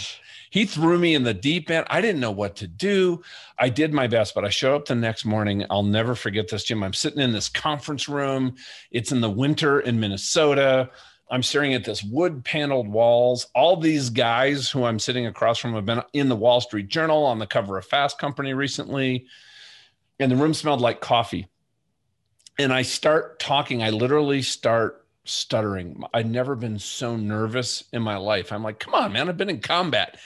He 0.50 0.66
threw 0.66 0.98
me 0.98 1.14
in 1.14 1.22
the 1.22 1.32
deep 1.32 1.70
end. 1.70 1.86
I 1.88 2.02
didn't 2.02 2.20
know 2.20 2.32
what 2.32 2.56
to 2.56 2.66
do. 2.66 3.22
I 3.58 3.70
did 3.70 3.94
my 3.94 4.08
best, 4.08 4.34
but 4.34 4.44
I 4.44 4.50
show 4.50 4.76
up 4.76 4.84
the 4.84 4.94
next 4.94 5.24
morning. 5.24 5.64
I'll 5.70 5.82
never 5.82 6.14
forget 6.14 6.48
this, 6.48 6.64
Jim. 6.64 6.82
I'm 6.82 6.92
sitting 6.92 7.22
in 7.22 7.32
this 7.32 7.48
conference 7.48 8.10
room. 8.10 8.56
It's 8.90 9.12
in 9.12 9.22
the 9.22 9.30
winter 9.30 9.80
in 9.80 9.98
Minnesota. 9.98 10.90
I'm 11.32 11.42
staring 11.42 11.72
at 11.72 11.84
this 11.84 12.04
wood 12.04 12.44
paneled 12.44 12.88
walls. 12.88 13.46
All 13.54 13.78
these 13.78 14.10
guys 14.10 14.70
who 14.70 14.84
I'm 14.84 14.98
sitting 14.98 15.26
across 15.26 15.58
from 15.58 15.72
have 15.72 15.86
been 15.86 16.02
in 16.12 16.28
the 16.28 16.36
Wall 16.36 16.60
Street 16.60 16.88
Journal 16.88 17.24
on 17.24 17.38
the 17.38 17.46
cover 17.46 17.78
of 17.78 17.86
Fast 17.86 18.18
Company 18.18 18.52
recently. 18.52 19.26
And 20.20 20.30
the 20.30 20.36
room 20.36 20.52
smelled 20.52 20.82
like 20.82 21.00
coffee. 21.00 21.48
And 22.58 22.70
I 22.70 22.82
start 22.82 23.38
talking. 23.38 23.82
I 23.82 23.88
literally 23.88 24.42
start 24.42 25.06
stuttering. 25.24 26.04
I'd 26.12 26.30
never 26.30 26.54
been 26.54 26.78
so 26.78 27.16
nervous 27.16 27.82
in 27.94 28.02
my 28.02 28.18
life. 28.18 28.52
I'm 28.52 28.62
like, 28.62 28.78
come 28.78 28.92
on, 28.92 29.14
man, 29.14 29.30
I've 29.30 29.38
been 29.38 29.48
in 29.48 29.60
combat. 29.60 30.18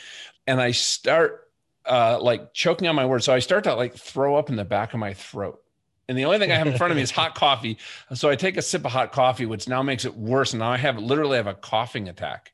And 0.49 0.61
I 0.61 0.73
start 0.73 1.49
uh, 1.85 2.19
like 2.21 2.53
choking 2.53 2.89
on 2.89 2.97
my 2.97 3.07
words. 3.07 3.27
So 3.27 3.33
I 3.33 3.39
start 3.39 3.63
to 3.65 3.77
like 3.77 3.95
throw 3.95 4.35
up 4.35 4.51
in 4.51 4.57
the 4.57 4.65
back 4.65 4.93
of 4.93 4.99
my 4.99 5.15
throat. 5.15 5.63
And 6.09 6.17
the 6.17 6.25
only 6.25 6.39
thing 6.39 6.53
I 6.53 6.57
have 6.57 6.69
in 6.69 6.77
front 6.77 6.93
of 6.93 6.97
me 6.97 7.03
is 7.03 7.11
hot 7.23 7.35
coffee. 7.35 7.79
So 8.15 8.31
I 8.31 8.37
take 8.37 8.57
a 8.57 8.63
sip 8.63 8.85
of 8.85 8.93
hot 8.93 9.13
coffee, 9.13 9.47
which 9.47 9.69
now 9.69 9.83
makes 9.83 10.05
it 10.05 10.15
worse. 10.17 10.53
And 10.53 10.61
now 10.61 10.71
I 10.71 10.77
have 10.77 10.99
literally 10.99 11.37
have 11.37 11.47
a 11.49 11.55
coughing 11.55 12.09
attack. 12.09 12.53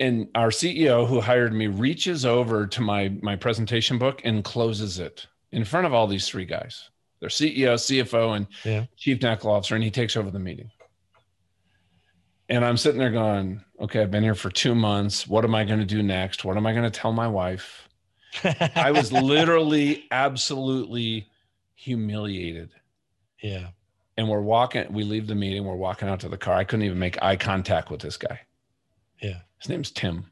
And 0.00 0.28
our 0.34 0.48
CEO 0.48 1.06
who 1.06 1.20
hired 1.20 1.52
me 1.52 1.66
reaches 1.66 2.24
over 2.24 2.66
to 2.66 2.80
my 2.80 3.08
my 3.22 3.36
presentation 3.36 3.98
book 3.98 4.20
and 4.24 4.44
closes 4.44 4.98
it 4.98 5.26
in 5.52 5.64
front 5.64 5.86
of 5.86 5.94
all 5.94 6.06
these 6.06 6.28
three 6.28 6.44
guys. 6.44 6.90
Their 7.20 7.28
CEO, 7.28 7.74
CFO, 7.74 8.36
and 8.36 8.46
Yeah. 8.64 8.86
chief 8.96 9.20
technical 9.20 9.52
officer, 9.52 9.74
and 9.76 9.84
he 9.84 9.90
takes 9.90 10.16
over 10.16 10.30
the 10.30 10.38
meeting. 10.40 10.70
And 12.48 12.64
I'm 12.64 12.76
sitting 12.76 12.98
there 12.98 13.10
going, 13.10 13.64
okay, 13.80 14.02
I've 14.02 14.10
been 14.10 14.22
here 14.22 14.34
for 14.34 14.50
two 14.50 14.74
months. 14.74 15.26
What 15.26 15.44
am 15.44 15.54
I 15.54 15.64
going 15.64 15.78
to 15.78 15.86
do 15.86 16.02
next? 16.02 16.44
What 16.44 16.56
am 16.58 16.66
I 16.66 16.72
going 16.72 16.84
to 16.84 16.90
tell 16.90 17.12
my 17.12 17.26
wife? 17.26 17.88
I 18.76 18.90
was 18.90 19.12
literally 19.12 20.04
absolutely 20.10 21.28
humiliated. 21.84 22.70
yeah. 23.42 23.68
And 24.16 24.28
we're 24.28 24.40
walking, 24.40 24.92
we 24.92 25.02
leave 25.02 25.26
the 25.26 25.34
meeting, 25.34 25.64
we're 25.64 25.74
walking 25.74 26.08
out 26.08 26.20
to 26.20 26.28
the 26.28 26.38
car. 26.38 26.54
I 26.54 26.62
couldn't 26.62 26.84
even 26.84 27.00
make 27.00 27.20
eye 27.20 27.34
contact 27.34 27.90
with 27.90 28.00
this 28.00 28.16
guy. 28.16 28.40
Yeah. 29.20 29.40
His 29.58 29.68
name's 29.68 29.90
Tim. 29.90 30.26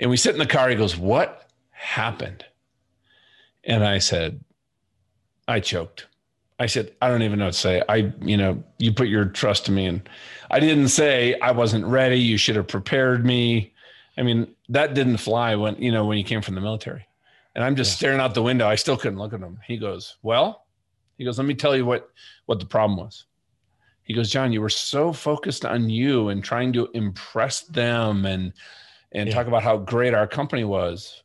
And 0.00 0.10
we 0.10 0.16
sit 0.16 0.34
in 0.34 0.40
the 0.40 0.46
car. 0.46 0.68
He 0.68 0.74
goes, 0.74 0.96
What 0.96 1.48
happened? 1.70 2.44
And 3.62 3.84
I 3.84 3.98
said, 3.98 4.40
I 5.46 5.60
choked. 5.60 6.06
I 6.58 6.66
said, 6.66 6.92
I 7.00 7.08
don't 7.08 7.22
even 7.22 7.38
know 7.38 7.46
what 7.46 7.54
to 7.54 7.60
say. 7.60 7.82
I, 7.88 8.12
you 8.20 8.36
know, 8.36 8.64
you 8.78 8.92
put 8.92 9.08
your 9.08 9.26
trust 9.26 9.68
in 9.68 9.74
me. 9.74 9.86
And 9.86 10.08
I 10.50 10.58
didn't 10.58 10.88
say 10.88 11.38
I 11.40 11.52
wasn't 11.52 11.86
ready. 11.86 12.18
You 12.18 12.36
should 12.36 12.56
have 12.56 12.66
prepared 12.66 13.24
me. 13.24 13.72
I 14.18 14.22
mean, 14.22 14.48
that 14.70 14.94
didn't 14.94 15.18
fly 15.18 15.54
when, 15.54 15.76
you 15.80 15.92
know, 15.92 16.04
when 16.04 16.18
you 16.18 16.24
came 16.24 16.42
from 16.42 16.56
the 16.56 16.60
military. 16.60 17.05
And 17.56 17.64
I'm 17.64 17.74
just 17.74 17.92
Yeah. 17.92 17.96
staring 17.96 18.20
out 18.20 18.34
the 18.34 18.42
window. 18.42 18.68
I 18.68 18.74
still 18.76 18.96
couldn't 18.98 19.18
look 19.18 19.32
at 19.32 19.40
him. 19.40 19.58
He 19.66 19.78
goes, 19.78 20.16
Well, 20.22 20.66
he 21.16 21.24
goes, 21.24 21.38
Let 21.38 21.46
me 21.46 21.54
tell 21.54 21.74
you 21.74 21.84
what 21.86 22.08
what 22.44 22.60
the 22.60 22.66
problem 22.66 22.98
was. 22.98 23.24
He 24.02 24.14
goes, 24.14 24.30
John, 24.30 24.52
you 24.52 24.60
were 24.60 24.68
so 24.68 25.12
focused 25.12 25.64
on 25.64 25.90
you 25.90 26.28
and 26.28 26.44
trying 26.44 26.72
to 26.74 26.88
impress 26.92 27.62
them 27.62 28.26
and 28.26 28.52
and 29.12 29.28
Yeah. 29.28 29.34
talk 29.34 29.46
about 29.48 29.62
how 29.64 29.78
great 29.78 30.14
our 30.14 30.26
company 30.28 30.62
was. 30.64 31.22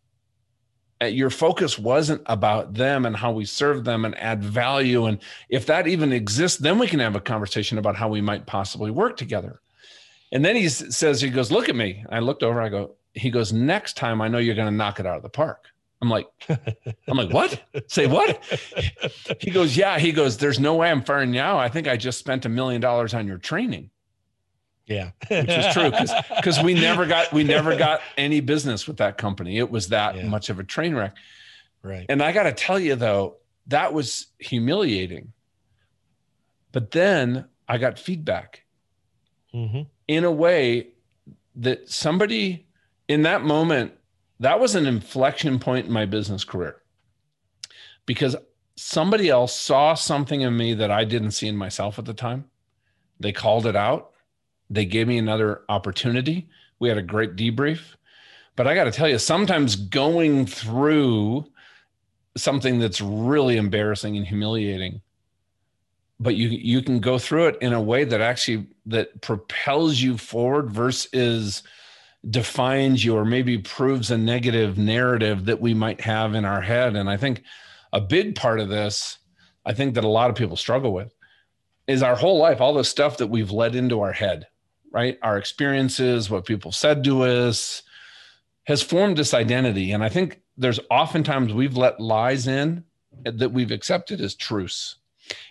Uh, 1.04 1.08
Your 1.08 1.30
focus 1.30 1.78
wasn't 1.78 2.22
about 2.28 2.76
them 2.76 3.06
and 3.06 3.15
how 3.15 3.32
we 3.32 3.44
serve 3.44 3.84
them 3.84 4.06
and 4.06 4.17
add 4.17 4.41
value. 4.44 5.08
And 5.08 5.20
if 5.50 5.65
that 5.65 5.88
even 5.88 6.13
exists, 6.13 6.60
then 6.60 6.80
we 6.80 6.88
can 6.88 7.00
have 7.02 7.15
a 7.15 7.20
conversation 7.20 7.78
about 7.78 7.98
how 7.98 8.08
we 8.08 8.22
might 8.22 8.46
possibly 8.46 8.89
work 8.91 9.17
together. 9.17 9.62
And 10.32 10.46
then 10.46 10.56
he 10.56 10.70
says, 10.70 11.20
he 11.20 11.30
goes, 11.30 11.52
look 11.52 11.67
at 11.70 11.76
me. 11.76 12.06
I 12.10 12.20
looked 12.20 12.44
over. 12.44 12.62
I 12.62 12.70
go, 12.70 12.96
he 13.13 13.32
goes, 13.32 13.52
next 13.52 13.98
time 13.98 14.22
I 14.22 14.30
know 14.30 14.38
you're 14.38 14.56
going 14.56 14.72
to 14.72 14.76
knock 14.78 15.00
it 15.00 15.06
out 15.06 15.17
of 15.17 15.24
the 15.24 15.30
park. 15.30 15.65
I'm 16.02 16.10
like, 16.10 16.28
I'm 17.08 17.16
like, 17.18 17.32
what? 17.32 17.62
Say 17.88 18.08
what? 18.08 18.44
He 19.40 19.52
goes, 19.52 19.78
yeah. 19.78 20.00
He 20.00 20.12
goes, 20.12 20.38
there's 20.38 20.60
no 20.60 20.76
way 20.76 20.90
I'm 20.90 21.04
firing 21.04 21.34
you 21.34 21.42
out. 21.42 21.60
I 21.60 21.70
think 21.70 21.88
I 21.88 21.96
just 21.96 22.18
spent 22.18 22.46
a 22.46 22.50
million 22.50 22.82
dollars 22.82 23.14
on 23.14 23.28
your 23.28 23.38
training, 23.38 23.92
Yeah. 24.88 25.12
which 25.30 25.50
is 25.50 25.72
true 25.74 25.92
because 25.92 26.12
because 26.36 26.62
we 26.64 26.74
never 26.74 27.06
got 27.06 27.32
we 27.32 27.44
never 27.44 27.76
got 27.76 28.02
any 28.18 28.40
business 28.40 28.88
with 28.88 28.98
that 28.98 29.18
company. 29.20 29.60
It 29.60 29.70
was 29.70 29.90
that 29.90 30.16
Yeah. 30.16 30.28
much 30.28 30.50
of 30.50 30.60
a 30.60 30.64
train 30.64 30.96
wreck. 30.96 31.16
right. 31.84 32.06
And 32.10 32.22
I 32.24 32.32
got 32.32 32.44
to 32.44 32.52
tell 32.52 32.80
you 32.80 32.96
though, 32.96 33.38
that 33.68 33.94
was 33.94 34.28
humiliating. 34.40 35.34
But 36.72 36.92
then 36.92 37.46
I 37.68 37.78
got 37.78 38.00
feedback 38.00 38.64
hmm 39.52 39.82
in 40.08 40.24
a 40.24 40.32
way 40.32 40.88
that 41.58 41.90
somebody 41.90 42.66
in 43.08 43.22
that 43.22 43.44
moment 43.44 43.94
that 44.41 44.60
was 44.60 44.73
an 44.73 44.88
inflection 44.88 45.60
point 45.60 45.86
in 45.86 45.91
my 45.93 46.06
business 46.06 46.43
career 46.43 46.82
because 48.08 48.36
somebody 48.75 49.30
else 49.30 49.56
saw 49.56 49.93
something 49.93 50.41
in 50.41 50.58
me 50.58 50.73
that 50.73 50.89
I 50.89 51.06
didn't 51.06 51.32
see 51.32 51.47
in 51.47 51.56
myself 51.56 51.99
at 51.99 52.06
the 52.06 52.13
time. 52.13 52.45
They 53.19 53.31
called 53.31 53.67
it 53.67 53.75
out. 53.75 54.12
They 54.67 54.85
gave 54.85 55.08
me 55.08 55.19
another 55.19 55.62
opportunity. 55.69 56.50
We 56.79 56.89
had 56.89 56.98
a 56.98 57.04
great 57.04 57.35
debrief. 57.35 57.96
But 58.56 58.67
I 58.67 58.73
got 58.73 58.85
to 58.85 58.92
tell 58.92 59.08
you, 59.08 59.19
sometimes 59.19 59.75
going 59.75 60.48
through 60.48 61.46
something 62.35 62.79
that's 62.79 63.00
really 63.00 63.58
embarrassing 63.58 64.17
and 64.17 64.25
humiliating, 64.25 65.02
but 66.19 66.35
you 66.35 66.50
you 66.50 66.81
can 66.81 67.00
go 67.00 67.19
through 67.19 67.48
it 67.48 67.58
in 67.62 67.73
a 67.73 67.81
way 67.81 68.06
that 68.06 68.21
actually 68.21 68.67
that 68.87 69.21
propels 69.21 70.00
you 70.00 70.17
forward 70.17 70.71
versus 70.71 71.63
defines 72.30 73.04
you 73.04 73.15
or 73.15 73.26
maybe 73.26 73.58
proves 73.58 74.12
a 74.12 74.17
negative 74.17 74.78
narrative 74.78 75.46
that 75.46 75.60
we 75.60 75.74
might 75.74 76.02
have 76.02 76.36
in 76.36 76.46
our 76.46 76.62
head. 76.62 76.96
And 76.96 77.10
I 77.10 77.17
think 77.17 77.44
a 77.92 78.00
big 78.02 78.36
part 78.36 78.60
of 78.60 78.69
this, 78.69 79.17
I 79.65 79.74
think 79.74 79.96
that 79.96 80.04
a 80.04 80.10
lot 80.10 80.30
of 80.30 80.36
people 80.36 80.56
struggle 80.56 80.94
with 80.94 81.13
is 81.88 82.04
our 82.04 82.15
whole 82.15 82.38
life, 82.38 82.62
all 82.62 82.74
the 82.74 82.84
stuff 82.84 83.17
that 83.17 83.28
we've 83.28 83.52
let 83.52 83.76
into 83.76 84.02
our 84.02 84.13
head, 84.13 84.48
right? 84.92 85.17
Our 85.22 85.38
experiences, 85.38 86.30
what 86.30 86.46
people 86.46 86.72
said 86.72 87.04
to 87.06 87.24
us 87.24 87.82
has 88.65 88.84
formed 88.84 89.17
this 89.17 89.34
identity. 89.34 89.92
And 89.92 90.04
I 90.04 90.10
think 90.10 90.42
there's 90.58 90.80
oftentimes 90.92 91.54
we've 91.54 91.76
let 91.76 92.00
lies 92.00 92.48
in 92.48 92.84
that 93.24 93.52
we've 93.52 93.72
accepted 93.72 94.22
as 94.22 94.36
truths. 94.36 94.98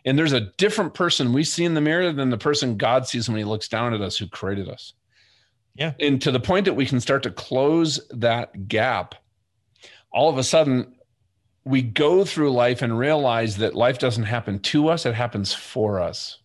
And 0.04 0.18
there's 0.18 0.32
a 0.32 0.40
different 0.40 0.94
person 0.94 1.32
we 1.32 1.42
see 1.42 1.64
in 1.64 1.74
the 1.74 1.80
mirror 1.80 2.12
than 2.12 2.30
the 2.30 2.38
person 2.38 2.76
God 2.76 3.06
sees 3.06 3.28
when 3.28 3.38
he 3.38 3.44
looks 3.44 3.68
down 3.68 3.92
at 3.92 4.00
us 4.00 4.16
who 4.16 4.28
created 4.28 4.68
us. 4.68 4.94
Yeah. 5.74 5.92
And 6.00 6.20
to 6.22 6.30
the 6.30 6.40
point 6.40 6.64
that 6.66 6.74
we 6.74 6.86
can 6.86 7.00
start 7.00 7.22
to 7.22 7.30
close 7.30 8.00
that 8.10 8.68
gap, 8.68 9.14
all 10.12 10.28
of 10.28 10.38
a 10.38 10.44
sudden 10.44 10.94
we 11.64 11.82
go 11.82 12.24
through 12.24 12.52
life 12.52 12.82
and 12.82 12.98
realize 12.98 13.56
that 13.58 13.74
life 13.74 13.98
doesn't 13.98 14.24
happen 14.24 14.58
to 14.60 14.88
us, 14.88 15.06
it 15.06 15.14
happens 15.14 15.52
for 15.52 16.00
us. 16.00 16.38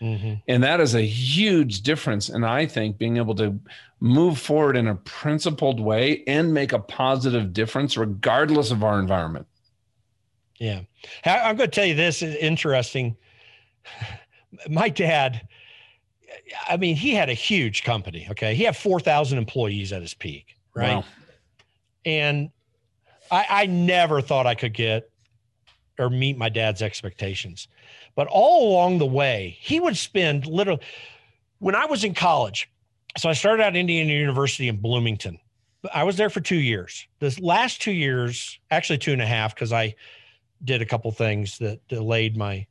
Mm-hmm. 0.00 0.34
And 0.46 0.62
that 0.62 0.80
is 0.80 0.94
a 0.94 1.02
huge 1.02 1.82
difference. 1.82 2.28
And 2.28 2.46
I 2.46 2.66
think 2.66 2.98
being 2.98 3.16
able 3.16 3.34
to 3.36 3.58
move 4.00 4.38
forward 4.38 4.76
in 4.76 4.86
a 4.86 4.94
principled 4.94 5.80
way 5.80 6.22
and 6.26 6.54
make 6.54 6.72
a 6.72 6.78
positive 6.78 7.52
difference, 7.52 7.96
regardless 7.96 8.70
of 8.70 8.84
our 8.84 9.00
environment. 9.00 9.46
Yeah. 10.58 10.82
I'm 11.24 11.56
going 11.56 11.70
to 11.70 11.74
tell 11.74 11.84
you 11.84 11.94
this 11.94 12.22
is 12.22 12.36
interesting. 12.36 13.16
My 14.68 14.88
dad, 14.88 15.46
I 16.68 16.76
mean, 16.76 16.96
he 16.96 17.14
had 17.14 17.28
a 17.28 17.34
huge 17.34 17.82
company. 17.82 18.26
Okay. 18.30 18.54
He 18.54 18.64
had 18.64 18.76
4,000 18.76 19.38
employees 19.38 19.92
at 19.92 20.02
his 20.02 20.14
peak. 20.14 20.56
Right. 20.74 20.96
Wow. 20.96 21.04
And 22.04 22.50
I, 23.30 23.46
I 23.48 23.66
never 23.66 24.20
thought 24.20 24.46
I 24.46 24.54
could 24.54 24.72
get 24.72 25.10
or 25.98 26.10
meet 26.10 26.38
my 26.38 26.48
dad's 26.48 26.82
expectations. 26.82 27.68
But 28.14 28.28
all 28.28 28.72
along 28.72 28.98
the 28.98 29.06
way, 29.06 29.56
he 29.60 29.80
would 29.80 29.96
spend 29.96 30.46
literally, 30.46 30.80
when 31.58 31.74
I 31.74 31.86
was 31.86 32.04
in 32.04 32.14
college, 32.14 32.70
so 33.16 33.28
I 33.28 33.32
started 33.32 33.62
out 33.62 33.76
Indiana 33.76 34.12
University 34.12 34.68
in 34.68 34.76
Bloomington. 34.76 35.38
I 35.92 36.04
was 36.04 36.16
there 36.16 36.30
for 36.30 36.40
two 36.40 36.56
years. 36.56 37.06
This 37.20 37.38
last 37.38 37.80
two 37.80 37.92
years, 37.92 38.58
actually 38.70 38.98
two 38.98 39.12
and 39.12 39.22
a 39.22 39.26
half, 39.26 39.54
because 39.54 39.72
I 39.72 39.94
did 40.64 40.82
a 40.82 40.86
couple 40.86 41.10
things 41.12 41.58
that 41.58 41.86
delayed 41.88 42.36
my 42.36 42.66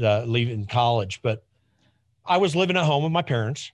uh, 0.00 0.24
leaving 0.24 0.66
college. 0.66 1.20
But 1.22 1.44
I 2.26 2.38
was 2.38 2.56
living 2.56 2.76
at 2.76 2.84
home 2.84 3.02
with 3.02 3.12
my 3.12 3.22
parents. 3.22 3.72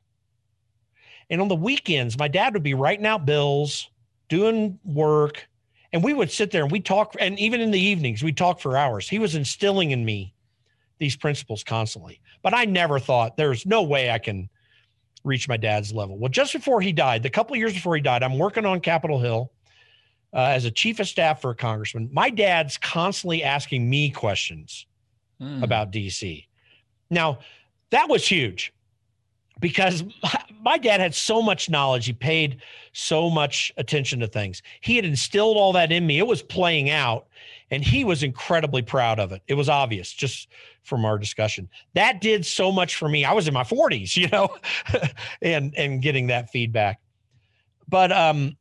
And 1.29 1.41
on 1.41 1.49
the 1.49 1.57
weekends, 1.57 2.19
my 2.19 2.29
dad 2.29 2.55
would 2.55 2.63
be 2.63 2.75
writing 2.75 3.07
out 3.07 3.25
bills, 3.25 3.89
doing 4.29 4.79
work, 4.85 5.49
and 5.93 6.03
we 6.03 6.13
would 6.13 6.31
sit 6.31 6.51
there 6.51 6.63
and 6.63 6.73
we 6.73 6.81
talk. 6.81 7.15
And 7.21 7.39
even 7.39 7.61
in 7.61 7.71
the 7.71 7.81
evenings, 7.81 8.23
we 8.23 8.33
talk 8.33 8.61
for 8.61 8.77
hours. 8.77 9.09
He 9.09 9.19
was 9.19 9.35
instilling 9.35 9.93
in 9.93 10.05
me 10.05 10.35
these 10.99 11.17
principles 11.17 11.63
constantly. 11.63 12.21
But 12.43 12.55
I 12.55 12.65
never 12.65 12.99
thought 12.99 13.37
there's 13.37 13.65
no 13.65 13.83
way 13.83 14.11
I 14.11 14.19
can 14.19 14.49
reach 15.25 15.49
my 15.49 15.57
dad's 15.57 15.93
level. 15.93 16.19
Well, 16.19 16.31
just 16.31 16.53
before 16.53 16.81
he 16.81 16.93
died, 16.93 17.23
the 17.23 17.31
couple 17.31 17.57
years 17.57 17.73
before 17.73 17.95
he 17.95 18.03
died, 18.03 18.23
I'm 18.23 18.39
working 18.39 18.67
on 18.67 18.81
Capitol 18.81 19.21
Hill 19.21 19.53
uh, 20.33 20.39
as 20.39 20.65
a 20.65 20.71
chief 20.71 21.01
of 21.01 21.09
staff 21.09 21.41
for 21.41 21.51
a 21.51 21.55
congressman. 21.55 22.09
My 22.13 22.31
dad's 22.31 22.79
constantly 22.79 23.43
asking 23.43 23.89
me 23.89 24.11
questions 24.11 24.87
mm. 25.41 25.63
about 25.63 25.93
DC. 25.93 26.47
Now, 27.11 27.41
that 27.91 28.09
was 28.09 28.27
huge 28.27 28.73
because 29.61 30.05
my 30.63 30.79
dad 30.79 31.01
had 31.01 31.15
so 31.15 31.43
much 31.43 31.71
knowledge. 31.71 32.07
He 32.07 32.13
paid 32.13 32.61
so 32.93 33.31
much 33.31 33.73
attention 33.77 34.21
to 34.21 34.27
things. 34.27 34.63
He 34.81 34.97
had 34.97 35.05
instilled 35.05 35.57
all 35.57 35.73
that 35.75 35.93
in 35.93 36.07
me. 36.07 36.19
It 36.19 36.27
was 36.27 36.43
playing 36.43 36.91
out, 36.91 37.29
and 37.71 37.85
he 37.85 38.05
was 38.05 38.23
incredibly 38.23 38.83
proud 38.83 39.21
of 39.21 39.33
it. 39.33 39.43
It 39.47 39.55
was 39.55 39.69
obvious 39.69 40.13
just 40.13 40.49
from 40.83 41.05
our 41.05 41.19
discussion. 41.19 41.69
That 41.95 42.21
did 42.21 42.45
so 42.45 42.73
much 42.73 42.97
for 42.97 43.09
me. 43.09 43.25
I 43.25 43.33
was 43.33 43.47
in 43.47 43.55
my 43.55 43.65
40s, 43.65 44.17
you 44.21 44.29
know, 44.29 44.57
and 45.43 45.75
and 45.77 46.03
getting 46.03 46.27
that 46.29 46.51
feedback. 46.51 47.01
But 47.89 48.13
um 48.13 48.57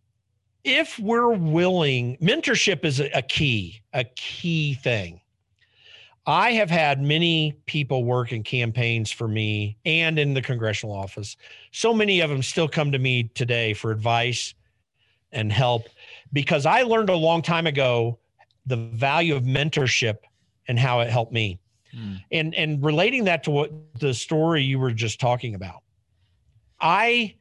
if 0.65 0.99
we're 0.99 1.33
willing, 1.33 2.17
mentorship 2.17 2.83
is 2.83 2.99
a, 2.99 3.09
a 3.17 3.21
key, 3.21 3.81
a 3.93 4.03
key 4.03 4.73
thing. 4.73 5.21
I 6.29 6.51
have 6.51 6.69
had 6.69 7.01
many 7.01 7.57
people 7.65 8.03
work 8.03 8.33
in 8.33 8.43
campaigns 8.43 9.09
for 9.09 9.27
me 9.27 9.77
and 9.83 10.19
in 10.19 10.35
the 10.35 10.43
congressional 10.43 10.95
office. 10.95 11.35
So 11.71 11.91
many 11.91 12.19
of 12.19 12.29
them 12.29 12.43
still 12.43 12.67
come 12.67 12.91
to 12.91 12.99
me 12.99 13.31
today 13.33 13.73
for 13.73 13.89
advice 13.89 14.53
and 15.31 15.51
help 15.51 15.89
because 16.31 16.67
I 16.67 16.83
learned 16.83 17.09
a 17.09 17.15
long 17.15 17.41
time 17.41 17.65
ago 17.65 18.19
the 18.67 18.75
value 18.75 19.35
of 19.35 19.41
mentorship 19.41 20.17
and 20.67 20.77
how 20.77 20.99
it 20.99 21.09
helped 21.09 21.33
me. 21.33 21.57
Hmm. 21.91 22.17
And 22.31 22.53
and 22.53 22.85
relating 22.85 23.23
that 23.23 23.43
to 23.45 23.51
what 23.51 23.71
the 23.99 24.13
story 24.13 24.61
you 24.61 24.77
were 24.77 24.91
just 24.91 25.19
talking 25.19 25.55
about. 25.55 25.81
I 26.79 27.37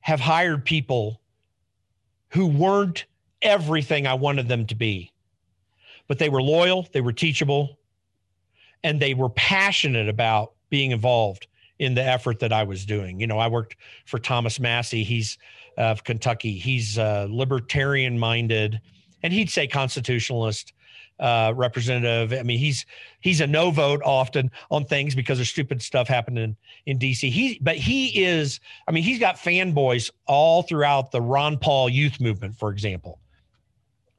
have 0.00 0.18
hired 0.18 0.64
people 0.64 1.20
who 2.30 2.48
weren't 2.48 3.04
everything 3.42 4.08
I 4.08 4.14
wanted 4.14 4.48
them 4.48 4.66
to 4.66 4.74
be. 4.74 5.12
But 6.08 6.18
they 6.18 6.28
were 6.28 6.42
loyal, 6.42 6.88
they 6.92 7.00
were 7.00 7.12
teachable, 7.12 7.78
and 8.84 9.00
they 9.00 9.14
were 9.14 9.30
passionate 9.30 10.08
about 10.08 10.52
being 10.70 10.90
involved 10.90 11.46
in 11.78 11.94
the 11.94 12.02
effort 12.02 12.38
that 12.40 12.52
I 12.52 12.62
was 12.62 12.84
doing. 12.84 13.20
You 13.20 13.26
know, 13.26 13.38
I 13.38 13.48
worked 13.48 13.76
for 14.06 14.18
Thomas 14.18 14.60
Massie. 14.60 15.04
He's 15.04 15.38
of 15.76 16.04
Kentucky. 16.04 16.58
He's 16.58 16.98
uh, 16.98 17.26
libertarian 17.30 18.18
minded, 18.18 18.80
and 19.22 19.32
he'd 19.32 19.50
say 19.50 19.66
constitutionalist 19.66 20.72
uh, 21.18 21.52
representative. 21.56 22.38
I 22.38 22.42
mean, 22.42 22.58
he's 22.58 22.84
he's 23.20 23.40
a 23.40 23.46
no 23.46 23.70
vote 23.70 24.02
often 24.04 24.50
on 24.70 24.84
things 24.84 25.14
because 25.14 25.40
of 25.40 25.46
stupid 25.46 25.82
stuff 25.82 26.08
happening 26.08 26.56
in 26.86 26.98
DC. 26.98 27.30
He 27.30 27.58
but 27.60 27.76
he 27.76 28.24
is. 28.24 28.60
I 28.86 28.92
mean, 28.92 29.04
he's 29.04 29.18
got 29.18 29.36
fanboys 29.36 30.10
all 30.26 30.62
throughout 30.62 31.10
the 31.10 31.20
Ron 31.20 31.58
Paul 31.58 31.88
youth 31.88 32.20
movement, 32.20 32.56
for 32.56 32.70
example. 32.70 33.18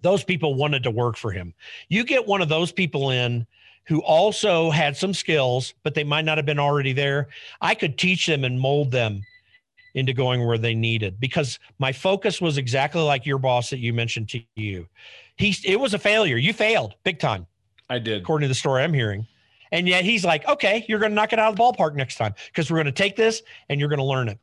Those 0.01 0.24
people 0.24 0.55
wanted 0.55 0.84
to 0.84 0.91
work 0.91 1.16
for 1.16 1.32
him. 1.32 1.53
You 1.88 2.03
get 2.03 2.28
one 2.28 2.41
of 2.41 2.49
those 2.49 2.74
people 2.74 3.09
in 3.09 3.47
who 3.86 3.99
also 4.01 4.69
had 4.69 4.95
some 4.95 5.13
skills, 5.13 5.73
but 5.84 5.93
they 5.93 6.03
might 6.03 6.25
not 6.25 6.38
have 6.38 6.45
been 6.45 6.59
already 6.59 6.93
there. 6.93 7.27
I 7.61 7.75
could 7.75 7.97
teach 7.97 8.25
them 8.25 8.43
and 8.43 8.59
mold 8.59 8.91
them 8.91 9.21
into 9.95 10.13
going 10.13 10.45
where 10.45 10.57
they 10.57 10.73
needed 10.73 11.19
because 11.19 11.59
my 11.79 11.91
focus 11.91 12.41
was 12.41 12.57
exactly 12.57 13.01
like 13.01 13.25
your 13.25 13.38
boss 13.38 13.69
that 13.69 13.79
you 13.79 13.93
mentioned 13.93 14.29
to 14.29 14.41
you. 14.55 14.88
He 15.36 15.55
it 15.65 15.79
was 15.79 15.93
a 15.93 15.99
failure. 15.99 16.38
You 16.38 16.53
failed 16.53 16.95
big 17.03 17.19
time. 17.19 17.45
I 17.89 17.99
did. 17.99 18.21
According 18.21 18.45
to 18.45 18.47
the 18.47 18.55
story 18.55 18.84
I'm 18.84 18.93
hearing. 18.93 19.27
And 19.71 19.88
yet 19.88 20.05
he's 20.05 20.23
like, 20.23 20.47
okay, 20.47 20.86
you're 20.88 20.99
going 20.99 21.11
to 21.11 21.15
knock 21.15 21.34
it 21.34 21.39
out 21.39 21.49
of 21.49 21.55
the 21.55 21.63
ballpark 21.63 21.95
next 21.95 22.15
time 22.15 22.36
because 22.47 22.69
we're 22.69 22.77
going 22.77 22.86
to 22.86 22.91
take 22.91 23.15
this 23.15 23.41
and 23.69 23.79
you're 23.79 23.89
going 23.89 23.99
to 23.99 24.05
learn 24.05 24.29
it. 24.29 24.39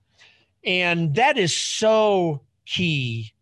And 0.65 1.15
that 1.15 1.39
is 1.39 1.57
so 1.57 2.43
key 2.67 3.33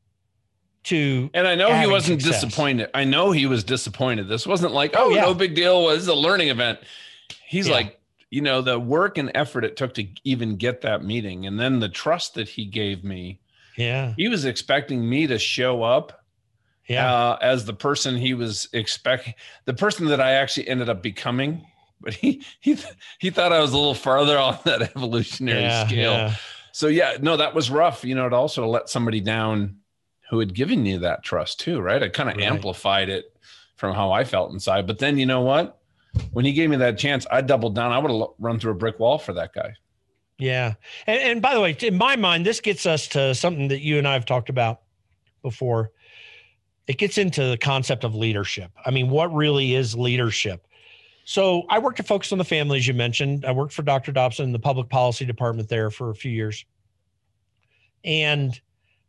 to. 0.88 1.30
And 1.34 1.46
I 1.46 1.54
know 1.54 1.72
he 1.74 1.86
wasn't 1.86 2.22
success. 2.22 2.42
disappointed. 2.42 2.90
I 2.94 3.04
know 3.04 3.30
he 3.30 3.46
was 3.46 3.64
disappointed. 3.64 4.28
This 4.28 4.46
wasn't 4.46 4.72
like, 4.72 4.94
oh, 4.96 5.06
oh 5.06 5.10
yeah. 5.10 5.22
no 5.22 5.34
big 5.34 5.54
deal. 5.54 5.84
Was 5.84 6.08
a 6.08 6.14
learning 6.14 6.48
event. 6.48 6.80
He's 7.46 7.68
yeah. 7.68 7.74
like, 7.74 8.00
you 8.30 8.42
know, 8.42 8.60
the 8.60 8.78
work 8.78 9.18
and 9.18 9.30
effort 9.34 9.64
it 9.64 9.76
took 9.76 9.94
to 9.94 10.06
even 10.24 10.56
get 10.56 10.82
that 10.82 11.02
meeting, 11.04 11.46
and 11.46 11.58
then 11.58 11.80
the 11.80 11.88
trust 11.88 12.34
that 12.34 12.48
he 12.48 12.64
gave 12.64 13.04
me. 13.04 13.40
Yeah, 13.76 14.12
he 14.16 14.28
was 14.28 14.44
expecting 14.44 15.08
me 15.08 15.28
to 15.28 15.38
show 15.38 15.82
up 15.82 16.18
yeah. 16.88 17.14
Uh, 17.14 17.38
as 17.42 17.66
the 17.66 17.74
person 17.74 18.16
he 18.16 18.34
was 18.34 18.68
expecting, 18.72 19.34
the 19.66 19.74
person 19.74 20.06
that 20.06 20.20
I 20.20 20.32
actually 20.32 20.68
ended 20.68 20.88
up 20.88 21.02
becoming. 21.02 21.66
But 22.00 22.14
he 22.14 22.42
he 22.60 22.78
he 23.18 23.30
thought 23.30 23.52
I 23.52 23.60
was 23.60 23.72
a 23.72 23.76
little 23.76 23.94
farther 23.94 24.38
on 24.38 24.58
that 24.64 24.82
evolutionary 24.82 25.62
yeah, 25.62 25.86
scale. 25.86 26.32
So 26.72 26.86
yeah, 26.86 27.18
no, 27.20 27.36
that 27.36 27.54
was 27.54 27.70
rough. 27.70 28.04
You 28.04 28.14
know, 28.14 28.28
to 28.28 28.34
also 28.34 28.66
let 28.66 28.88
somebody 28.88 29.20
down 29.20 29.77
who 30.30 30.38
had 30.38 30.54
given 30.54 30.84
you 30.84 30.98
that 30.98 31.22
trust 31.22 31.60
too, 31.60 31.80
right? 31.80 32.02
I 32.02 32.08
kind 32.08 32.28
of 32.28 32.36
right. 32.36 32.44
amplified 32.44 33.08
it 33.08 33.36
from 33.76 33.94
how 33.94 34.12
I 34.12 34.24
felt 34.24 34.52
inside. 34.52 34.86
But 34.86 34.98
then 34.98 35.18
you 35.18 35.26
know 35.26 35.40
what? 35.40 35.80
When 36.32 36.44
he 36.44 36.52
gave 36.52 36.70
me 36.70 36.76
that 36.76 36.98
chance, 36.98 37.26
I 37.30 37.40
doubled 37.40 37.74
down. 37.74 37.92
I 37.92 37.98
would 37.98 38.10
have 38.10 38.28
run 38.38 38.58
through 38.58 38.72
a 38.72 38.76
brick 38.76 38.98
wall 38.98 39.18
for 39.18 39.32
that 39.34 39.52
guy. 39.52 39.74
Yeah. 40.38 40.74
And, 41.06 41.20
and 41.20 41.42
by 41.42 41.54
the 41.54 41.60
way, 41.60 41.76
in 41.80 41.96
my 41.96 42.16
mind, 42.16 42.44
this 42.44 42.60
gets 42.60 42.86
us 42.86 43.08
to 43.08 43.34
something 43.34 43.68
that 43.68 43.80
you 43.80 43.98
and 43.98 44.06
I 44.06 44.14
have 44.14 44.26
talked 44.26 44.48
about 44.48 44.82
before 45.42 45.90
it 46.86 46.98
gets 46.98 47.18
into 47.18 47.44
the 47.44 47.58
concept 47.58 48.02
of 48.02 48.14
leadership. 48.14 48.70
I 48.84 48.90
mean, 48.90 49.10
what 49.10 49.32
really 49.32 49.74
is 49.74 49.94
leadership? 49.94 50.66
So 51.24 51.64
I 51.68 51.78
worked 51.78 52.00
at 52.00 52.06
Focus 52.06 52.32
on 52.32 52.38
the 52.38 52.44
Family, 52.44 52.78
as 52.78 52.88
you 52.88 52.94
mentioned. 52.94 53.44
I 53.44 53.52
worked 53.52 53.74
for 53.74 53.82
Dr. 53.82 54.12
Dobson 54.12 54.46
in 54.46 54.52
the 54.52 54.58
public 54.58 54.88
policy 54.88 55.26
department 55.26 55.68
there 55.68 55.90
for 55.90 56.10
a 56.10 56.14
few 56.14 56.32
years. 56.32 56.64
And 58.04 58.58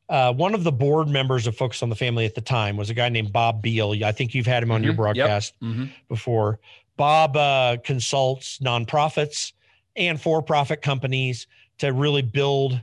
uh, 0.09 0.33
one 0.33 0.55
of 0.55 0.63
the 0.63 0.71
board 0.71 1.07
members 1.07 1.45
of 1.45 1.55
Focus 1.55 1.83
on 1.83 1.89
the 1.89 1.95
Family 1.95 2.25
at 2.25 2.35
the 2.35 2.41
time 2.41 2.77
was 2.77 2.89
a 2.89 2.93
guy 2.93 3.09
named 3.09 3.31
Bobb 3.31 3.63
Biehl. 3.63 4.03
I 4.03 4.11
think 4.11 4.33
you've 4.33 4.47
had 4.47 4.63
him 4.63 4.71
on 4.71 4.79
mm-hmm. 4.79 4.85
your 4.85 4.93
broadcast 4.93 5.53
yep. 5.61 5.71
mm-hmm. 5.71 5.85
before. 6.07 6.59
Bobb 6.97 7.37
uh, 7.37 7.77
consults 7.83 8.57
nonprofits 8.59 9.53
and 9.95 10.19
for 10.19 10.41
profit 10.41 10.81
companies 10.81 11.47
to 11.77 11.93
really 11.93 12.21
build 12.21 12.81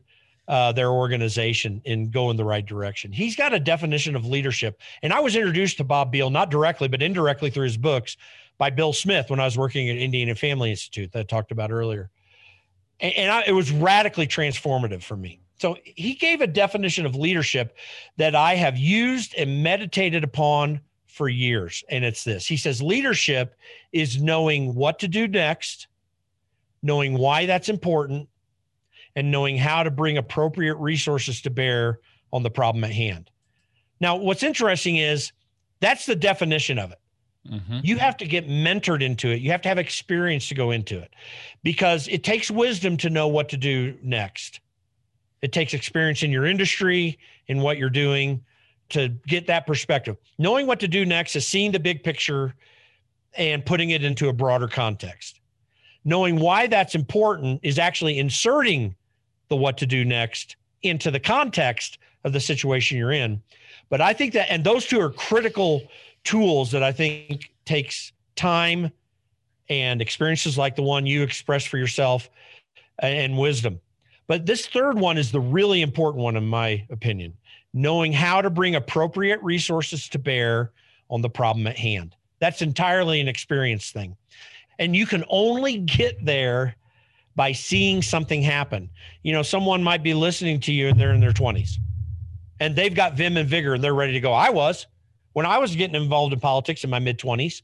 uh, 0.49 0.71
their 0.73 0.91
organization 0.91 1.83
and 1.85 2.13
go 2.13 2.31
in 2.31 2.37
the 2.37 2.45
right 2.45 2.65
direction. 2.65 3.11
He's 3.11 3.35
got 3.35 3.53
a 3.53 3.59
definition 3.59 4.15
of 4.15 4.25
leadership. 4.25 4.81
And 5.03 5.13
I 5.13 5.21
was 5.21 5.35
introduced 5.35 5.79
to 5.79 5.85
Bobb 5.85 6.13
Biehl, 6.13 6.31
not 6.31 6.51
directly, 6.51 6.87
but 6.87 7.03
indirectly 7.03 7.51
through 7.51 7.65
his 7.65 7.77
books 7.77 8.17
by 8.57 8.71
Bill 8.71 8.93
Smith 8.93 9.29
when 9.29 9.41
I 9.41 9.45
was 9.45 9.59
working 9.59 9.91
at 9.91 9.97
Indiana 9.97 10.35
Family 10.35 10.71
Institute 10.71 11.13
that 11.13 11.19
I 11.19 11.23
talked 11.25 11.51
about 11.51 11.73
earlier. 11.73 12.11
And, 13.01 13.13
and 13.15 13.33
I, 13.33 13.45
it 13.49 13.53
was 13.53 13.73
radically 13.73 14.29
transformative 14.29 15.03
for 15.03 15.17
me. 15.17 15.41
So 15.59 15.77
he 15.85 16.15
gave 16.15 16.41
a 16.41 16.47
definition 16.47 17.07
of 17.07 17.17
leadership 17.17 17.77
that 18.19 18.35
I 18.35 18.55
have 18.57 18.77
used 18.77 19.35
and 19.37 19.63
meditated 19.63 20.23
upon 20.23 20.81
for 21.07 21.29
years. 21.29 21.83
And 21.89 22.05
it's 22.05 22.25
this 22.25 22.47
He 22.47 22.57
says, 22.57 22.83
leadership 22.83 23.57
is 23.93 24.21
knowing 24.21 24.75
what 24.75 24.99
to 24.99 25.09
do 25.09 25.27
next, 25.27 25.89
knowing 26.83 27.17
why 27.17 27.47
that's 27.47 27.69
important, 27.69 28.29
and 29.15 29.31
knowing 29.31 29.57
how 29.57 29.83
to 29.83 29.91
bring 29.91 30.19
appropriate 30.19 30.75
resources 30.75 31.41
to 31.43 31.51
bear 31.51 32.01
on 32.33 32.43
the 32.43 32.51
problem 32.51 32.85
at 32.85 32.93
hand. 32.93 33.31
Now, 33.99 34.17
what's 34.17 34.43
interesting 34.43 34.97
is 34.97 35.33
that's 35.81 36.05
the 36.05 36.17
definition 36.17 36.79
of 36.79 36.93
it. 36.93 36.99
Mm-hmm. 37.51 37.81
You 37.83 37.97
have 37.97 38.17
to 38.19 38.27
get 38.27 38.47
mentored 38.47 39.03
into 39.03 39.31
it. 39.31 39.41
You 39.41 39.53
have 39.53 39.63
to 39.63 39.69
have 39.69 39.79
experience 39.79 40.49
to 40.49 40.55
go 40.55 40.71
into 40.71 40.99
it 40.99 41.15
because 41.63 42.09
it 42.09 42.25
takes 42.25 42.51
wisdom 42.51 42.97
to 42.99 43.09
know 43.09 43.29
what 43.29 43.49
to 43.51 43.57
do 43.57 43.97
next. 44.03 44.61
It 45.43 45.53
takes 45.53 45.75
experience 45.75 46.23
in 46.23 46.31
your 46.31 46.47
industry, 46.47 47.19
in 47.49 47.61
what 47.61 47.79
you're 47.79 47.91
doing 47.91 48.45
to 48.91 49.09
get 49.27 49.47
that 49.49 49.67
perspective. 49.67 50.17
Knowing 50.39 50.67
what 50.67 50.81
to 50.81 50.89
do 50.89 51.05
next 51.05 51.37
is 51.37 51.47
seeing 51.47 51.73
the 51.73 51.81
big 51.81 52.03
picture 52.03 52.55
and 53.37 53.65
putting 53.65 53.91
it 53.91 54.05
into 54.05 54.29
a 54.29 54.33
broader 54.33 54.69
context. 54.69 55.41
Knowing 56.05 56.37
why 56.37 56.67
that's 56.67 56.95
important 56.95 57.61
is 57.63 57.79
actually 57.79 58.19
inserting 58.19 58.95
the 59.49 59.57
what 59.57 59.77
to 59.79 59.87
do 59.87 60.05
next 60.05 60.57
into 60.83 61.11
the 61.11 61.21
context 61.21 61.99
of 62.25 62.33
the 62.33 62.41
situation 62.41 62.97
you're 62.97 63.13
in. 63.13 63.43
But 63.89 64.01
I 64.01 64.13
think 64.13 64.33
that, 64.35 64.51
and 64.51 64.65
those 64.65 64.87
two 64.87 65.01
are 65.01 65.11
critical 65.11 65.83
tools 66.25 66.71
that 66.73 66.83
I 66.83 66.93
think 66.93 67.53
takes 67.65 68.13
time 68.35 68.91
and 69.69 70.01
experiences 70.01 70.57
like 70.57 70.77
the 70.77 70.83
one 70.83 71.07
you 71.07 71.23
expressed 71.23 71.69
for 71.69 71.79
yourself 71.79 72.29
and 73.01 73.37
wisdom. 73.37 73.81
But 74.27 74.47
this 74.47 74.67
third 74.67 74.99
one 74.99 75.19
is 75.19 75.31
the 75.31 75.41
really 75.41 75.83
important 75.83 76.23
one, 76.23 76.37
in 76.37 76.47
my 76.47 76.85
opinion 76.91 77.35
knowing 77.77 78.11
how 78.11 78.41
to 78.41 78.49
bring 78.49 78.75
appropriate 78.75 79.41
resources 79.43 80.09
to 80.09 80.19
bear 80.19 80.73
on 81.11 81.21
the 81.21 81.29
problem 81.29 81.67
at 81.67 81.77
hand. 81.77 82.17
That's 82.41 82.63
entirely 82.63 83.21
an 83.21 83.29
experience 83.29 83.91
thing. 83.91 84.17
And 84.79 84.97
you 84.97 85.05
can 85.05 85.25
only 85.29 85.79
get 85.79 86.25
there 86.25 86.75
by 87.37 87.53
seeing 87.53 88.01
something 88.01 88.41
happen. 88.41 88.89
You 89.23 89.35
know, 89.35 89.43
someone 89.43 89.83
might 89.83 90.03
be 90.03 90.15
listening 90.15 90.59
to 90.61 90.73
you 90.73 90.89
and 90.89 90.99
they're 90.99 91.13
in 91.13 91.21
their 91.21 91.33
20s 91.33 91.73
and 92.61 92.75
they've 92.75 92.95
got 92.95 93.15
vim 93.15 93.37
and 93.37 93.49
vigor 93.49 93.75
and 93.75 93.85
they're 93.85 93.95
ready 93.95 94.15
to 94.15 94.21
go. 94.21 94.33
I 94.33 94.49
was 94.49 94.87
when 95.35 95.45
I 95.45 95.59
was 95.59 95.77
getting 95.77 96.03
involved 96.03 96.33
in 96.33 96.41
politics 96.41 96.83
in 96.83 96.89
my 96.89 96.99
mid 96.99 97.19
20s. 97.19 97.61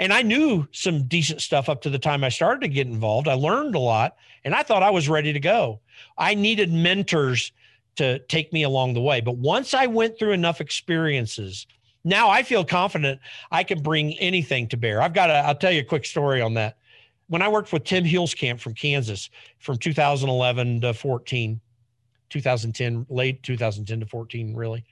And 0.00 0.14
I 0.14 0.22
knew 0.22 0.66
some 0.72 1.04
decent 1.04 1.42
stuff 1.42 1.68
up 1.68 1.82
to 1.82 1.90
the 1.90 1.98
time 1.98 2.24
I 2.24 2.30
started 2.30 2.62
to 2.62 2.68
get 2.68 2.86
involved. 2.86 3.28
I 3.28 3.34
learned 3.34 3.74
a 3.74 3.78
lot 3.78 4.16
and 4.44 4.54
I 4.54 4.62
thought 4.62 4.82
I 4.82 4.88
was 4.90 5.10
ready 5.10 5.32
to 5.34 5.40
go. 5.40 5.78
I 6.16 6.34
needed 6.34 6.72
mentors 6.72 7.52
to 7.96 8.18
take 8.20 8.50
me 8.50 8.62
along 8.62 8.94
the 8.94 9.02
way. 9.02 9.20
But 9.20 9.36
once 9.36 9.74
I 9.74 9.86
went 9.86 10.18
through 10.18 10.32
enough 10.32 10.62
experiences, 10.62 11.66
now 12.02 12.30
I 12.30 12.42
feel 12.42 12.64
confident 12.64 13.20
I 13.52 13.62
can 13.62 13.82
bring 13.82 14.18
anything 14.18 14.68
to 14.68 14.78
bear. 14.78 15.02
I've 15.02 15.12
got 15.12 15.28
a, 15.28 15.34
I'll 15.34 15.54
tell 15.54 15.70
you 15.70 15.82
a 15.82 15.84
quick 15.84 16.06
story 16.06 16.40
on 16.40 16.54
that 16.54 16.78
when 17.28 17.42
I 17.42 17.48
worked 17.48 17.70
with 17.70 17.84
Tim 17.84 18.04
Huelskamp 18.04 18.58
from 18.58 18.72
Kansas 18.72 19.28
from 19.58 19.76
2011 19.76 20.80
to 20.80 20.94
14, 20.94 21.60
2010, 22.30 23.06
late 23.10 23.42
2010 23.42 24.00
to 24.00 24.06
14, 24.06 24.54
really. 24.54 24.82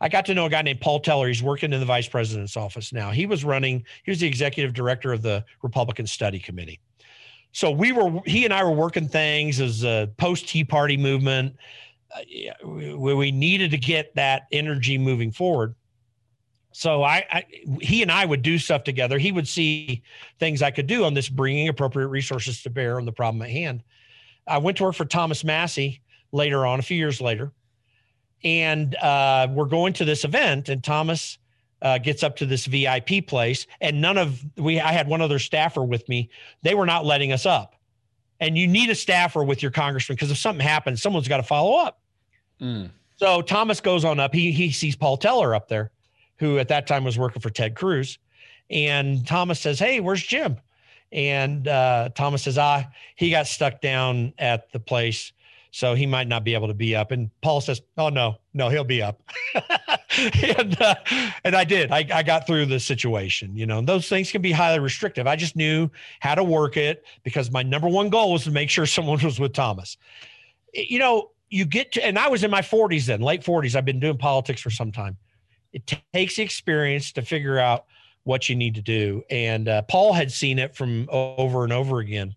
I 0.00 0.08
got 0.08 0.26
to 0.26 0.34
know 0.34 0.46
a 0.46 0.50
guy 0.50 0.62
named 0.62 0.80
Paul 0.80 1.00
Teller. 1.00 1.28
He's 1.28 1.42
working 1.42 1.72
in 1.72 1.80
the 1.80 1.86
vice 1.86 2.08
president's 2.08 2.56
office 2.56 2.92
now. 2.92 3.10
He 3.10 3.26
was 3.26 3.44
running, 3.44 3.84
he 4.04 4.10
was 4.10 4.20
the 4.20 4.26
executive 4.26 4.72
director 4.72 5.12
of 5.12 5.22
the 5.22 5.44
Republican 5.62 6.06
Study 6.06 6.38
Committee. 6.38 6.80
So 7.52 7.70
we 7.70 7.92
were, 7.92 8.20
he 8.24 8.44
and 8.44 8.54
I 8.54 8.62
were 8.62 8.72
working 8.72 9.08
things 9.08 9.60
as 9.60 9.82
a 9.84 10.10
post 10.18 10.48
Tea 10.48 10.64
Party 10.64 10.96
movement 10.96 11.56
uh, 12.14 12.66
where 12.66 13.16
we 13.16 13.32
needed 13.32 13.70
to 13.72 13.78
get 13.78 14.14
that 14.14 14.42
energy 14.52 14.98
moving 14.98 15.32
forward 15.32 15.74
so 16.78 17.02
I, 17.02 17.24
I, 17.30 17.44
he 17.80 18.02
and 18.02 18.12
I 18.12 18.24
would 18.24 18.42
do 18.42 18.56
stuff 18.56 18.84
together. 18.84 19.18
He 19.18 19.32
would 19.32 19.48
see 19.48 20.00
things 20.38 20.62
I 20.62 20.70
could 20.70 20.86
do 20.86 21.04
on 21.04 21.12
this, 21.12 21.28
bringing 21.28 21.66
appropriate 21.66 22.06
resources 22.06 22.62
to 22.62 22.70
bear 22.70 22.98
on 22.98 23.04
the 23.04 23.10
problem 23.10 23.42
at 23.42 23.50
hand. 23.50 23.82
I 24.46 24.58
went 24.58 24.76
to 24.78 24.84
work 24.84 24.94
for 24.94 25.04
Thomas 25.04 25.42
Massie 25.42 26.02
later 26.30 26.64
on, 26.64 26.78
a 26.78 26.82
few 26.82 26.96
years 26.96 27.20
later, 27.20 27.52
and 28.44 28.94
uh, 28.96 29.48
we're 29.50 29.66
going 29.66 29.92
to 29.94 30.04
this 30.04 30.24
event, 30.24 30.68
and 30.68 30.82
Thomas 30.82 31.38
uh, 31.82 31.98
gets 31.98 32.22
up 32.22 32.36
to 32.36 32.46
this 32.46 32.66
VIP 32.66 33.26
place, 33.26 33.66
and 33.80 34.00
none 34.00 34.18
of 34.18 34.44
we. 34.56 34.80
I 34.80 34.92
had 34.92 35.08
one 35.08 35.20
other 35.20 35.38
staffer 35.38 35.82
with 35.82 36.08
me. 36.08 36.30
They 36.62 36.74
were 36.74 36.86
not 36.86 37.04
letting 37.04 37.32
us 37.32 37.46
up, 37.46 37.76
and 38.40 38.56
you 38.56 38.66
need 38.66 38.90
a 38.90 38.94
staffer 38.94 39.44
with 39.44 39.62
your 39.62 39.70
congressman 39.70 40.16
because 40.16 40.30
if 40.30 40.38
something 40.38 40.66
happens, 40.66 41.02
someone's 41.02 41.28
got 41.28 41.38
to 41.38 41.42
follow 41.42 41.76
up. 41.78 42.00
Mm. 42.60 42.90
So 43.16 43.42
Thomas 43.42 43.80
goes 43.80 44.04
on 44.04 44.20
up. 44.20 44.34
He 44.34 44.52
he 44.52 44.70
sees 44.70 44.96
Paul 44.96 45.16
Teller 45.16 45.54
up 45.54 45.68
there 45.68 45.90
who 46.38 46.58
at 46.58 46.68
that 46.68 46.86
time 46.86 47.04
was 47.04 47.18
working 47.18 47.42
for 47.42 47.50
Ted 47.50 47.74
Cruz. 47.74 48.18
And 48.70 49.26
Thomas 49.26 49.60
says, 49.60 49.78
Hey, 49.78 50.00
where's 50.00 50.22
Jim? 50.22 50.56
And 51.10 51.66
uh, 51.68 52.10
Thomas 52.14 52.42
says, 52.42 52.58
Ah, 52.58 52.84
he 53.16 53.30
got 53.30 53.46
stuck 53.46 53.80
down 53.80 54.32
at 54.38 54.70
the 54.72 54.80
place. 54.80 55.32
So 55.78 55.94
he 55.94 56.06
might 56.06 56.26
not 56.26 56.42
be 56.42 56.54
able 56.54 56.66
to 56.66 56.74
be 56.74 56.96
up. 56.96 57.12
And 57.12 57.30
Paul 57.40 57.60
says, 57.60 57.80
Oh, 57.96 58.08
no, 58.08 58.38
no, 58.52 58.68
he'll 58.68 58.82
be 58.82 59.00
up. 59.00 59.22
and, 60.58 60.82
uh, 60.82 60.96
and 61.44 61.54
I 61.54 61.62
did. 61.62 61.92
I, 61.92 62.04
I 62.12 62.22
got 62.24 62.48
through 62.48 62.66
the 62.66 62.80
situation. 62.80 63.56
You 63.56 63.66
know, 63.66 63.80
those 63.80 64.08
things 64.08 64.32
can 64.32 64.42
be 64.42 64.50
highly 64.50 64.80
restrictive. 64.80 65.28
I 65.28 65.36
just 65.36 65.54
knew 65.54 65.88
how 66.18 66.34
to 66.34 66.42
work 66.42 66.76
it 66.76 67.04
because 67.22 67.52
my 67.52 67.62
number 67.62 67.86
one 67.86 68.08
goal 68.08 68.32
was 68.32 68.42
to 68.44 68.50
make 68.50 68.70
sure 68.70 68.86
someone 68.86 69.22
was 69.22 69.38
with 69.38 69.52
Thomas. 69.52 69.96
You 70.74 70.98
know, 70.98 71.30
you 71.48 71.64
get 71.64 71.92
to, 71.92 72.04
and 72.04 72.18
I 72.18 72.28
was 72.28 72.42
in 72.42 72.50
my 72.50 72.60
40s 72.60 73.06
then, 73.06 73.20
late 73.20 73.44
40s. 73.44 73.76
I've 73.76 73.84
been 73.84 74.00
doing 74.00 74.18
politics 74.18 74.60
for 74.60 74.70
some 74.70 74.90
time 74.90 75.16
it 75.72 75.86
t- 75.86 76.02
takes 76.12 76.38
experience 76.38 77.12
to 77.12 77.22
figure 77.22 77.58
out 77.58 77.84
what 78.24 78.48
you 78.48 78.56
need 78.56 78.74
to 78.74 78.82
do. 78.82 79.22
And 79.30 79.68
uh, 79.68 79.82
Paul 79.82 80.12
had 80.12 80.30
seen 80.30 80.58
it 80.58 80.74
from 80.74 81.08
over 81.10 81.64
and 81.64 81.72
over 81.72 81.98
again. 82.00 82.34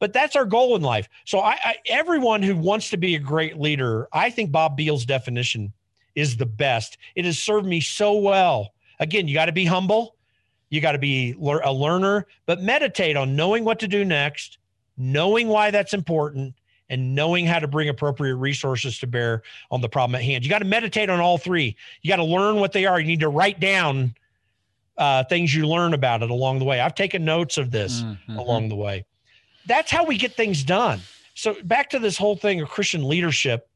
But 0.00 0.12
that's 0.12 0.34
our 0.34 0.44
goal 0.44 0.74
in 0.74 0.82
life. 0.82 1.08
So 1.24 1.38
I, 1.38 1.56
I, 1.62 1.76
everyone 1.86 2.42
who 2.42 2.56
wants 2.56 2.90
to 2.90 2.96
be 2.96 3.14
a 3.14 3.18
great 3.20 3.60
leader, 3.60 4.08
I 4.12 4.30
think 4.30 4.50
Bobb 4.50 4.76
Biehl's 4.76 5.06
definition 5.06 5.72
is 6.16 6.36
the 6.36 6.46
best. 6.46 6.98
It 7.14 7.24
has 7.24 7.38
served 7.38 7.66
me 7.66 7.80
so 7.80 8.14
well. 8.14 8.72
Again, 8.98 9.28
you 9.28 9.34
got 9.34 9.46
to 9.46 9.52
be 9.52 9.64
humble. 9.64 10.16
You 10.70 10.80
got 10.80 10.92
to 10.92 10.98
be 10.98 11.36
a 11.40 11.72
learner, 11.72 12.26
but 12.46 12.62
meditate 12.62 13.16
on 13.16 13.36
knowing 13.36 13.64
what 13.64 13.78
to 13.80 13.88
do 13.88 14.04
next, 14.04 14.58
knowing 14.96 15.48
why 15.48 15.70
that's 15.70 15.94
important, 15.94 16.54
and 16.88 17.14
knowing 17.14 17.46
how 17.46 17.58
to 17.58 17.68
bring 17.68 17.88
appropriate 17.88 18.34
resources 18.34 18.98
to 18.98 19.06
bear 19.06 19.42
on 19.70 19.80
the 19.80 19.88
problem 19.88 20.16
at 20.16 20.22
hand. 20.22 20.44
You 20.44 20.50
got 20.50 20.58
to 20.58 20.64
meditate 20.64 21.08
on 21.08 21.20
all 21.20 21.38
three. 21.38 21.76
You 22.02 22.08
got 22.08 22.16
to 22.16 22.24
learn 22.24 22.56
what 22.56 22.72
they 22.72 22.84
are. 22.84 23.00
You 23.00 23.06
need 23.06 23.20
to 23.20 23.28
write 23.28 23.60
down 23.60 24.14
uh, 24.98 25.24
things 25.24 25.54
you 25.54 25.66
learn 25.66 25.94
about 25.94 26.22
it 26.22 26.30
along 26.30 26.58
the 26.58 26.64
way. 26.64 26.80
I've 26.80 26.94
taken 26.94 27.24
notes 27.24 27.58
of 27.58 27.70
this 27.70 28.02
mm-hmm. 28.02 28.36
along 28.36 28.68
the 28.68 28.76
way. 28.76 29.04
That's 29.70 29.92
how 29.92 30.04
we 30.04 30.18
get 30.18 30.34
things 30.34 30.64
done. 30.64 31.00
So, 31.34 31.54
back 31.62 31.90
to 31.90 32.00
this 32.00 32.18
whole 32.18 32.34
thing 32.34 32.60
of 32.60 32.68
Christian 32.68 33.08
leadership 33.08 33.68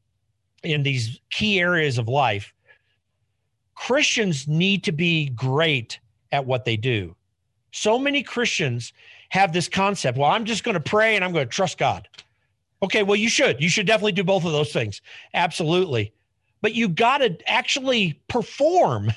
in 0.61 0.83
these 0.83 1.21
key 1.29 1.57
areas 1.57 1.97
of 1.97 2.09
life. 2.09 2.53
Christians 3.75 4.45
need 4.45 4.83
to 4.83 4.91
be 4.91 5.29
great 5.29 5.97
at 6.33 6.45
what 6.45 6.65
they 6.65 6.75
do. 6.75 7.15
So 7.71 7.97
many 7.97 8.23
Christians 8.23 8.91
have 9.29 9.53
this 9.53 9.69
concept 9.69 10.17
well, 10.17 10.29
I'm 10.29 10.43
just 10.43 10.65
going 10.65 10.73
to 10.73 10.81
pray 10.81 11.15
and 11.15 11.23
I'm 11.23 11.31
going 11.31 11.47
to 11.47 11.49
trust 11.49 11.77
God. 11.77 12.09
Okay, 12.83 13.03
well, 13.03 13.15
you 13.15 13.29
should. 13.29 13.61
You 13.61 13.69
should 13.69 13.87
definitely 13.87 14.11
do 14.11 14.25
both 14.25 14.43
of 14.43 14.51
those 14.51 14.73
things. 14.73 15.01
Absolutely. 15.33 16.11
But 16.61 16.73
you 16.73 16.89
got 16.89 17.19
to 17.19 17.37
actually 17.49 18.19
perform 18.27 19.13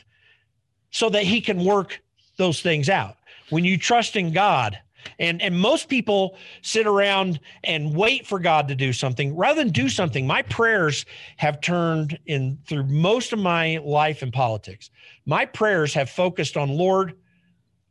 so 0.92 1.10
that 1.10 1.24
he 1.24 1.40
can 1.40 1.64
work 1.64 2.00
those 2.36 2.62
things 2.62 2.88
out. 2.88 3.16
When 3.50 3.64
you 3.64 3.78
trust 3.78 4.14
in 4.14 4.32
God, 4.32 4.78
and 5.18 5.40
and 5.42 5.58
most 5.58 5.88
people 5.88 6.36
sit 6.62 6.86
around 6.86 7.40
and 7.64 7.94
wait 7.94 8.26
for 8.26 8.38
God 8.38 8.68
to 8.68 8.74
do 8.74 8.92
something 8.92 9.36
rather 9.36 9.62
than 9.62 9.72
do 9.72 9.88
something. 9.88 10.26
My 10.26 10.42
prayers 10.42 11.04
have 11.36 11.60
turned 11.60 12.18
in 12.26 12.58
through 12.66 12.84
most 12.84 13.32
of 13.32 13.38
my 13.38 13.78
life 13.82 14.22
in 14.22 14.30
politics. 14.30 14.90
My 15.26 15.44
prayers 15.44 15.94
have 15.94 16.10
focused 16.10 16.56
on 16.56 16.70
Lord, 16.70 17.14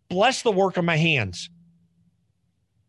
bless 0.10 0.42
the 0.42 0.52
work 0.52 0.78
of 0.78 0.86
my 0.86 0.98
hands. 0.98 1.50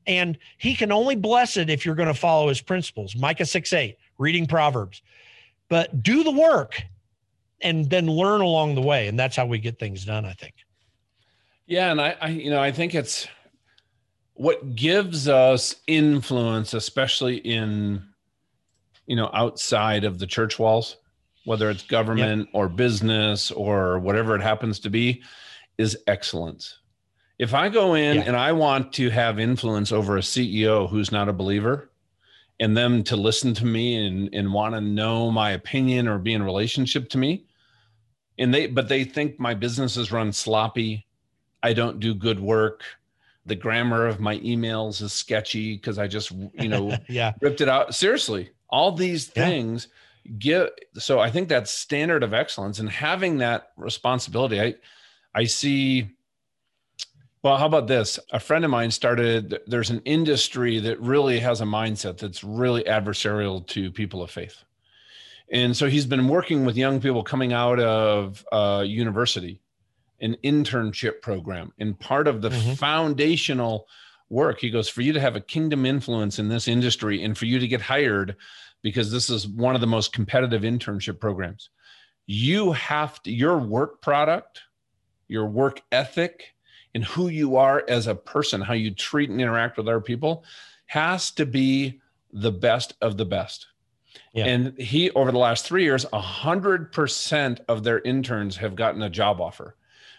And 0.07 0.39
he 0.57 0.75
can 0.75 0.91
only 0.91 1.17
bless 1.17 1.59
it 1.59 1.69
if 1.69 1.85
you're 1.85 1.95
going 1.95 2.09
to 2.09 2.15
follow 2.15 2.49
his 2.49 2.63
principles. 2.63 3.15
Micah 3.15 3.45
6 3.45 3.73
8, 3.73 3.97
reading 4.17 4.47
Proverbs. 4.47 5.03
But 5.69 6.03
do 6.03 6.25
the 6.25 6.31
work 6.31 6.83
and 7.61 7.89
then 7.91 8.07
learn 8.07 8.41
along 8.41 8.75
the 8.75 8.81
way. 8.81 9.09
And 9.09 9.19
that's 9.19 9.37
how 9.37 9.45
we 9.45 9.59
get 9.59 9.79
things 9.79 10.05
done, 10.05 10.25
I 10.25 10.33
think. 10.33 10.55
Yeah. 11.67 11.91
And 11.91 12.01
I, 12.01 12.17
I 12.21 12.29
you 12.29 12.51
know, 12.51 12.63
I 12.63 12.73
think 12.73 12.95
it's 12.95 13.29
what 14.39 14.77
gives 14.77 15.27
us 15.29 15.75
influence, 15.89 16.73
especially 16.73 17.39
in 17.39 18.05
you 19.09 19.17
know, 19.17 19.31
outside 19.33 20.05
of 20.05 20.19
the 20.19 20.27
church 20.27 20.59
walls, 20.59 20.97
whether 21.45 21.71
it's 21.71 21.83
government 21.83 22.49
or 22.53 22.69
business 22.69 23.51
or 23.51 23.99
whatever 23.99 24.37
it 24.37 24.43
happens 24.43 24.79
to 24.81 24.91
be, 24.91 25.23
is 25.79 25.97
excellence. 26.07 26.79
If 27.39 27.55
I 27.55 27.69
go 27.69 27.95
in 27.95 28.17
yeah. 28.17 28.25
and 28.27 28.37
I 28.37 28.53
want 28.53 28.93
to 28.95 29.11
have 29.11 29.41
influence 29.41 29.91
over 29.93 30.17
a 30.17 30.21
CEO 30.21 30.89
who's 30.89 31.11
not 31.11 31.29
a 31.29 31.33
believer 31.33 31.91
and 32.61 32.77
them 32.77 33.03
to 33.05 33.17
listen 33.17 33.55
to 33.55 33.65
me 33.65 34.07
and, 34.07 34.29
and 34.33 34.53
want 34.53 34.75
to 34.75 34.81
know 34.81 35.31
my 35.31 35.53
opinion 35.53 36.07
or 36.07 36.19
be 36.19 36.35
in 36.35 36.43
relationship 36.43 37.09
to 37.11 37.19
me, 37.19 37.45
and 38.39 38.53
they 38.53 38.67
but 38.67 38.89
they 38.89 39.05
think 39.05 39.41
my 39.41 39.55
business 39.55 39.97
is 39.97 40.13
run 40.13 40.33
sloppy, 40.33 41.07
I 41.63 41.73
don't 41.73 41.99
do 41.99 42.15
good 42.15 42.41
work, 42.41 42.83
the 43.49 43.57
grammar 43.57 44.07
of 44.07 44.21
my 44.21 44.39
emails 44.39 45.03
is 45.03 45.13
sketchy 45.13 45.77
because 45.77 45.99
I 45.99 46.07
just, 46.07 46.31
you 46.31 46.69
know, 46.69 46.97
yeah. 47.09 47.33
ripped 47.41 47.61
it 47.61 47.69
out. 47.69 47.95
Seriously, 47.95 48.51
all 48.69 48.93
these 48.93 49.27
things 49.27 49.89
yeah. 50.25 50.33
give 50.39 50.69
so 50.95 51.19
I 51.19 51.31
think 51.31 51.49
that 51.49 51.69
standard 51.69 52.23
of 52.23 52.35
excellence 52.35 52.79
and 52.79 52.89
having 52.89 53.39
that 53.39 53.73
responsibility. 53.77 54.61
I 54.61 54.75
I 55.35 55.45
see 55.45 56.11
well, 57.43 57.57
how 57.57 57.67
about 57.67 57.87
this? 57.87 58.19
A 58.33 58.41
friend 58.41 58.65
of 58.65 58.71
mine 58.71 58.91
started, 58.91 59.61
there's 59.67 59.91
an 59.91 60.03
industry 60.05 60.81
that 60.81 61.01
really 61.01 61.39
has 61.39 61.61
a 61.61 61.65
mindset 61.65 62.19
that's 62.19 62.43
really 62.43 62.83
adversarial 62.83 63.65
to 63.69 63.93
people 63.93 64.23
of 64.23 64.31
faith. 64.31 64.65
And 65.53 65.77
so 65.77 65.89
he's 65.89 66.05
been 66.05 66.29
working 66.29 66.65
with 66.65 66.77
young 66.77 67.01
people 67.01 67.23
coming 67.23 67.53
out 67.53 67.79
of 67.79 68.45
uh, 68.51 68.85
university, 68.87 69.61
an 70.21 70.37
internship 70.45 71.23
program. 71.23 71.73
And 71.79 71.99
part 71.99 72.27
of 72.27 72.43
the 72.43 72.51
mm-hmm. 72.51 72.75
foundational 72.75 73.87
work, 74.29 74.61
he 74.61 74.71
goes, 74.71 74.89
for 74.89 75.03
you 75.03 75.13
to 75.13 75.21
have 75.21 75.37
a 75.37 75.41
kingdom 75.41 75.87
influence 75.87 76.39
in 76.39 76.49
this 76.49 76.69
industry 76.69 77.23
and 77.23 77.37
for 77.37 77.47
you 77.47 77.59
to 77.59 77.69
get 77.69 77.81
hired, 77.81 78.37
because 78.83 79.11
this 79.11 79.31
is 79.31 79.49
one 79.49 79.75
of 79.75 79.81
the 79.81 79.87
most 79.87 80.13
competitive 80.13 80.63
internship 80.63 81.19
programs, 81.19 81.71
you 82.27 82.73
have 82.73 83.23
to, 83.23 83.33
your 83.33 83.59
work 83.59 84.03
product, 84.03 84.63
your 85.29 85.47
work 85.47 85.81
ethic, 85.93 86.55
and 86.95 87.05
who 87.05 87.29
you 87.29 87.57
are 87.57 87.85
as 87.89 88.07
a 88.07 88.15
person, 88.15 88.61
how 88.61 88.75
you 88.75 88.91
treat 88.91 89.31
and 89.31 89.41
interact 89.41 89.77
with 89.77 89.89
other 89.89 90.01
people 90.01 90.45
has 90.87 91.31
to 91.33 91.47
be 91.47 92.01
the 92.33 92.53
best 92.53 92.95
of 93.01 93.17
the 93.17 93.25
best. 93.25 93.67
Yeah. 94.33 94.47
And 94.47 94.79
he, 94.79 95.11
over 95.11 95.33
the 95.33 95.39
last 95.39 95.65
three 95.65 95.85
years, 95.85 96.05
100% 96.07 97.61
of 97.69 97.85
their 97.85 98.01
interns 98.01 98.57
have 98.57 98.75
gotten 98.75 99.03
a 99.03 99.11
job 99.11 99.41
offer, 99.41 99.77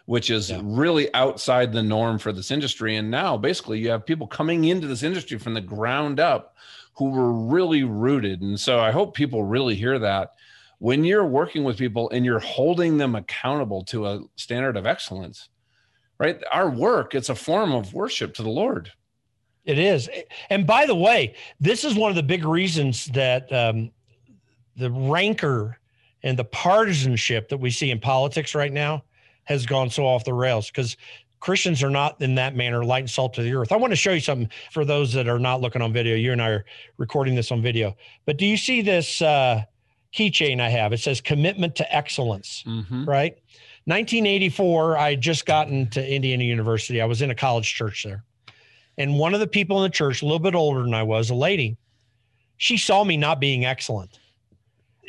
which 0.10 0.32
is 0.32 0.50
yeah. 0.50 0.60
really 0.64 1.14
outside 1.14 1.72
the 1.72 1.84
norm 1.84 2.18
for 2.18 2.34
this 2.34 2.50
industry. 2.50 2.96
And 2.96 3.12
now 3.12 3.38
basically 3.38 3.78
you 3.78 3.92
have 3.92 4.08
people 4.08 4.26
coming 4.26 4.64
into 4.64 4.88
this 4.88 5.04
industry 5.04 5.38
from 5.38 5.54
the 5.54 5.62
ground 5.62 6.20
up 6.20 6.56
who 6.96 7.12
were 7.12 7.32
really 7.32 7.84
rooted. 7.84 8.42
And 8.42 8.60
so 8.60 8.80
I 8.80 8.90
hope 8.90 9.14
people 9.14 9.44
really 9.44 9.76
hear 9.76 10.00
that 10.00 10.34
when 10.80 11.04
you're 11.04 11.28
working 11.28 11.64
with 11.64 11.78
people 11.78 12.10
and 12.10 12.26
you're 12.26 12.40
holding 12.40 12.98
them 12.98 13.14
accountable 13.14 13.84
to 13.84 14.08
a 14.08 14.22
standard 14.36 14.78
of 14.78 14.88
excellence, 14.88 15.50
right? 16.18 16.42
Our 16.52 16.72
work, 16.72 17.14
it's 17.14 17.30
a 17.30 17.36
form 17.36 17.72
of 17.72 17.94
worship 17.94 18.34
to 18.34 18.42
the 18.42 18.50
Lord. 18.50 18.92
It 19.64 19.78
is. 19.78 20.10
And 20.50 20.66
by 20.66 20.88
the 20.88 20.96
way, 20.96 21.36
this 21.60 21.84
is 21.84 21.94
one 21.94 22.10
of 22.10 22.16
the 22.16 22.24
big 22.24 22.46
reasons 22.46 23.06
that 23.14 23.54
um, 23.54 23.92
the 24.76 24.90
rancor 24.90 25.78
and 26.24 26.36
the 26.36 26.46
partisanship 26.46 27.48
that 27.50 27.60
we 27.60 27.70
see 27.70 27.92
in 27.92 28.00
politics 28.00 28.56
right 28.56 28.74
now 28.74 29.04
has 29.50 29.66
gone 29.66 29.90
so 29.90 30.06
off 30.06 30.24
the 30.24 30.34
rails 30.34 30.68
because 30.68 30.96
Christians 31.40 31.82
are 31.84 31.90
not 31.90 32.22
in 32.22 32.36
that 32.36 32.56
manner 32.56 32.86
light 32.86 33.00
and 33.00 33.10
salt 33.10 33.34
to 33.34 33.42
the 33.42 33.54
earth. 33.54 33.72
I 33.72 33.78
want 33.78 33.92
to 33.92 33.98
show 33.98 34.12
you 34.12 34.20
something 34.20 34.50
for 34.72 34.86
those 34.86 35.12
that 35.14 35.28
are 35.28 35.40
not 35.40 35.60
looking 35.60 35.82
on 35.82 35.92
video. 35.92 36.16
You 36.16 36.32
and 36.32 36.42
I 36.42 36.50
are 36.50 36.66
recording 36.98 37.36
this 37.36 37.52
on 37.52 37.62
video. 37.62 37.98
But 38.26 38.38
do 38.38 38.46
you 38.46 38.58
see 38.58 38.82
this 38.82 39.22
uh, 39.22 39.64
keychain 40.14 40.62
I 40.62 40.70
have? 40.70 40.94
It 40.94 41.00
says 41.00 41.20
commitment 41.20 41.76
to 41.78 41.96
excellence, 41.96 42.64
mm-hmm. 42.68 43.06
right? 43.06 43.34
1984, 43.86 44.98
I 44.98 45.10
had 45.12 45.22
just 45.22 45.46
gotten 45.46 45.90
to 45.92 46.14
Indiana 46.14 46.44
University. 46.44 47.02
I 47.02 47.06
was 47.06 47.22
in 47.22 47.32
a 47.32 47.36
college 47.36 47.74
church 47.74 48.04
there. 48.04 48.24
And 48.98 49.18
one 49.18 49.34
of 49.34 49.40
the 49.40 49.48
people 49.48 49.78
in 49.78 49.84
the 49.90 49.96
church, 49.96 50.22
a 50.22 50.26
little 50.26 50.40
bit 50.40 50.56
older 50.56 50.84
than 50.84 50.94
I 50.94 51.04
was, 51.04 51.30
a 51.30 51.36
lady, 51.36 51.78
she 52.58 52.78
saw 52.78 53.04
me 53.04 53.16
not 53.18 53.40
being 53.40 53.66
excellent. 53.66 54.19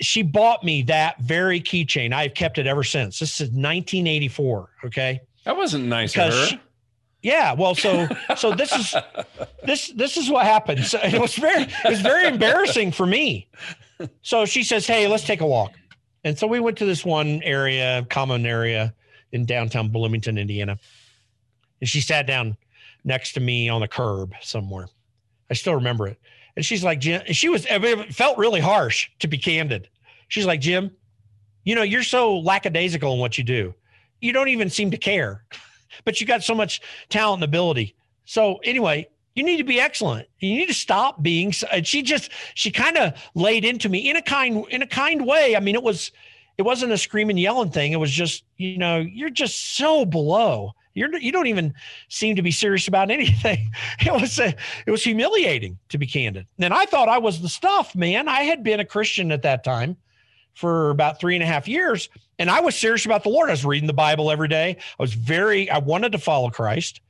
She 0.00 0.22
bought 0.22 0.64
me 0.64 0.82
that 0.82 1.20
very 1.20 1.60
keychain. 1.60 2.12
I've 2.12 2.34
kept 2.34 2.58
it 2.58 2.66
ever 2.66 2.82
since. 2.82 3.18
This 3.18 3.40
is 3.40 3.48
1984. 3.48 4.70
Okay. 4.86 5.20
That 5.44 5.56
wasn't 5.56 5.86
nice 5.86 6.12
because 6.12 6.34
of 6.34 6.40
her. 6.40 6.46
She, 6.46 6.60
yeah, 7.22 7.52
well, 7.52 7.74
so 7.74 8.08
so 8.36 8.54
this 8.54 8.72
is 8.72 8.94
this 9.64 9.88
this 9.88 10.16
is 10.16 10.30
what 10.30 10.46
happened. 10.46 10.84
So 10.84 10.98
it 11.02 11.20
was 11.20 11.34
very 11.34 11.62
it 11.62 11.88
was 11.88 12.00
very 12.00 12.26
embarrassing 12.26 12.92
for 12.92 13.06
me. 13.06 13.48
So 14.22 14.46
she 14.46 14.62
says, 14.62 14.86
"Hey, 14.86 15.06
let's 15.06 15.24
take 15.24 15.40
a 15.40 15.46
walk." 15.46 15.72
And 16.24 16.38
so 16.38 16.46
we 16.46 16.60
went 16.60 16.78
to 16.78 16.84
this 16.84 17.04
one 17.04 17.42
area, 17.42 18.06
common 18.08 18.46
area 18.46 18.94
in 19.32 19.46
downtown 19.46 19.88
Bloomington, 19.88 20.38
Indiana. 20.38 20.78
And 21.80 21.88
she 21.88 22.00
sat 22.00 22.26
down 22.26 22.56
next 23.04 23.32
to 23.34 23.40
me 23.40 23.68
on 23.68 23.80
the 23.80 23.88
curb 23.88 24.34
somewhere. 24.42 24.88
I 25.50 25.54
still 25.54 25.74
remember 25.74 26.06
it. 26.06 26.18
And 26.56 26.64
she's 26.64 26.84
like, 26.84 27.00
Jim, 27.00 27.22
she 27.26 27.48
was, 27.48 27.66
it 27.68 28.14
felt 28.14 28.38
really 28.38 28.60
harsh 28.60 29.08
to 29.20 29.28
be 29.28 29.38
candid. 29.38 29.88
She's 30.28 30.46
like, 30.46 30.60
Jim, 30.60 30.90
you 31.64 31.74
know, 31.74 31.82
you're 31.82 32.02
so 32.02 32.38
lackadaisical 32.38 33.12
in 33.12 33.18
what 33.18 33.38
you 33.38 33.44
do. 33.44 33.74
You 34.20 34.32
don't 34.32 34.48
even 34.48 34.70
seem 34.70 34.90
to 34.90 34.96
care, 34.96 35.44
but 36.04 36.20
you 36.20 36.26
got 36.26 36.42
so 36.42 36.54
much 36.54 36.80
talent 37.08 37.42
and 37.42 37.44
ability. 37.44 37.94
So, 38.24 38.60
anyway, 38.64 39.08
you 39.34 39.42
need 39.42 39.58
to 39.58 39.64
be 39.64 39.80
excellent. 39.80 40.28
You 40.38 40.56
need 40.56 40.66
to 40.66 40.74
stop 40.74 41.22
being. 41.22 41.52
And 41.72 41.86
she 41.86 42.02
just 42.02 42.30
she 42.54 42.70
kind 42.70 42.96
of 42.96 43.14
laid 43.34 43.64
into 43.64 43.88
me 43.88 44.10
in 44.10 44.16
a 44.16 44.22
kind 44.22 44.66
in 44.68 44.82
a 44.82 44.86
kind 44.86 45.26
way. 45.26 45.56
I 45.56 45.60
mean, 45.60 45.74
it 45.74 45.82
was 45.82 46.10
it 46.58 46.62
wasn't 46.62 46.92
a 46.92 46.98
screaming 46.98 47.38
yelling 47.38 47.70
thing. 47.70 47.92
It 47.92 48.00
was 48.00 48.10
just 48.10 48.44
you 48.56 48.78
know 48.78 48.98
you're 48.98 49.30
just 49.30 49.76
so 49.76 50.04
below. 50.04 50.72
You're 50.94 51.16
you 51.16 51.32
don't 51.32 51.46
even 51.46 51.74
seem 52.08 52.36
to 52.36 52.42
be 52.42 52.50
serious 52.50 52.88
about 52.88 53.10
anything. 53.18 53.70
It 54.00 54.12
was 54.12 54.38
a, 54.38 54.54
it 54.86 54.90
was 54.90 55.04
humiliating 55.04 55.78
to 55.90 55.98
be 55.98 56.06
candid. 56.06 56.46
And 56.58 56.74
I 56.74 56.86
thought 56.86 57.08
I 57.08 57.18
was 57.18 57.40
the 57.40 57.48
stuff, 57.48 57.94
man. 57.94 58.28
I 58.28 58.42
had 58.42 58.62
been 58.62 58.80
a 58.80 58.84
Christian 58.84 59.32
at 59.32 59.42
that 59.42 59.64
time 59.64 59.96
for 60.54 60.90
about 60.90 61.20
three 61.20 61.36
and 61.36 61.42
a 61.42 61.46
half 61.46 61.68
years, 61.68 62.08
and 62.38 62.50
I 62.50 62.60
was 62.60 62.76
serious 62.76 63.06
about 63.06 63.22
the 63.22 63.28
Lord. 63.28 63.48
I 63.48 63.52
was 63.52 63.64
reading 63.64 63.86
the 63.86 63.92
Bible 63.92 64.30
every 64.30 64.48
day. 64.48 64.76
I 64.78 65.02
was 65.02 65.14
very 65.14 65.70
I 65.70 65.78
wanted 65.78 66.12
to 66.12 66.18
follow 66.18 66.50
Christ 66.50 67.00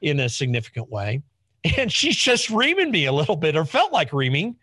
in 0.00 0.20
a 0.20 0.28
significant 0.28 0.90
way 0.90 1.22
and 1.76 1.92
she's 1.92 2.16
just 2.16 2.50
reaming 2.50 2.90
me 2.90 3.06
a 3.06 3.12
little 3.12 3.36
bit 3.36 3.56
or 3.56 3.64
felt 3.64 3.92
like 3.92 4.12
reaming 4.12 4.56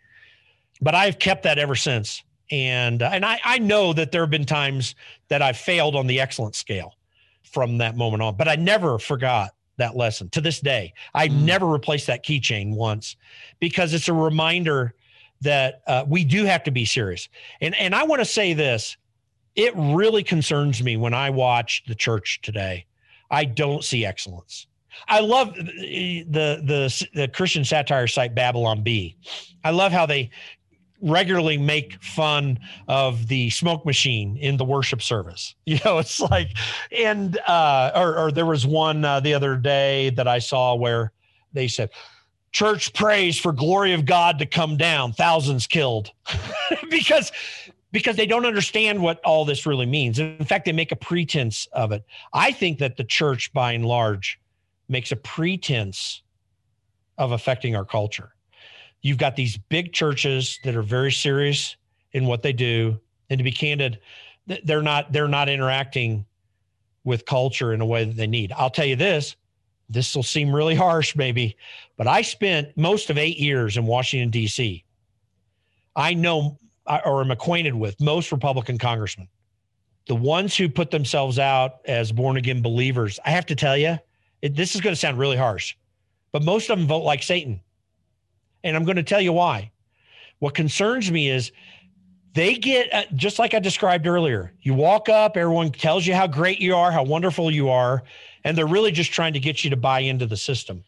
but 0.80 0.94
i've 0.94 1.18
kept 1.18 1.42
that 1.42 1.58
ever 1.58 1.74
since 1.74 2.22
and 2.50 3.02
uh, 3.02 3.10
and 3.12 3.24
I, 3.24 3.40
I 3.44 3.58
know 3.58 3.92
that 3.92 4.12
there 4.12 4.22
have 4.22 4.30
been 4.30 4.46
times 4.46 4.94
that 5.28 5.42
i've 5.42 5.56
failed 5.56 5.96
on 5.96 6.06
the 6.06 6.20
excellence 6.20 6.58
scale 6.58 6.94
from 7.56 7.78
that 7.78 7.96
moment 7.96 8.22
on. 8.22 8.36
But 8.36 8.48
i 8.48 8.54
never 8.54 8.98
forgot 8.98 9.52
that 9.78 9.96
lesson 9.96 10.28
to 10.28 10.42
this 10.42 10.60
day. 10.60 10.92
I 11.14 11.28
mm. 11.28 11.40
never 11.44 11.66
replaced 11.66 12.06
that 12.08 12.22
keychain 12.22 12.74
once 12.74 13.16
because 13.60 13.94
it's 13.94 14.08
a 14.08 14.12
reminder 14.12 14.94
that 15.40 15.80
uh, 15.86 16.04
we 16.06 16.22
do 16.22 16.44
have 16.44 16.62
to 16.64 16.70
be 16.70 16.84
serious. 16.84 17.30
And 17.62 17.74
and 17.76 17.94
i 17.94 18.02
want 18.04 18.20
to 18.20 18.26
say 18.26 18.52
this 18.52 18.98
it 19.54 19.72
really 19.74 20.22
concerns 20.22 20.82
me 20.82 20.98
when 20.98 21.14
i 21.14 21.30
watch 21.30 21.82
the 21.88 21.94
church 21.94 22.40
today. 22.42 22.84
I 23.30 23.46
don't 23.46 23.82
see 23.82 24.04
excellence. 24.04 24.66
I 25.08 25.20
love 25.20 25.54
the, 25.54 26.24
the 26.28 27.06
the 27.14 27.28
Christian 27.28 27.64
satire 27.64 28.06
site 28.06 28.34
Babylon 28.34 28.82
Bee. 28.82 29.16
I 29.64 29.70
love 29.70 29.92
how 29.92 30.04
they 30.04 30.30
regularly 31.06 31.56
make 31.56 32.02
fun 32.02 32.58
of 32.88 33.28
the 33.28 33.48
smoke 33.50 33.86
machine 33.86 34.36
in 34.36 34.56
the 34.56 34.64
worship 34.64 35.00
service. 35.00 35.54
You 35.66 35.78
know, 35.84 35.98
it's 35.98 36.20
like, 36.20 36.56
and 36.90 37.38
uh, 37.46 37.92
or, 37.94 38.18
or 38.18 38.32
there 38.32 38.46
was 38.46 38.66
one 38.66 39.04
uh, 39.04 39.20
the 39.20 39.34
other 39.34 39.56
day 39.56 40.10
that 40.10 40.26
I 40.28 40.38
saw 40.38 40.74
where 40.74 41.12
they 41.52 41.68
said, 41.68 41.90
"Church 42.52 42.94
prays 42.94 43.38
for 43.38 43.52
glory 43.52 43.92
of 43.92 44.06
God 44.06 44.38
to 44.38 44.46
come 44.46 44.76
down, 44.76 45.12
thousands 45.12 45.66
killed," 45.66 46.12
because 46.90 47.30
because 47.92 48.16
they 48.16 48.26
don't 48.26 48.46
understand 48.46 49.02
what 49.02 49.20
all 49.24 49.44
this 49.44 49.66
really 49.66 49.86
means. 49.86 50.18
In 50.18 50.44
fact, 50.44 50.64
they 50.64 50.72
make 50.72 50.92
a 50.92 50.96
pretense 50.96 51.66
of 51.72 51.92
it. 51.92 52.04
I 52.32 52.52
think 52.52 52.78
that 52.78 52.96
the 52.96 53.04
church, 53.04 53.52
by 53.52 53.72
and 53.72 53.84
large, 53.84 54.38
makes 54.88 55.12
a 55.12 55.16
pretense 55.16 56.22
of 57.18 57.32
affecting 57.32 57.74
our 57.74 57.84
culture. 57.84 58.35
You've 59.06 59.18
got 59.18 59.36
these 59.36 59.56
big 59.56 59.92
churches 59.92 60.58
that 60.64 60.74
are 60.74 60.82
very 60.82 61.12
serious 61.12 61.76
in 62.10 62.26
what 62.26 62.42
they 62.42 62.52
do, 62.52 62.98
and 63.30 63.38
to 63.38 63.44
be 63.44 63.52
candid, 63.52 64.00
they're 64.64 64.82
not 64.82 65.12
they're 65.12 65.28
not 65.28 65.48
interacting 65.48 66.26
with 67.04 67.24
culture 67.24 67.72
in 67.72 67.80
a 67.80 67.86
way 67.86 68.04
that 68.04 68.16
they 68.16 68.26
need. 68.26 68.50
I'll 68.50 68.68
tell 68.68 68.84
you 68.84 68.96
this, 68.96 69.36
this 69.88 70.16
will 70.16 70.24
seem 70.24 70.52
really 70.52 70.74
harsh 70.74 71.14
maybe, 71.14 71.56
but 71.96 72.08
I 72.08 72.22
spent 72.22 72.76
most 72.76 73.08
of 73.08 73.16
8 73.16 73.38
years 73.38 73.76
in 73.76 73.86
Washington 73.86 74.30
D.C. 74.30 74.84
I 75.94 76.14
know 76.14 76.58
or 77.04 77.20
am 77.20 77.30
acquainted 77.30 77.76
with 77.76 78.00
most 78.00 78.32
Republican 78.32 78.76
congressmen. 78.76 79.28
The 80.08 80.16
ones 80.16 80.56
who 80.56 80.68
put 80.68 80.90
themselves 80.90 81.38
out 81.38 81.74
as 81.84 82.10
born 82.10 82.38
again 82.38 82.60
believers, 82.60 83.20
I 83.24 83.30
have 83.30 83.46
to 83.46 83.54
tell 83.54 83.76
you, 83.76 83.98
it, 84.42 84.56
this 84.56 84.74
is 84.74 84.80
going 84.80 84.94
to 84.94 85.00
sound 85.00 85.16
really 85.16 85.36
harsh, 85.36 85.76
but 86.32 86.42
most 86.42 86.70
of 86.70 86.78
them 86.78 86.88
vote 86.88 87.04
like 87.04 87.22
Satan. 87.22 87.60
And 88.64 88.76
I'm 88.76 88.84
going 88.84 88.96
to 88.96 89.02
tell 89.02 89.20
you 89.20 89.32
why. 89.32 89.70
What 90.38 90.54
concerns 90.54 91.10
me 91.10 91.30
is 91.30 91.52
they 92.34 92.54
get 92.54 92.92
uh, 92.92 93.04
just 93.14 93.38
like 93.38 93.54
I 93.54 93.58
described 93.58 94.06
earlier. 94.06 94.52
You 94.60 94.74
walk 94.74 95.08
up, 95.08 95.36
everyone 95.36 95.72
tells 95.72 96.06
you 96.06 96.14
how 96.14 96.26
great 96.26 96.60
you 96.60 96.76
are, 96.76 96.92
how 96.92 97.02
wonderful 97.02 97.50
you 97.50 97.70
are, 97.70 98.02
and 98.44 98.56
they're 98.56 98.66
really 98.66 98.92
just 98.92 99.12
trying 99.12 99.32
to 99.32 99.40
get 99.40 99.64
you 99.64 99.70
to 99.70 99.76
buy 99.76 100.00
into 100.00 100.26
the 100.26 100.36
system. 100.36 100.84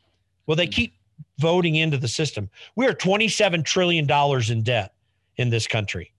Well, 0.46 0.56
they 0.56 0.66
keep 0.66 0.94
voting 1.38 1.76
into 1.76 1.96
the 1.96 2.08
system. 2.08 2.50
We 2.76 2.86
are 2.86 2.92
27 2.92 3.62
trillion 3.62 4.06
dollars 4.06 4.50
in 4.50 4.62
debt 4.62 4.94
in 5.36 5.48
this 5.48 5.66
country. 5.66 6.12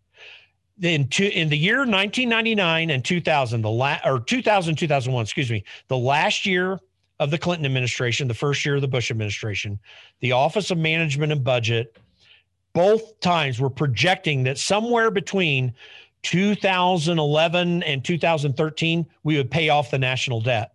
In 0.81 1.09
two, 1.09 1.25
in 1.25 1.49
the 1.49 1.57
year 1.57 1.79
1999 1.79 2.89
and 2.89 3.05
2000, 3.05 3.61
the 3.61 3.69
last 3.69 4.05
or 4.05 4.19
2000 4.21 4.75
2001, 4.75 5.23
excuse 5.23 5.51
me, 5.51 5.63
the 5.89 5.97
last 5.97 6.45
year 6.45 6.79
of 7.19 7.31
the 7.31 7.37
Clinton 7.37 7.65
administration, 7.65 8.27
the 8.27 8.33
first 8.33 8.65
year 8.65 8.75
of 8.75 8.81
the 8.81 8.87
Bush 8.87 9.11
administration, 9.11 9.79
the 10.21 10.31
Office 10.31 10.71
of 10.71 10.77
Management 10.77 11.31
and 11.31 11.43
Budget 11.43 11.97
both 12.73 13.19
times 13.19 13.59
we're 13.59 13.69
projecting 13.69 14.43
that 14.43 14.57
somewhere 14.57 15.11
between 15.11 15.73
2011 16.23 17.83
and 17.83 18.03
2013 18.03 19.05
we 19.23 19.37
would 19.37 19.49
pay 19.49 19.69
off 19.69 19.91
the 19.91 19.97
national 19.97 20.41
debt. 20.41 20.73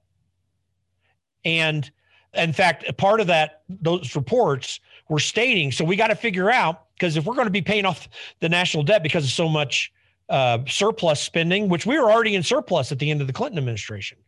And 1.44 1.90
in 2.34 2.52
fact 2.52 2.84
part 2.96 3.20
of 3.20 3.26
that 3.28 3.62
those 3.68 4.16
reports 4.16 4.80
were 5.08 5.20
stating 5.20 5.70
so 5.70 5.84
we 5.84 5.96
got 5.96 6.08
to 6.08 6.16
figure 6.16 6.50
out 6.50 6.86
because 6.94 7.16
if 7.16 7.24
we're 7.24 7.34
going 7.34 7.46
to 7.46 7.50
be 7.50 7.62
paying 7.62 7.84
off 7.84 8.08
the 8.40 8.48
national 8.48 8.82
debt 8.82 9.02
because 9.02 9.24
of 9.24 9.30
so 9.30 9.48
much 9.48 9.92
uh, 10.30 10.58
surplus 10.66 11.20
spending 11.20 11.68
which 11.68 11.86
we 11.86 11.98
were 11.98 12.10
already 12.10 12.34
in 12.34 12.42
surplus 12.42 12.90
at 12.90 12.98
the 12.98 13.10
end 13.10 13.20
of 13.20 13.26
the 13.26 13.32
clinton 13.32 13.58
administration 13.58 14.18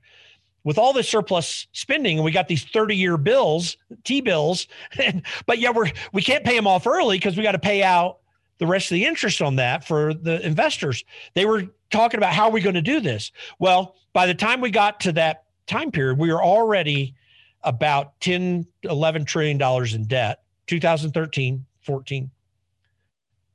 with 0.66 0.78
all 0.78 0.92
this 0.92 1.08
surplus 1.08 1.68
spending 1.70 2.18
and 2.18 2.24
we 2.24 2.32
got 2.32 2.48
these 2.48 2.64
30 2.64 2.96
year 2.96 3.16
bills 3.16 3.76
t-bills 4.02 4.66
but 5.46 5.58
yeah 5.58 5.70
we're 5.70 5.90
we 6.12 6.20
can't 6.20 6.44
pay 6.44 6.56
them 6.56 6.66
off 6.66 6.86
early 6.86 7.16
because 7.16 7.36
we 7.36 7.42
got 7.42 7.52
to 7.52 7.58
pay 7.58 7.82
out 7.82 8.18
the 8.58 8.66
rest 8.66 8.90
of 8.90 8.96
the 8.96 9.04
interest 9.04 9.42
on 9.42 9.56
that 9.56 9.84
for 9.84 10.14
the 10.14 10.44
investors. 10.44 11.04
They 11.34 11.44
were 11.44 11.64
talking 11.90 12.16
about 12.16 12.32
how 12.32 12.46
are 12.46 12.50
we 12.50 12.62
going 12.62 12.74
to 12.74 12.82
do 12.82 13.00
this? 13.00 13.32
Well 13.58 13.94
by 14.12 14.26
the 14.26 14.34
time 14.34 14.60
we 14.60 14.70
got 14.70 15.00
to 15.00 15.12
that 15.12 15.44
time 15.66 15.90
period 15.90 16.18
we 16.18 16.32
were 16.32 16.42
already 16.42 17.14
about 17.62 18.20
10 18.20 18.66
11 18.82 19.24
trillion 19.24 19.58
dollars 19.58 19.94
in 19.94 20.04
debt 20.04 20.42
2013 20.66 21.64
14 21.80 22.30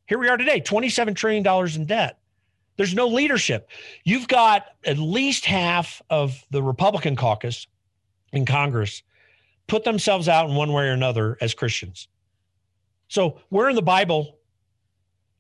here 0.07 0.18
we 0.18 0.30
are 0.30 0.38
today 0.38 0.59
27 0.59 1.14
trillion 1.14 1.43
dollars 1.43 1.76
in 1.76 1.86
debt 1.86 2.20
there's 2.82 2.95
no 2.95 3.09
leadership. 3.09 3.69
You've 4.03 4.27
got 4.27 4.65
at 4.84 4.97
least 4.97 5.45
half 5.45 6.01
of 6.09 6.43
the 6.49 6.63
Republican 6.63 7.15
caucus 7.15 7.67
in 8.34 8.43
Congress 8.43 9.03
put 9.67 9.84
themselves 9.84 10.27
out 10.27 10.49
in 10.49 10.55
one 10.55 10.73
way 10.73 10.88
or 10.88 10.93
another 10.93 11.38
as 11.41 11.53
Christians. 11.53 12.07
So, 13.07 13.39
where 13.49 13.69
in 13.69 13.75
the 13.75 13.84
Bible 13.84 14.39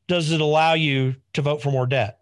does 0.05 0.29
it 0.29 0.39
allow 0.39 0.73
you 0.73 1.15
to 1.33 1.41
vote 1.41 1.63
for 1.63 1.71
more 1.71 1.87
debt? 1.87 2.19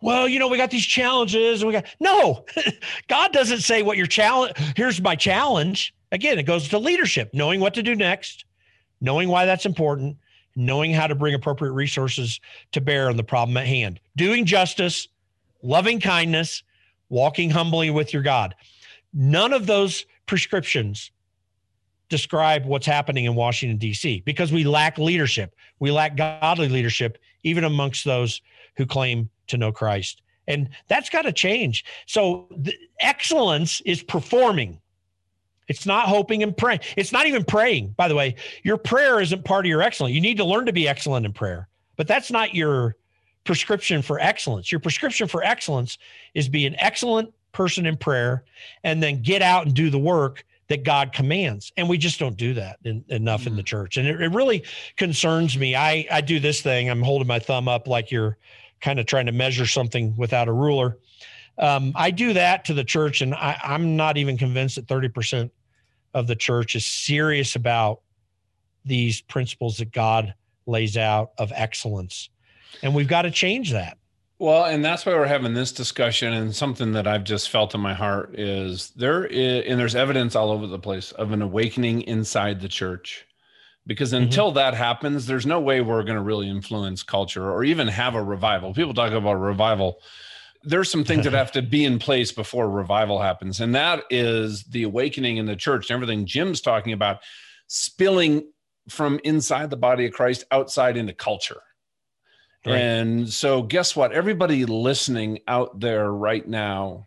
Well, 0.00 0.26
you 0.26 0.40
know, 0.40 0.48
we 0.48 0.56
got 0.56 0.72
these 0.72 0.84
challenges 0.84 1.62
and 1.62 1.68
we 1.68 1.72
got 1.72 1.86
no, 2.00 2.44
God 3.08 3.32
doesn't 3.32 3.60
say 3.60 3.84
what 3.84 3.96
your 3.96 4.08
challenge. 4.08 4.54
Here's 4.74 5.00
my 5.00 5.14
challenge. 5.14 5.94
Again, 6.10 6.36
it 6.36 6.46
goes 6.46 6.66
to 6.70 6.80
leadership, 6.80 7.30
knowing 7.32 7.60
what 7.60 7.74
to 7.74 7.82
do 7.84 7.94
next, 7.94 8.44
knowing 9.00 9.28
why 9.28 9.44
that's 9.46 9.66
important, 9.66 10.16
knowing 10.58 10.92
how 10.92 11.06
to 11.06 11.14
bring 11.14 11.34
appropriate 11.34 11.70
resources 11.70 12.40
to 12.72 12.80
bear 12.80 13.08
on 13.08 13.16
the 13.16 13.22
problem 13.22 13.56
at 13.56 13.66
hand, 13.66 14.00
doing 14.16 14.44
justice, 14.44 15.06
loving 15.62 16.00
kindness, 16.00 16.64
walking 17.08 17.48
humbly 17.48 17.90
with 17.90 18.12
your 18.12 18.22
God. 18.22 18.56
None 19.14 19.52
of 19.52 19.66
those 19.66 20.04
prescriptions 20.26 21.12
describe 22.08 22.66
what's 22.66 22.86
happening 22.86 23.24
in 23.24 23.36
Washington, 23.36 23.78
D.C., 23.78 24.22
because 24.26 24.50
we 24.50 24.64
lack 24.64 24.98
leadership. 24.98 25.54
We 25.78 25.92
lack 25.92 26.16
godly 26.16 26.68
leadership, 26.68 27.18
even 27.44 27.62
amongst 27.62 28.04
those 28.04 28.42
who 28.76 28.84
claim 28.84 29.30
to 29.46 29.56
know 29.56 29.70
Christ. 29.70 30.22
And 30.48 30.70
that's 30.88 31.08
got 31.08 31.22
to 31.22 31.32
change. 31.32 31.84
So, 32.06 32.48
excellence 33.00 33.80
is 33.82 34.02
performing. 34.02 34.80
It's 35.68 35.86
not 35.86 36.08
hoping 36.08 36.42
and 36.42 36.56
praying. 36.56 36.80
It's 36.96 37.12
not 37.12 37.26
even 37.26 37.44
praying, 37.44 37.94
by 37.96 38.08
the 38.08 38.14
way. 38.14 38.34
Your 38.62 38.78
prayer 38.78 39.20
isn't 39.20 39.44
part 39.44 39.66
of 39.66 39.68
your 39.68 39.82
excellence. 39.82 40.14
You 40.14 40.20
need 40.20 40.38
to 40.38 40.44
learn 40.44 40.66
to 40.66 40.72
be 40.72 40.88
excellent 40.88 41.26
in 41.26 41.32
prayer, 41.32 41.68
but 41.96 42.06
that's 42.06 42.30
not 42.30 42.54
your 42.54 42.96
prescription 43.44 44.02
for 44.02 44.18
excellence. 44.20 44.72
Your 44.72 44.80
prescription 44.80 45.28
for 45.28 45.42
excellence 45.42 45.98
is 46.34 46.48
be 46.48 46.66
an 46.66 46.76
excellent 46.78 47.32
person 47.52 47.86
in 47.86 47.96
prayer 47.96 48.44
and 48.84 49.02
then 49.02 49.22
get 49.22 49.42
out 49.42 49.66
and 49.66 49.74
do 49.74 49.90
the 49.90 49.98
work 49.98 50.44
that 50.68 50.84
God 50.84 51.12
commands. 51.12 51.72
And 51.76 51.88
we 51.88 51.98
just 51.98 52.18
don't 52.18 52.36
do 52.36 52.54
that 52.54 52.78
in, 52.84 53.04
enough 53.08 53.40
mm-hmm. 53.40 53.50
in 53.50 53.56
the 53.56 53.62
mm. 53.62 53.66
church. 53.66 53.96
And 53.96 54.06
it, 54.06 54.20
it 54.20 54.32
really 54.32 54.64
concerns 54.96 55.58
me. 55.58 55.74
I, 55.74 56.06
I 56.10 56.20
do 56.20 56.40
this 56.40 56.60
thing. 56.60 56.90
I'm 56.90 57.02
holding 57.02 57.26
my 57.26 57.38
thumb 57.38 57.68
up 57.68 57.88
like 57.88 58.10
you're 58.10 58.36
kind 58.80 59.00
of 59.00 59.06
trying 59.06 59.26
to 59.26 59.32
measure 59.32 59.66
something 59.66 60.14
without 60.16 60.48
a 60.48 60.52
ruler. 60.52 60.98
Um, 61.58 61.92
I 61.96 62.10
do 62.10 62.34
that 62.34 62.66
to 62.66 62.74
the 62.74 62.84
church, 62.84 63.20
and 63.20 63.34
I, 63.34 63.58
I'm 63.64 63.96
not 63.96 64.16
even 64.16 64.38
convinced 64.38 64.76
that 64.76 64.86
30% 64.86 65.50
of 66.18 66.26
the 66.26 66.36
church 66.36 66.74
is 66.74 66.84
serious 66.84 67.56
about 67.56 68.00
these 68.84 69.20
principles 69.22 69.78
that 69.78 69.92
God 69.92 70.34
lays 70.66 70.96
out 70.96 71.30
of 71.38 71.52
excellence. 71.54 72.28
And 72.82 72.94
we've 72.94 73.08
got 73.08 73.22
to 73.22 73.30
change 73.30 73.72
that. 73.72 73.96
Well, 74.40 74.66
and 74.66 74.84
that's 74.84 75.04
why 75.04 75.14
we're 75.14 75.26
having 75.26 75.54
this 75.54 75.72
discussion. 75.72 76.32
And 76.32 76.54
something 76.54 76.92
that 76.92 77.06
I've 77.06 77.24
just 77.24 77.50
felt 77.50 77.74
in 77.74 77.80
my 77.80 77.94
heart 77.94 78.38
is 78.38 78.90
there, 78.90 79.26
is, 79.26 79.64
and 79.66 79.80
there's 79.80 79.96
evidence 79.96 80.36
all 80.36 80.50
over 80.50 80.66
the 80.66 80.78
place 80.78 81.10
of 81.12 81.32
an 81.32 81.42
awakening 81.42 82.02
inside 82.02 82.60
the 82.60 82.68
church. 82.68 83.26
Because 83.86 84.12
mm-hmm. 84.12 84.24
until 84.24 84.48
mm-hmm. 84.48 84.56
that 84.56 84.74
happens, 84.74 85.26
there's 85.26 85.46
no 85.46 85.60
way 85.60 85.80
we're 85.80 86.04
going 86.04 86.16
to 86.16 86.22
really 86.22 86.48
influence 86.48 87.02
culture 87.02 87.50
or 87.50 87.64
even 87.64 87.88
have 87.88 88.14
a 88.14 88.22
revival. 88.22 88.74
People 88.74 88.94
talk 88.94 89.12
about 89.12 89.34
revival 89.34 90.00
there's 90.62 90.90
some 90.90 91.04
things 91.04 91.24
that 91.24 91.32
have 91.32 91.52
to 91.52 91.62
be 91.62 91.84
in 91.84 91.98
place 92.00 92.32
before 92.32 92.70
revival 92.70 93.20
happens. 93.20 93.60
And 93.60 93.74
that 93.74 94.04
is 94.10 94.64
the 94.64 94.82
awakening 94.82 95.36
in 95.36 95.46
the 95.46 95.56
church 95.56 95.90
and 95.90 95.94
everything 95.94 96.26
Jim's 96.26 96.60
talking 96.60 96.92
about 96.92 97.20
spilling 97.66 98.50
from 98.88 99.20
inside 99.24 99.70
the 99.70 99.76
body 99.76 100.06
of 100.06 100.12
Christ 100.12 100.44
outside 100.50 100.96
into 100.96 101.12
culture. 101.12 101.60
Right. 102.66 102.76
And 102.76 103.28
so, 103.28 103.62
guess 103.62 103.94
what? 103.94 104.12
Everybody 104.12 104.64
listening 104.64 105.38
out 105.46 105.78
there 105.78 106.10
right 106.12 106.46
now, 106.46 107.06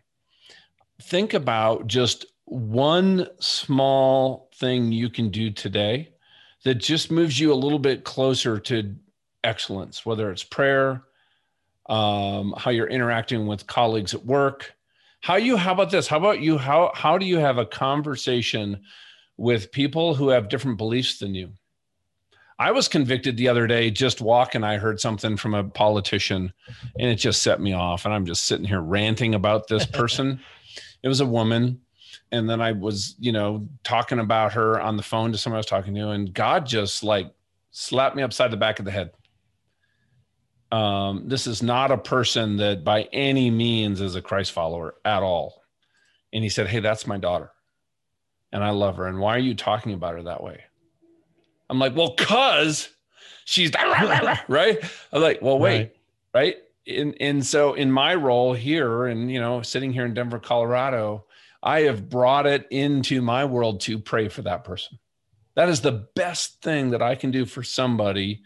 think 1.02 1.34
about 1.34 1.86
just 1.86 2.26
one 2.46 3.28
small 3.38 4.50
thing 4.54 4.92
you 4.92 5.10
can 5.10 5.30
do 5.30 5.50
today 5.50 6.12
that 6.64 6.76
just 6.76 7.10
moves 7.10 7.38
you 7.38 7.52
a 7.52 7.54
little 7.54 7.78
bit 7.78 8.04
closer 8.04 8.58
to 8.60 8.94
excellence, 9.44 10.06
whether 10.06 10.30
it's 10.30 10.44
prayer, 10.44 11.02
um, 11.92 12.54
how 12.56 12.70
you're 12.70 12.86
interacting 12.86 13.46
with 13.46 13.66
colleagues 13.66 14.14
at 14.14 14.24
work. 14.24 14.74
How 15.20 15.36
you? 15.36 15.58
How 15.58 15.72
about 15.72 15.90
this? 15.90 16.08
How 16.08 16.16
about 16.16 16.40
you? 16.40 16.56
How 16.56 16.90
how 16.94 17.18
do 17.18 17.26
you 17.26 17.36
have 17.36 17.58
a 17.58 17.66
conversation 17.66 18.80
with 19.36 19.70
people 19.70 20.14
who 20.14 20.30
have 20.30 20.48
different 20.48 20.78
beliefs 20.78 21.18
than 21.18 21.34
you? 21.34 21.52
I 22.58 22.70
was 22.70 22.88
convicted 22.88 23.36
the 23.36 23.48
other 23.48 23.66
day 23.66 23.90
just 23.90 24.22
walking. 24.22 24.64
I 24.64 24.78
heard 24.78 25.00
something 25.00 25.36
from 25.36 25.52
a 25.52 25.64
politician 25.64 26.52
and 26.98 27.10
it 27.10 27.16
just 27.16 27.42
set 27.42 27.60
me 27.60 27.72
off. 27.72 28.04
And 28.04 28.14
I'm 28.14 28.24
just 28.24 28.44
sitting 28.44 28.64
here 28.64 28.80
ranting 28.80 29.34
about 29.34 29.66
this 29.68 29.84
person. 30.00 30.40
it 31.02 31.08
was 31.08 31.20
a 31.20 31.26
woman. 31.26 31.80
And 32.30 32.48
then 32.48 32.60
I 32.60 32.72
was, 32.72 33.16
you 33.18 33.32
know, 33.32 33.68
talking 33.84 34.20
about 34.20 34.52
her 34.52 34.80
on 34.80 34.96
the 34.96 35.02
phone 35.02 35.32
to 35.32 35.38
someone 35.38 35.56
I 35.56 35.58
was 35.58 35.66
talking 35.66 35.94
to. 35.96 36.10
And 36.10 36.32
God 36.32 36.64
just 36.64 37.02
like 37.02 37.32
slapped 37.72 38.16
me 38.16 38.22
upside 38.22 38.50
the 38.50 38.56
back 38.56 38.78
of 38.78 38.84
the 38.84 38.92
head 38.92 39.10
um, 40.72 41.24
this 41.28 41.46
is 41.46 41.62
not 41.62 41.90
a 41.92 41.98
person 41.98 42.56
that 42.56 42.82
by 42.82 43.02
any 43.12 43.50
means 43.50 44.00
is 44.00 44.16
a 44.16 44.22
Christ 44.22 44.52
follower 44.52 44.94
at 45.04 45.22
all. 45.22 45.62
And 46.32 46.42
he 46.42 46.48
said, 46.48 46.66
Hey, 46.66 46.80
that's 46.80 47.06
my 47.06 47.18
daughter. 47.18 47.50
And 48.52 48.64
I 48.64 48.70
love 48.70 48.96
her. 48.96 49.06
And 49.06 49.20
why 49.20 49.36
are 49.36 49.40
you 49.40 49.54
talking 49.54 49.92
about 49.92 50.14
her 50.14 50.22
that 50.22 50.42
way? 50.42 50.62
I'm 51.68 51.78
like, 51.78 51.94
Well, 51.94 52.14
cuz 52.14 52.88
she's 53.44 53.70
right. 54.48 54.78
I'm 55.12 55.20
like, 55.20 55.42
Well, 55.42 55.58
wait, 55.58 55.78
right. 55.78 55.92
right? 56.34 56.56
And, 56.86 57.14
and 57.20 57.46
so 57.46 57.74
in 57.74 57.92
my 57.92 58.14
role 58.14 58.54
here 58.54 59.06
and, 59.06 59.30
you 59.30 59.40
know, 59.40 59.60
sitting 59.60 59.92
here 59.92 60.06
in 60.06 60.14
Denver, 60.14 60.40
Colorado, 60.40 61.26
I 61.62 61.82
have 61.82 62.08
brought 62.08 62.46
it 62.46 62.66
into 62.70 63.20
my 63.20 63.44
world 63.44 63.82
to 63.82 63.98
pray 63.98 64.28
for 64.28 64.42
that 64.42 64.64
person. 64.64 64.98
That 65.54 65.68
is 65.68 65.82
the 65.82 66.08
best 66.16 66.62
thing 66.62 66.90
that 66.90 67.02
I 67.02 67.14
can 67.14 67.30
do 67.30 67.44
for 67.44 67.62
somebody 67.62 68.42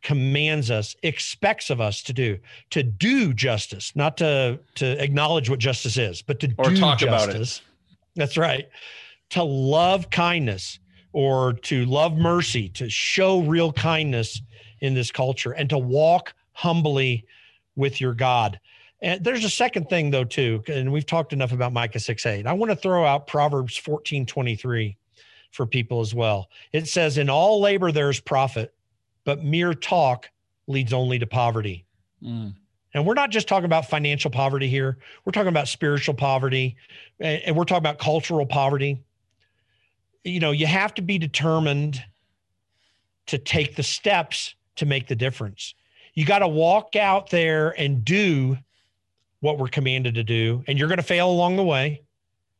commands 0.03 0.69
us, 0.69 0.95
expects 1.01 1.71
of 1.71 1.81
us 1.81 2.03
to 2.03 2.13
do, 2.13 2.37
to 2.69 2.83
do 2.83 3.33
justice, 3.33 3.95
not 3.95 4.15
to 4.17 4.59
to 4.75 5.03
acknowledge 5.03 5.49
what 5.49 5.57
justice 5.57 5.97
is, 5.97 6.21
but 6.21 6.39
to 6.41 6.53
or 6.59 6.69
do 6.69 6.77
talk 6.77 6.99
justice. 6.99 7.33
about 7.33 7.35
it. 7.35 7.61
That's 8.15 8.37
right. 8.37 8.69
To 9.31 9.41
love 9.41 10.11
kindness 10.11 10.77
or 11.13 11.53
to 11.53 11.83
love 11.85 12.15
mercy, 12.15 12.69
to 12.69 12.91
show 12.91 13.41
real 13.41 13.73
kindness 13.73 14.39
in 14.81 14.93
this 14.93 15.09
culture 15.09 15.53
and 15.53 15.67
to 15.71 15.79
walk 15.79 16.35
humbly 16.61 17.25
with 17.75 17.99
your 17.99 18.13
God. 18.13 18.59
And 19.01 19.23
there's 19.23 19.43
a 19.43 19.49
second 19.49 19.89
thing 19.89 20.11
though, 20.11 20.23
too, 20.23 20.63
and 20.67 20.91
we've 20.91 21.05
talked 21.05 21.33
enough 21.33 21.51
about 21.51 21.73
Micah 21.73 21.99
6 21.99 22.25
8. 22.25 22.45
I 22.45 22.53
want 22.53 22.71
to 22.71 22.75
throw 22.75 23.03
out 23.03 23.25
Proverbs 23.25 23.75
14 23.77 24.25
23 24.25 24.95
for 25.51 25.65
people 25.65 26.01
as 26.01 26.13
well. 26.13 26.49
It 26.71 26.87
says, 26.87 27.17
In 27.17 27.29
all 27.29 27.59
labor 27.59 27.91
there 27.91 28.09
is 28.09 28.19
profit, 28.19 28.73
but 29.25 29.43
mere 29.43 29.73
talk 29.73 30.29
leads 30.67 30.93
only 30.93 31.17
to 31.17 31.25
poverty. 31.25 31.83
Mm. 32.23 32.53
And 32.93 33.05
we're 33.05 33.15
not 33.15 33.31
just 33.31 33.47
talking 33.47 33.65
about 33.65 33.89
financial 33.89 34.29
poverty 34.29 34.67
here. 34.67 34.97
We're 35.25 35.31
talking 35.31 35.47
about 35.47 35.67
spiritual 35.67 36.13
poverty 36.13 36.75
and 37.19 37.55
we're 37.55 37.63
talking 37.63 37.81
about 37.81 37.99
cultural 37.99 38.45
poverty. 38.45 39.01
You 40.23 40.39
know, 40.39 40.51
you 40.51 40.67
have 40.67 40.93
to 40.95 41.01
be 41.01 41.17
determined 41.17 42.03
to 43.27 43.37
take 43.37 43.75
the 43.75 43.83
steps 43.83 44.55
to 44.75 44.85
make 44.85 45.07
the 45.07 45.15
difference. 45.15 45.73
You 46.13 46.25
got 46.25 46.39
to 46.39 46.47
walk 46.47 46.95
out 46.95 47.29
there 47.29 47.79
and 47.79 48.03
do 48.03 48.57
what 49.39 49.57
we're 49.57 49.67
commanded 49.67 50.15
to 50.15 50.23
do, 50.23 50.63
and 50.67 50.77
you're 50.77 50.87
going 50.87 50.97
to 50.97 51.03
fail 51.03 51.29
along 51.29 51.55
the 51.55 51.63
way, 51.63 52.01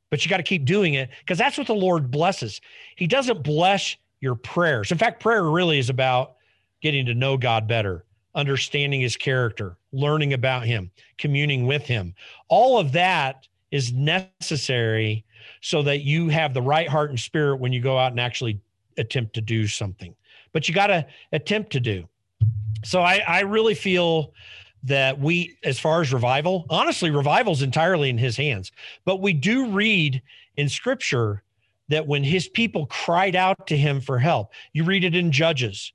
but 0.10 0.24
you 0.26 0.30
got 0.30 0.38
to 0.38 0.44
keep 0.44 0.66
doing 0.66 0.96
it 0.96 1.10
because 1.20 1.38
that's 1.38 1.58
what 1.58 1.68
the 1.68 1.74
Lord 1.74 2.10
blesses. 2.10 2.60
He 2.96 3.08
doesn't 3.08 3.44
bless 3.44 3.96
your 4.20 4.36
prayers. 4.36 4.92
In 4.92 4.98
fact, 4.98 5.22
prayer 5.22 5.44
really 5.44 5.80
is 5.80 5.90
about 5.90 6.36
getting 6.82 7.06
to 7.06 7.14
know 7.14 7.38
God 7.38 7.68
better, 7.68 8.06
understanding 8.34 9.02
his 9.02 9.16
character, 9.16 9.78
learning 9.92 10.34
about 10.34 10.66
him, 10.66 10.90
communing 11.18 11.68
with 11.68 11.84
him. 11.84 12.14
All 12.50 12.80
of 12.80 12.92
that 12.94 13.48
is 13.72 13.94
necessary 13.94 15.24
so 15.62 15.84
that 15.84 16.02
you 16.02 16.30
have 16.30 16.54
the 16.54 16.62
right 16.62 16.88
heart 16.88 17.10
and 17.10 17.20
spirit 17.20 17.60
when 17.60 17.74
you 17.74 17.82
go 17.82 17.98
out 17.98 18.12
and 18.12 18.20
actually 18.20 18.60
attempt 18.98 19.34
to 19.36 19.42
do 19.42 19.68
something. 19.68 20.16
But 20.52 20.68
you 20.68 20.74
got 20.74 20.88
to 20.88 21.06
attempt 21.32 21.72
to 21.74 21.80
do. 21.80 22.08
So 22.84 23.02
I, 23.02 23.22
I 23.28 23.40
really 23.42 23.76
feel 23.76 24.34
that 24.84 25.20
we, 25.20 25.58
as 25.64 25.80
far 25.80 26.02
as 26.02 26.12
revival, 26.12 26.66
honestly, 26.70 27.12
revival 27.12 27.54
is 27.54 27.62
entirely 27.62 28.10
in 28.10 28.18
his 28.18 28.36
hands. 28.36 28.72
But 29.06 29.22
we 29.22 29.34
do 29.34 29.72
read 29.72 30.22
in 30.58 30.70
scripture 30.70 31.44
that 31.90 32.08
when 32.08 32.24
his 32.24 32.48
people 32.48 32.88
cried 32.88 33.36
out 33.36 33.68
to 33.68 33.78
him 33.78 34.02
for 34.02 34.18
help, 34.18 34.54
you 34.74 34.84
read 34.84 35.04
it 35.04 35.16
in 35.16 35.32
Judges, 35.32 35.94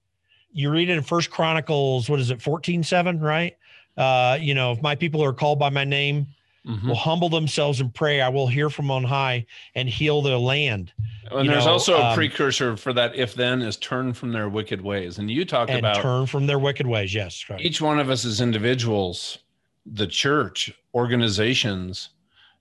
you 0.53 0.71
read 0.71 0.89
it 0.89 0.97
in 0.97 1.03
First 1.03 1.31
Chronicles, 1.31 2.09
what 2.09 2.21
is 2.21 2.31
it, 2.31 2.41
14 2.41 2.83
7, 2.83 3.21
right? 3.21 3.57
Uh, 3.97 4.39
you 4.41 4.55
know, 4.55 4.73
if 4.73 4.83
my 4.83 4.95
people 4.95 5.23
are 5.25 5.33
called 5.33 5.59
by 5.59 5.71
my 5.71 5.85
name, 5.85 6.27
mm-hmm. 6.67 6.89
will 6.89 6.97
humble 6.97 7.29
themselves 7.29 7.81
and 7.81 7.95
pray, 7.95 8.21
I 8.21 8.29
will 8.29 8.49
hear 8.49 8.69
from 8.71 8.91
on 8.91 9.05
high 9.05 9.47
and 9.75 9.89
heal 9.89 10.23
their 10.23 10.37
land. 10.37 10.93
And 11.31 11.47
you 11.47 11.51
there's 11.51 11.67
know, 11.67 11.73
also 11.73 11.97
a 11.97 12.11
um, 12.11 12.15
precursor 12.15 12.77
for 12.77 12.93
that 12.93 13.15
if 13.15 13.35
then 13.35 13.63
is 13.63 13.77
turn 13.77 14.13
from 14.13 14.33
their 14.33 14.49
wicked 14.49 14.81
ways. 14.81 15.19
And 15.19 15.31
you 15.31 15.45
talked 15.45 15.71
and 15.71 15.81
about 15.81 16.03
turn 16.03 16.27
from 16.27 16.47
their 16.47 16.59
wicked 16.59 16.87
ways. 16.87 17.15
Yes. 17.15 17.45
Right. 17.49 17.61
Each 17.61 17.81
one 17.81 17.99
of 17.99 18.11
us 18.11 18.25
as 18.25 18.41
individuals, 18.41 19.39
the 19.87 20.07
church, 20.07 20.73
organizations 20.95 22.11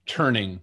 turning, 0.05 0.59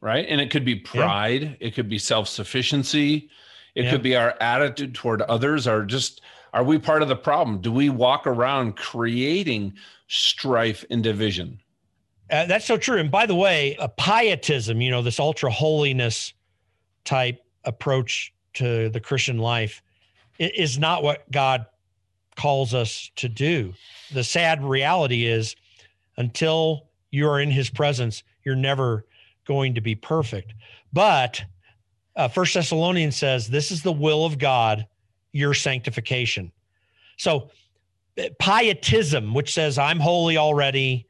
right? 0.00 0.26
And 0.28 0.40
it 0.40 0.50
could 0.50 0.64
be 0.64 0.76
pride, 0.76 1.42
yeah. 1.42 1.54
it 1.60 1.74
could 1.74 1.88
be 1.88 1.98
self-sufficiency, 1.98 3.28
it 3.74 3.84
yeah. 3.84 3.90
could 3.90 4.02
be 4.02 4.16
our 4.16 4.34
attitude 4.40 4.94
toward 4.94 5.22
others, 5.22 5.66
or 5.66 5.84
just 5.84 6.20
are 6.52 6.64
we 6.64 6.78
part 6.78 7.02
of 7.02 7.08
the 7.08 7.16
problem? 7.16 7.60
Do 7.60 7.70
we 7.70 7.90
walk 7.90 8.26
around 8.26 8.76
creating 8.76 9.74
strife 10.08 10.84
and 10.90 11.02
division? 11.02 11.60
Uh, 12.30 12.46
that's 12.46 12.64
so 12.64 12.76
true. 12.76 12.98
And 12.98 13.10
by 13.10 13.26
the 13.26 13.34
way, 13.34 13.76
a 13.78 13.88
pietism, 13.88 14.80
you 14.80 14.90
know, 14.90 15.02
this 15.02 15.18
ultra 15.18 15.50
holiness 15.50 16.32
type 17.04 17.44
approach 17.64 18.32
to 18.54 18.88
the 18.90 19.00
Christian 19.00 19.38
life 19.38 19.82
is 20.38 20.78
not 20.78 21.02
what 21.02 21.30
God 21.30 21.66
calls 22.36 22.72
us 22.72 23.10
to 23.16 23.28
do. 23.28 23.74
The 24.12 24.24
sad 24.24 24.64
reality 24.64 25.26
is 25.26 25.56
until 26.16 26.86
you 27.10 27.28
are 27.28 27.40
in 27.40 27.50
his 27.50 27.68
presence, 27.68 28.22
you're 28.44 28.56
never 28.56 29.04
going 29.44 29.74
to 29.74 29.80
be 29.80 29.94
perfect. 29.94 30.54
But 30.92 31.42
uh, 32.16 32.28
First 32.28 32.54
Thessalonians 32.54 33.16
says, 33.16 33.48
This 33.48 33.70
is 33.70 33.82
the 33.82 33.92
will 33.92 34.24
of 34.24 34.38
God, 34.38 34.86
your 35.32 35.54
sanctification. 35.54 36.52
So, 37.18 37.50
uh, 38.18 38.24
pietism, 38.38 39.34
which 39.34 39.52
says, 39.52 39.78
I'm 39.78 40.00
holy 40.00 40.36
already, 40.36 41.06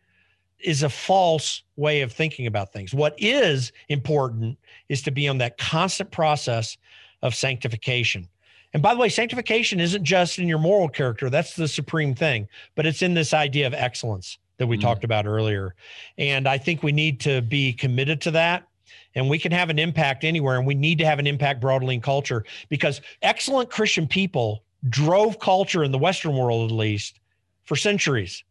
is 0.62 0.82
a 0.82 0.88
false 0.88 1.62
way 1.76 2.02
of 2.02 2.12
thinking 2.12 2.46
about 2.46 2.72
things. 2.72 2.94
What 2.94 3.14
is 3.18 3.72
important 3.88 4.58
is 4.88 5.02
to 5.02 5.10
be 5.10 5.28
on 5.28 5.38
that 5.38 5.58
constant 5.58 6.10
process 6.10 6.76
of 7.22 7.34
sanctification. 7.34 8.28
And 8.72 8.82
by 8.82 8.94
the 8.94 9.00
way, 9.00 9.08
sanctification 9.08 9.80
isn't 9.80 10.04
just 10.04 10.38
in 10.38 10.46
your 10.46 10.58
moral 10.58 10.88
character, 10.88 11.28
that's 11.28 11.56
the 11.56 11.68
supreme 11.68 12.14
thing, 12.14 12.48
but 12.76 12.86
it's 12.86 13.02
in 13.02 13.14
this 13.14 13.34
idea 13.34 13.66
of 13.66 13.74
excellence 13.74 14.38
that 14.58 14.66
we 14.66 14.78
mm. 14.78 14.82
talked 14.82 15.04
about 15.04 15.26
earlier. 15.26 15.74
And 16.18 16.46
I 16.46 16.58
think 16.58 16.82
we 16.82 16.92
need 16.92 17.20
to 17.20 17.42
be 17.42 17.72
committed 17.72 18.20
to 18.22 18.30
that. 18.32 18.66
And 19.16 19.28
we 19.28 19.38
can 19.38 19.50
have 19.50 19.70
an 19.70 19.78
impact 19.78 20.22
anywhere, 20.22 20.56
and 20.56 20.66
we 20.66 20.74
need 20.76 20.98
to 20.98 21.04
have 21.04 21.18
an 21.18 21.26
impact 21.26 21.60
broadly 21.60 21.96
in 21.96 22.00
culture 22.00 22.44
because 22.68 23.00
excellent 23.22 23.68
Christian 23.68 24.06
people 24.06 24.62
drove 24.88 25.40
culture 25.40 25.82
in 25.82 25.90
the 25.90 25.98
Western 25.98 26.36
world, 26.36 26.70
at 26.70 26.76
least, 26.76 27.18
for 27.64 27.74
centuries 27.74 28.44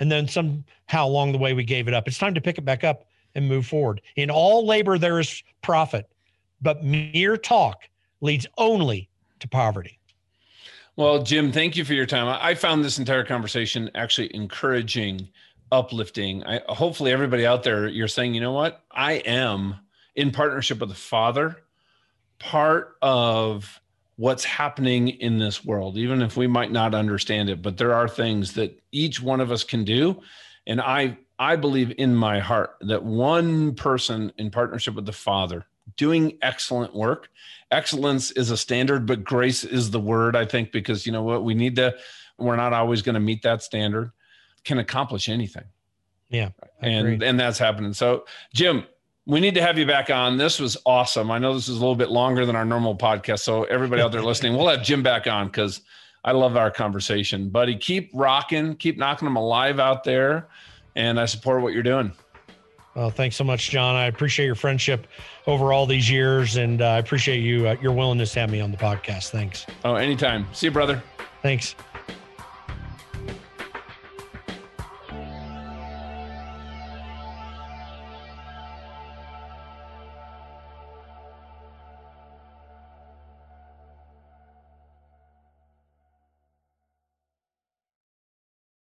and 0.00 0.10
then 0.10 0.28
somehow 0.28 1.06
along 1.06 1.32
the 1.32 1.38
way 1.38 1.54
we 1.54 1.64
gave 1.64 1.88
it 1.88 1.94
up. 1.94 2.06
It's 2.06 2.18
time 2.18 2.34
to 2.34 2.40
pick 2.40 2.58
it 2.58 2.64
back 2.64 2.84
up 2.84 3.06
and 3.34 3.48
move 3.48 3.66
forward. 3.66 4.00
In 4.16 4.30
all 4.30 4.66
labor 4.66 4.98
there 4.98 5.20
is 5.20 5.42
profit, 5.62 6.08
but 6.60 6.84
mere 6.84 7.36
talk 7.36 7.88
leads 8.20 8.46
only 8.56 9.08
to 9.40 9.48
poverty. 9.48 9.98
Well, 10.96 11.22
Jim, 11.22 11.52
thank 11.52 11.76
you 11.76 11.84
for 11.84 11.94
your 11.94 12.06
time. 12.06 12.26
I 12.42 12.54
found 12.56 12.84
this 12.84 12.98
entire 12.98 13.24
conversation 13.24 13.88
actually 13.94 14.34
encouraging, 14.34 15.28
uplifting. 15.70 16.42
I, 16.42 16.60
hopefully, 16.68 17.12
everybody 17.12 17.46
out 17.46 17.62
there, 17.62 17.86
you're 17.86 18.08
saying, 18.08 18.34
you 18.34 18.40
know 18.40 18.52
what? 18.52 18.82
I 18.90 19.12
am 19.12 19.76
in 20.16 20.32
partnership 20.32 20.80
with 20.80 20.88
the 20.88 20.96
Father, 20.96 21.62
part 22.40 22.96
of 23.00 23.80
what's 24.18 24.42
happening 24.42 25.08
in 25.08 25.38
this 25.38 25.64
world, 25.64 25.96
even 25.96 26.20
if 26.22 26.36
we 26.36 26.48
might 26.48 26.72
not 26.72 26.92
understand 26.92 27.48
it. 27.48 27.62
But 27.62 27.76
there 27.76 27.94
are 27.94 28.08
things 28.08 28.54
that 28.54 28.82
each 28.90 29.22
one 29.22 29.40
of 29.40 29.52
us 29.52 29.62
can 29.62 29.84
do. 29.84 30.20
And 30.66 30.80
I, 30.80 31.16
I 31.38 31.54
believe 31.54 31.94
in 31.98 32.16
my 32.16 32.40
heart 32.40 32.70
that 32.80 33.04
one 33.04 33.76
person 33.76 34.32
in 34.36 34.50
partnership 34.50 34.94
with 34.94 35.06
the 35.06 35.12
Father 35.12 35.66
doing 35.96 36.36
excellent 36.42 36.96
work, 36.96 37.28
excellence 37.70 38.32
is 38.32 38.50
a 38.50 38.56
standard, 38.56 39.06
but 39.06 39.22
grace 39.22 39.62
is 39.62 39.92
the 39.92 40.00
word, 40.00 40.34
I 40.34 40.44
think, 40.44 40.72
because 40.72 41.06
you 41.06 41.12
know 41.12 41.22
what? 41.22 41.44
We 41.44 41.54
need 41.54 41.76
to, 41.76 41.94
we're 42.38 42.56
not 42.56 42.72
always 42.72 43.02
going 43.02 43.14
to 43.14 43.20
meet 43.20 43.42
that 43.42 43.62
standard, 43.62 44.10
can 44.64 44.78
accomplish 44.78 45.28
anything. 45.28 45.64
Yeah. 46.28 46.50
And, 46.80 47.22
and 47.22 47.38
that's 47.38 47.58
happening. 47.58 47.92
So, 47.92 48.26
Jim, 48.52 48.84
we 49.28 49.40
need 49.40 49.54
to 49.54 49.62
have 49.62 49.76
you 49.78 49.84
back 49.84 50.08
on. 50.08 50.38
This 50.38 50.58
was 50.58 50.78
awesome. 50.86 51.30
I 51.30 51.38
know 51.38 51.52
this 51.52 51.68
is 51.68 51.76
a 51.76 51.80
little 51.80 51.94
bit 51.94 52.08
longer 52.08 52.46
than 52.46 52.56
our 52.56 52.64
normal 52.64 52.96
podcast. 52.96 53.40
So 53.40 53.64
everybody 53.64 54.00
out 54.00 54.10
there 54.10 54.22
listening, 54.22 54.56
we'll 54.56 54.68
have 54.68 54.82
Jim 54.82 55.02
back 55.02 55.26
on 55.26 55.48
because 55.48 55.82
I 56.24 56.32
love 56.32 56.56
our 56.56 56.70
conversation. 56.70 57.50
Buddy, 57.50 57.76
keep 57.76 58.10
rocking, 58.14 58.74
keep 58.76 58.96
knocking 58.96 59.26
them 59.26 59.36
alive 59.36 59.78
out 59.78 60.02
there. 60.02 60.48
And 60.96 61.20
I 61.20 61.26
support 61.26 61.62
what 61.62 61.74
you're 61.74 61.82
doing. 61.82 62.10
Well, 62.94 63.10
thanks 63.10 63.36
so 63.36 63.44
much, 63.44 63.68
John. 63.68 63.94
I 63.94 64.06
appreciate 64.06 64.46
your 64.46 64.54
friendship 64.54 65.06
over 65.46 65.72
all 65.72 65.86
these 65.86 66.10
years, 66.10 66.56
and 66.56 66.82
uh, 66.82 66.86
I 66.86 66.98
appreciate 66.98 67.40
you 67.40 67.68
uh, 67.68 67.76
your 67.80 67.92
willingness 67.92 68.32
to 68.32 68.40
have 68.40 68.50
me 68.50 68.60
on 68.60 68.72
the 68.72 68.78
podcast. 68.78 69.30
Thanks. 69.30 69.66
Oh, 69.84 69.94
anytime. 69.94 70.46
See 70.52 70.66
you, 70.66 70.72
brother. 70.72 71.00
Thanks. 71.42 71.76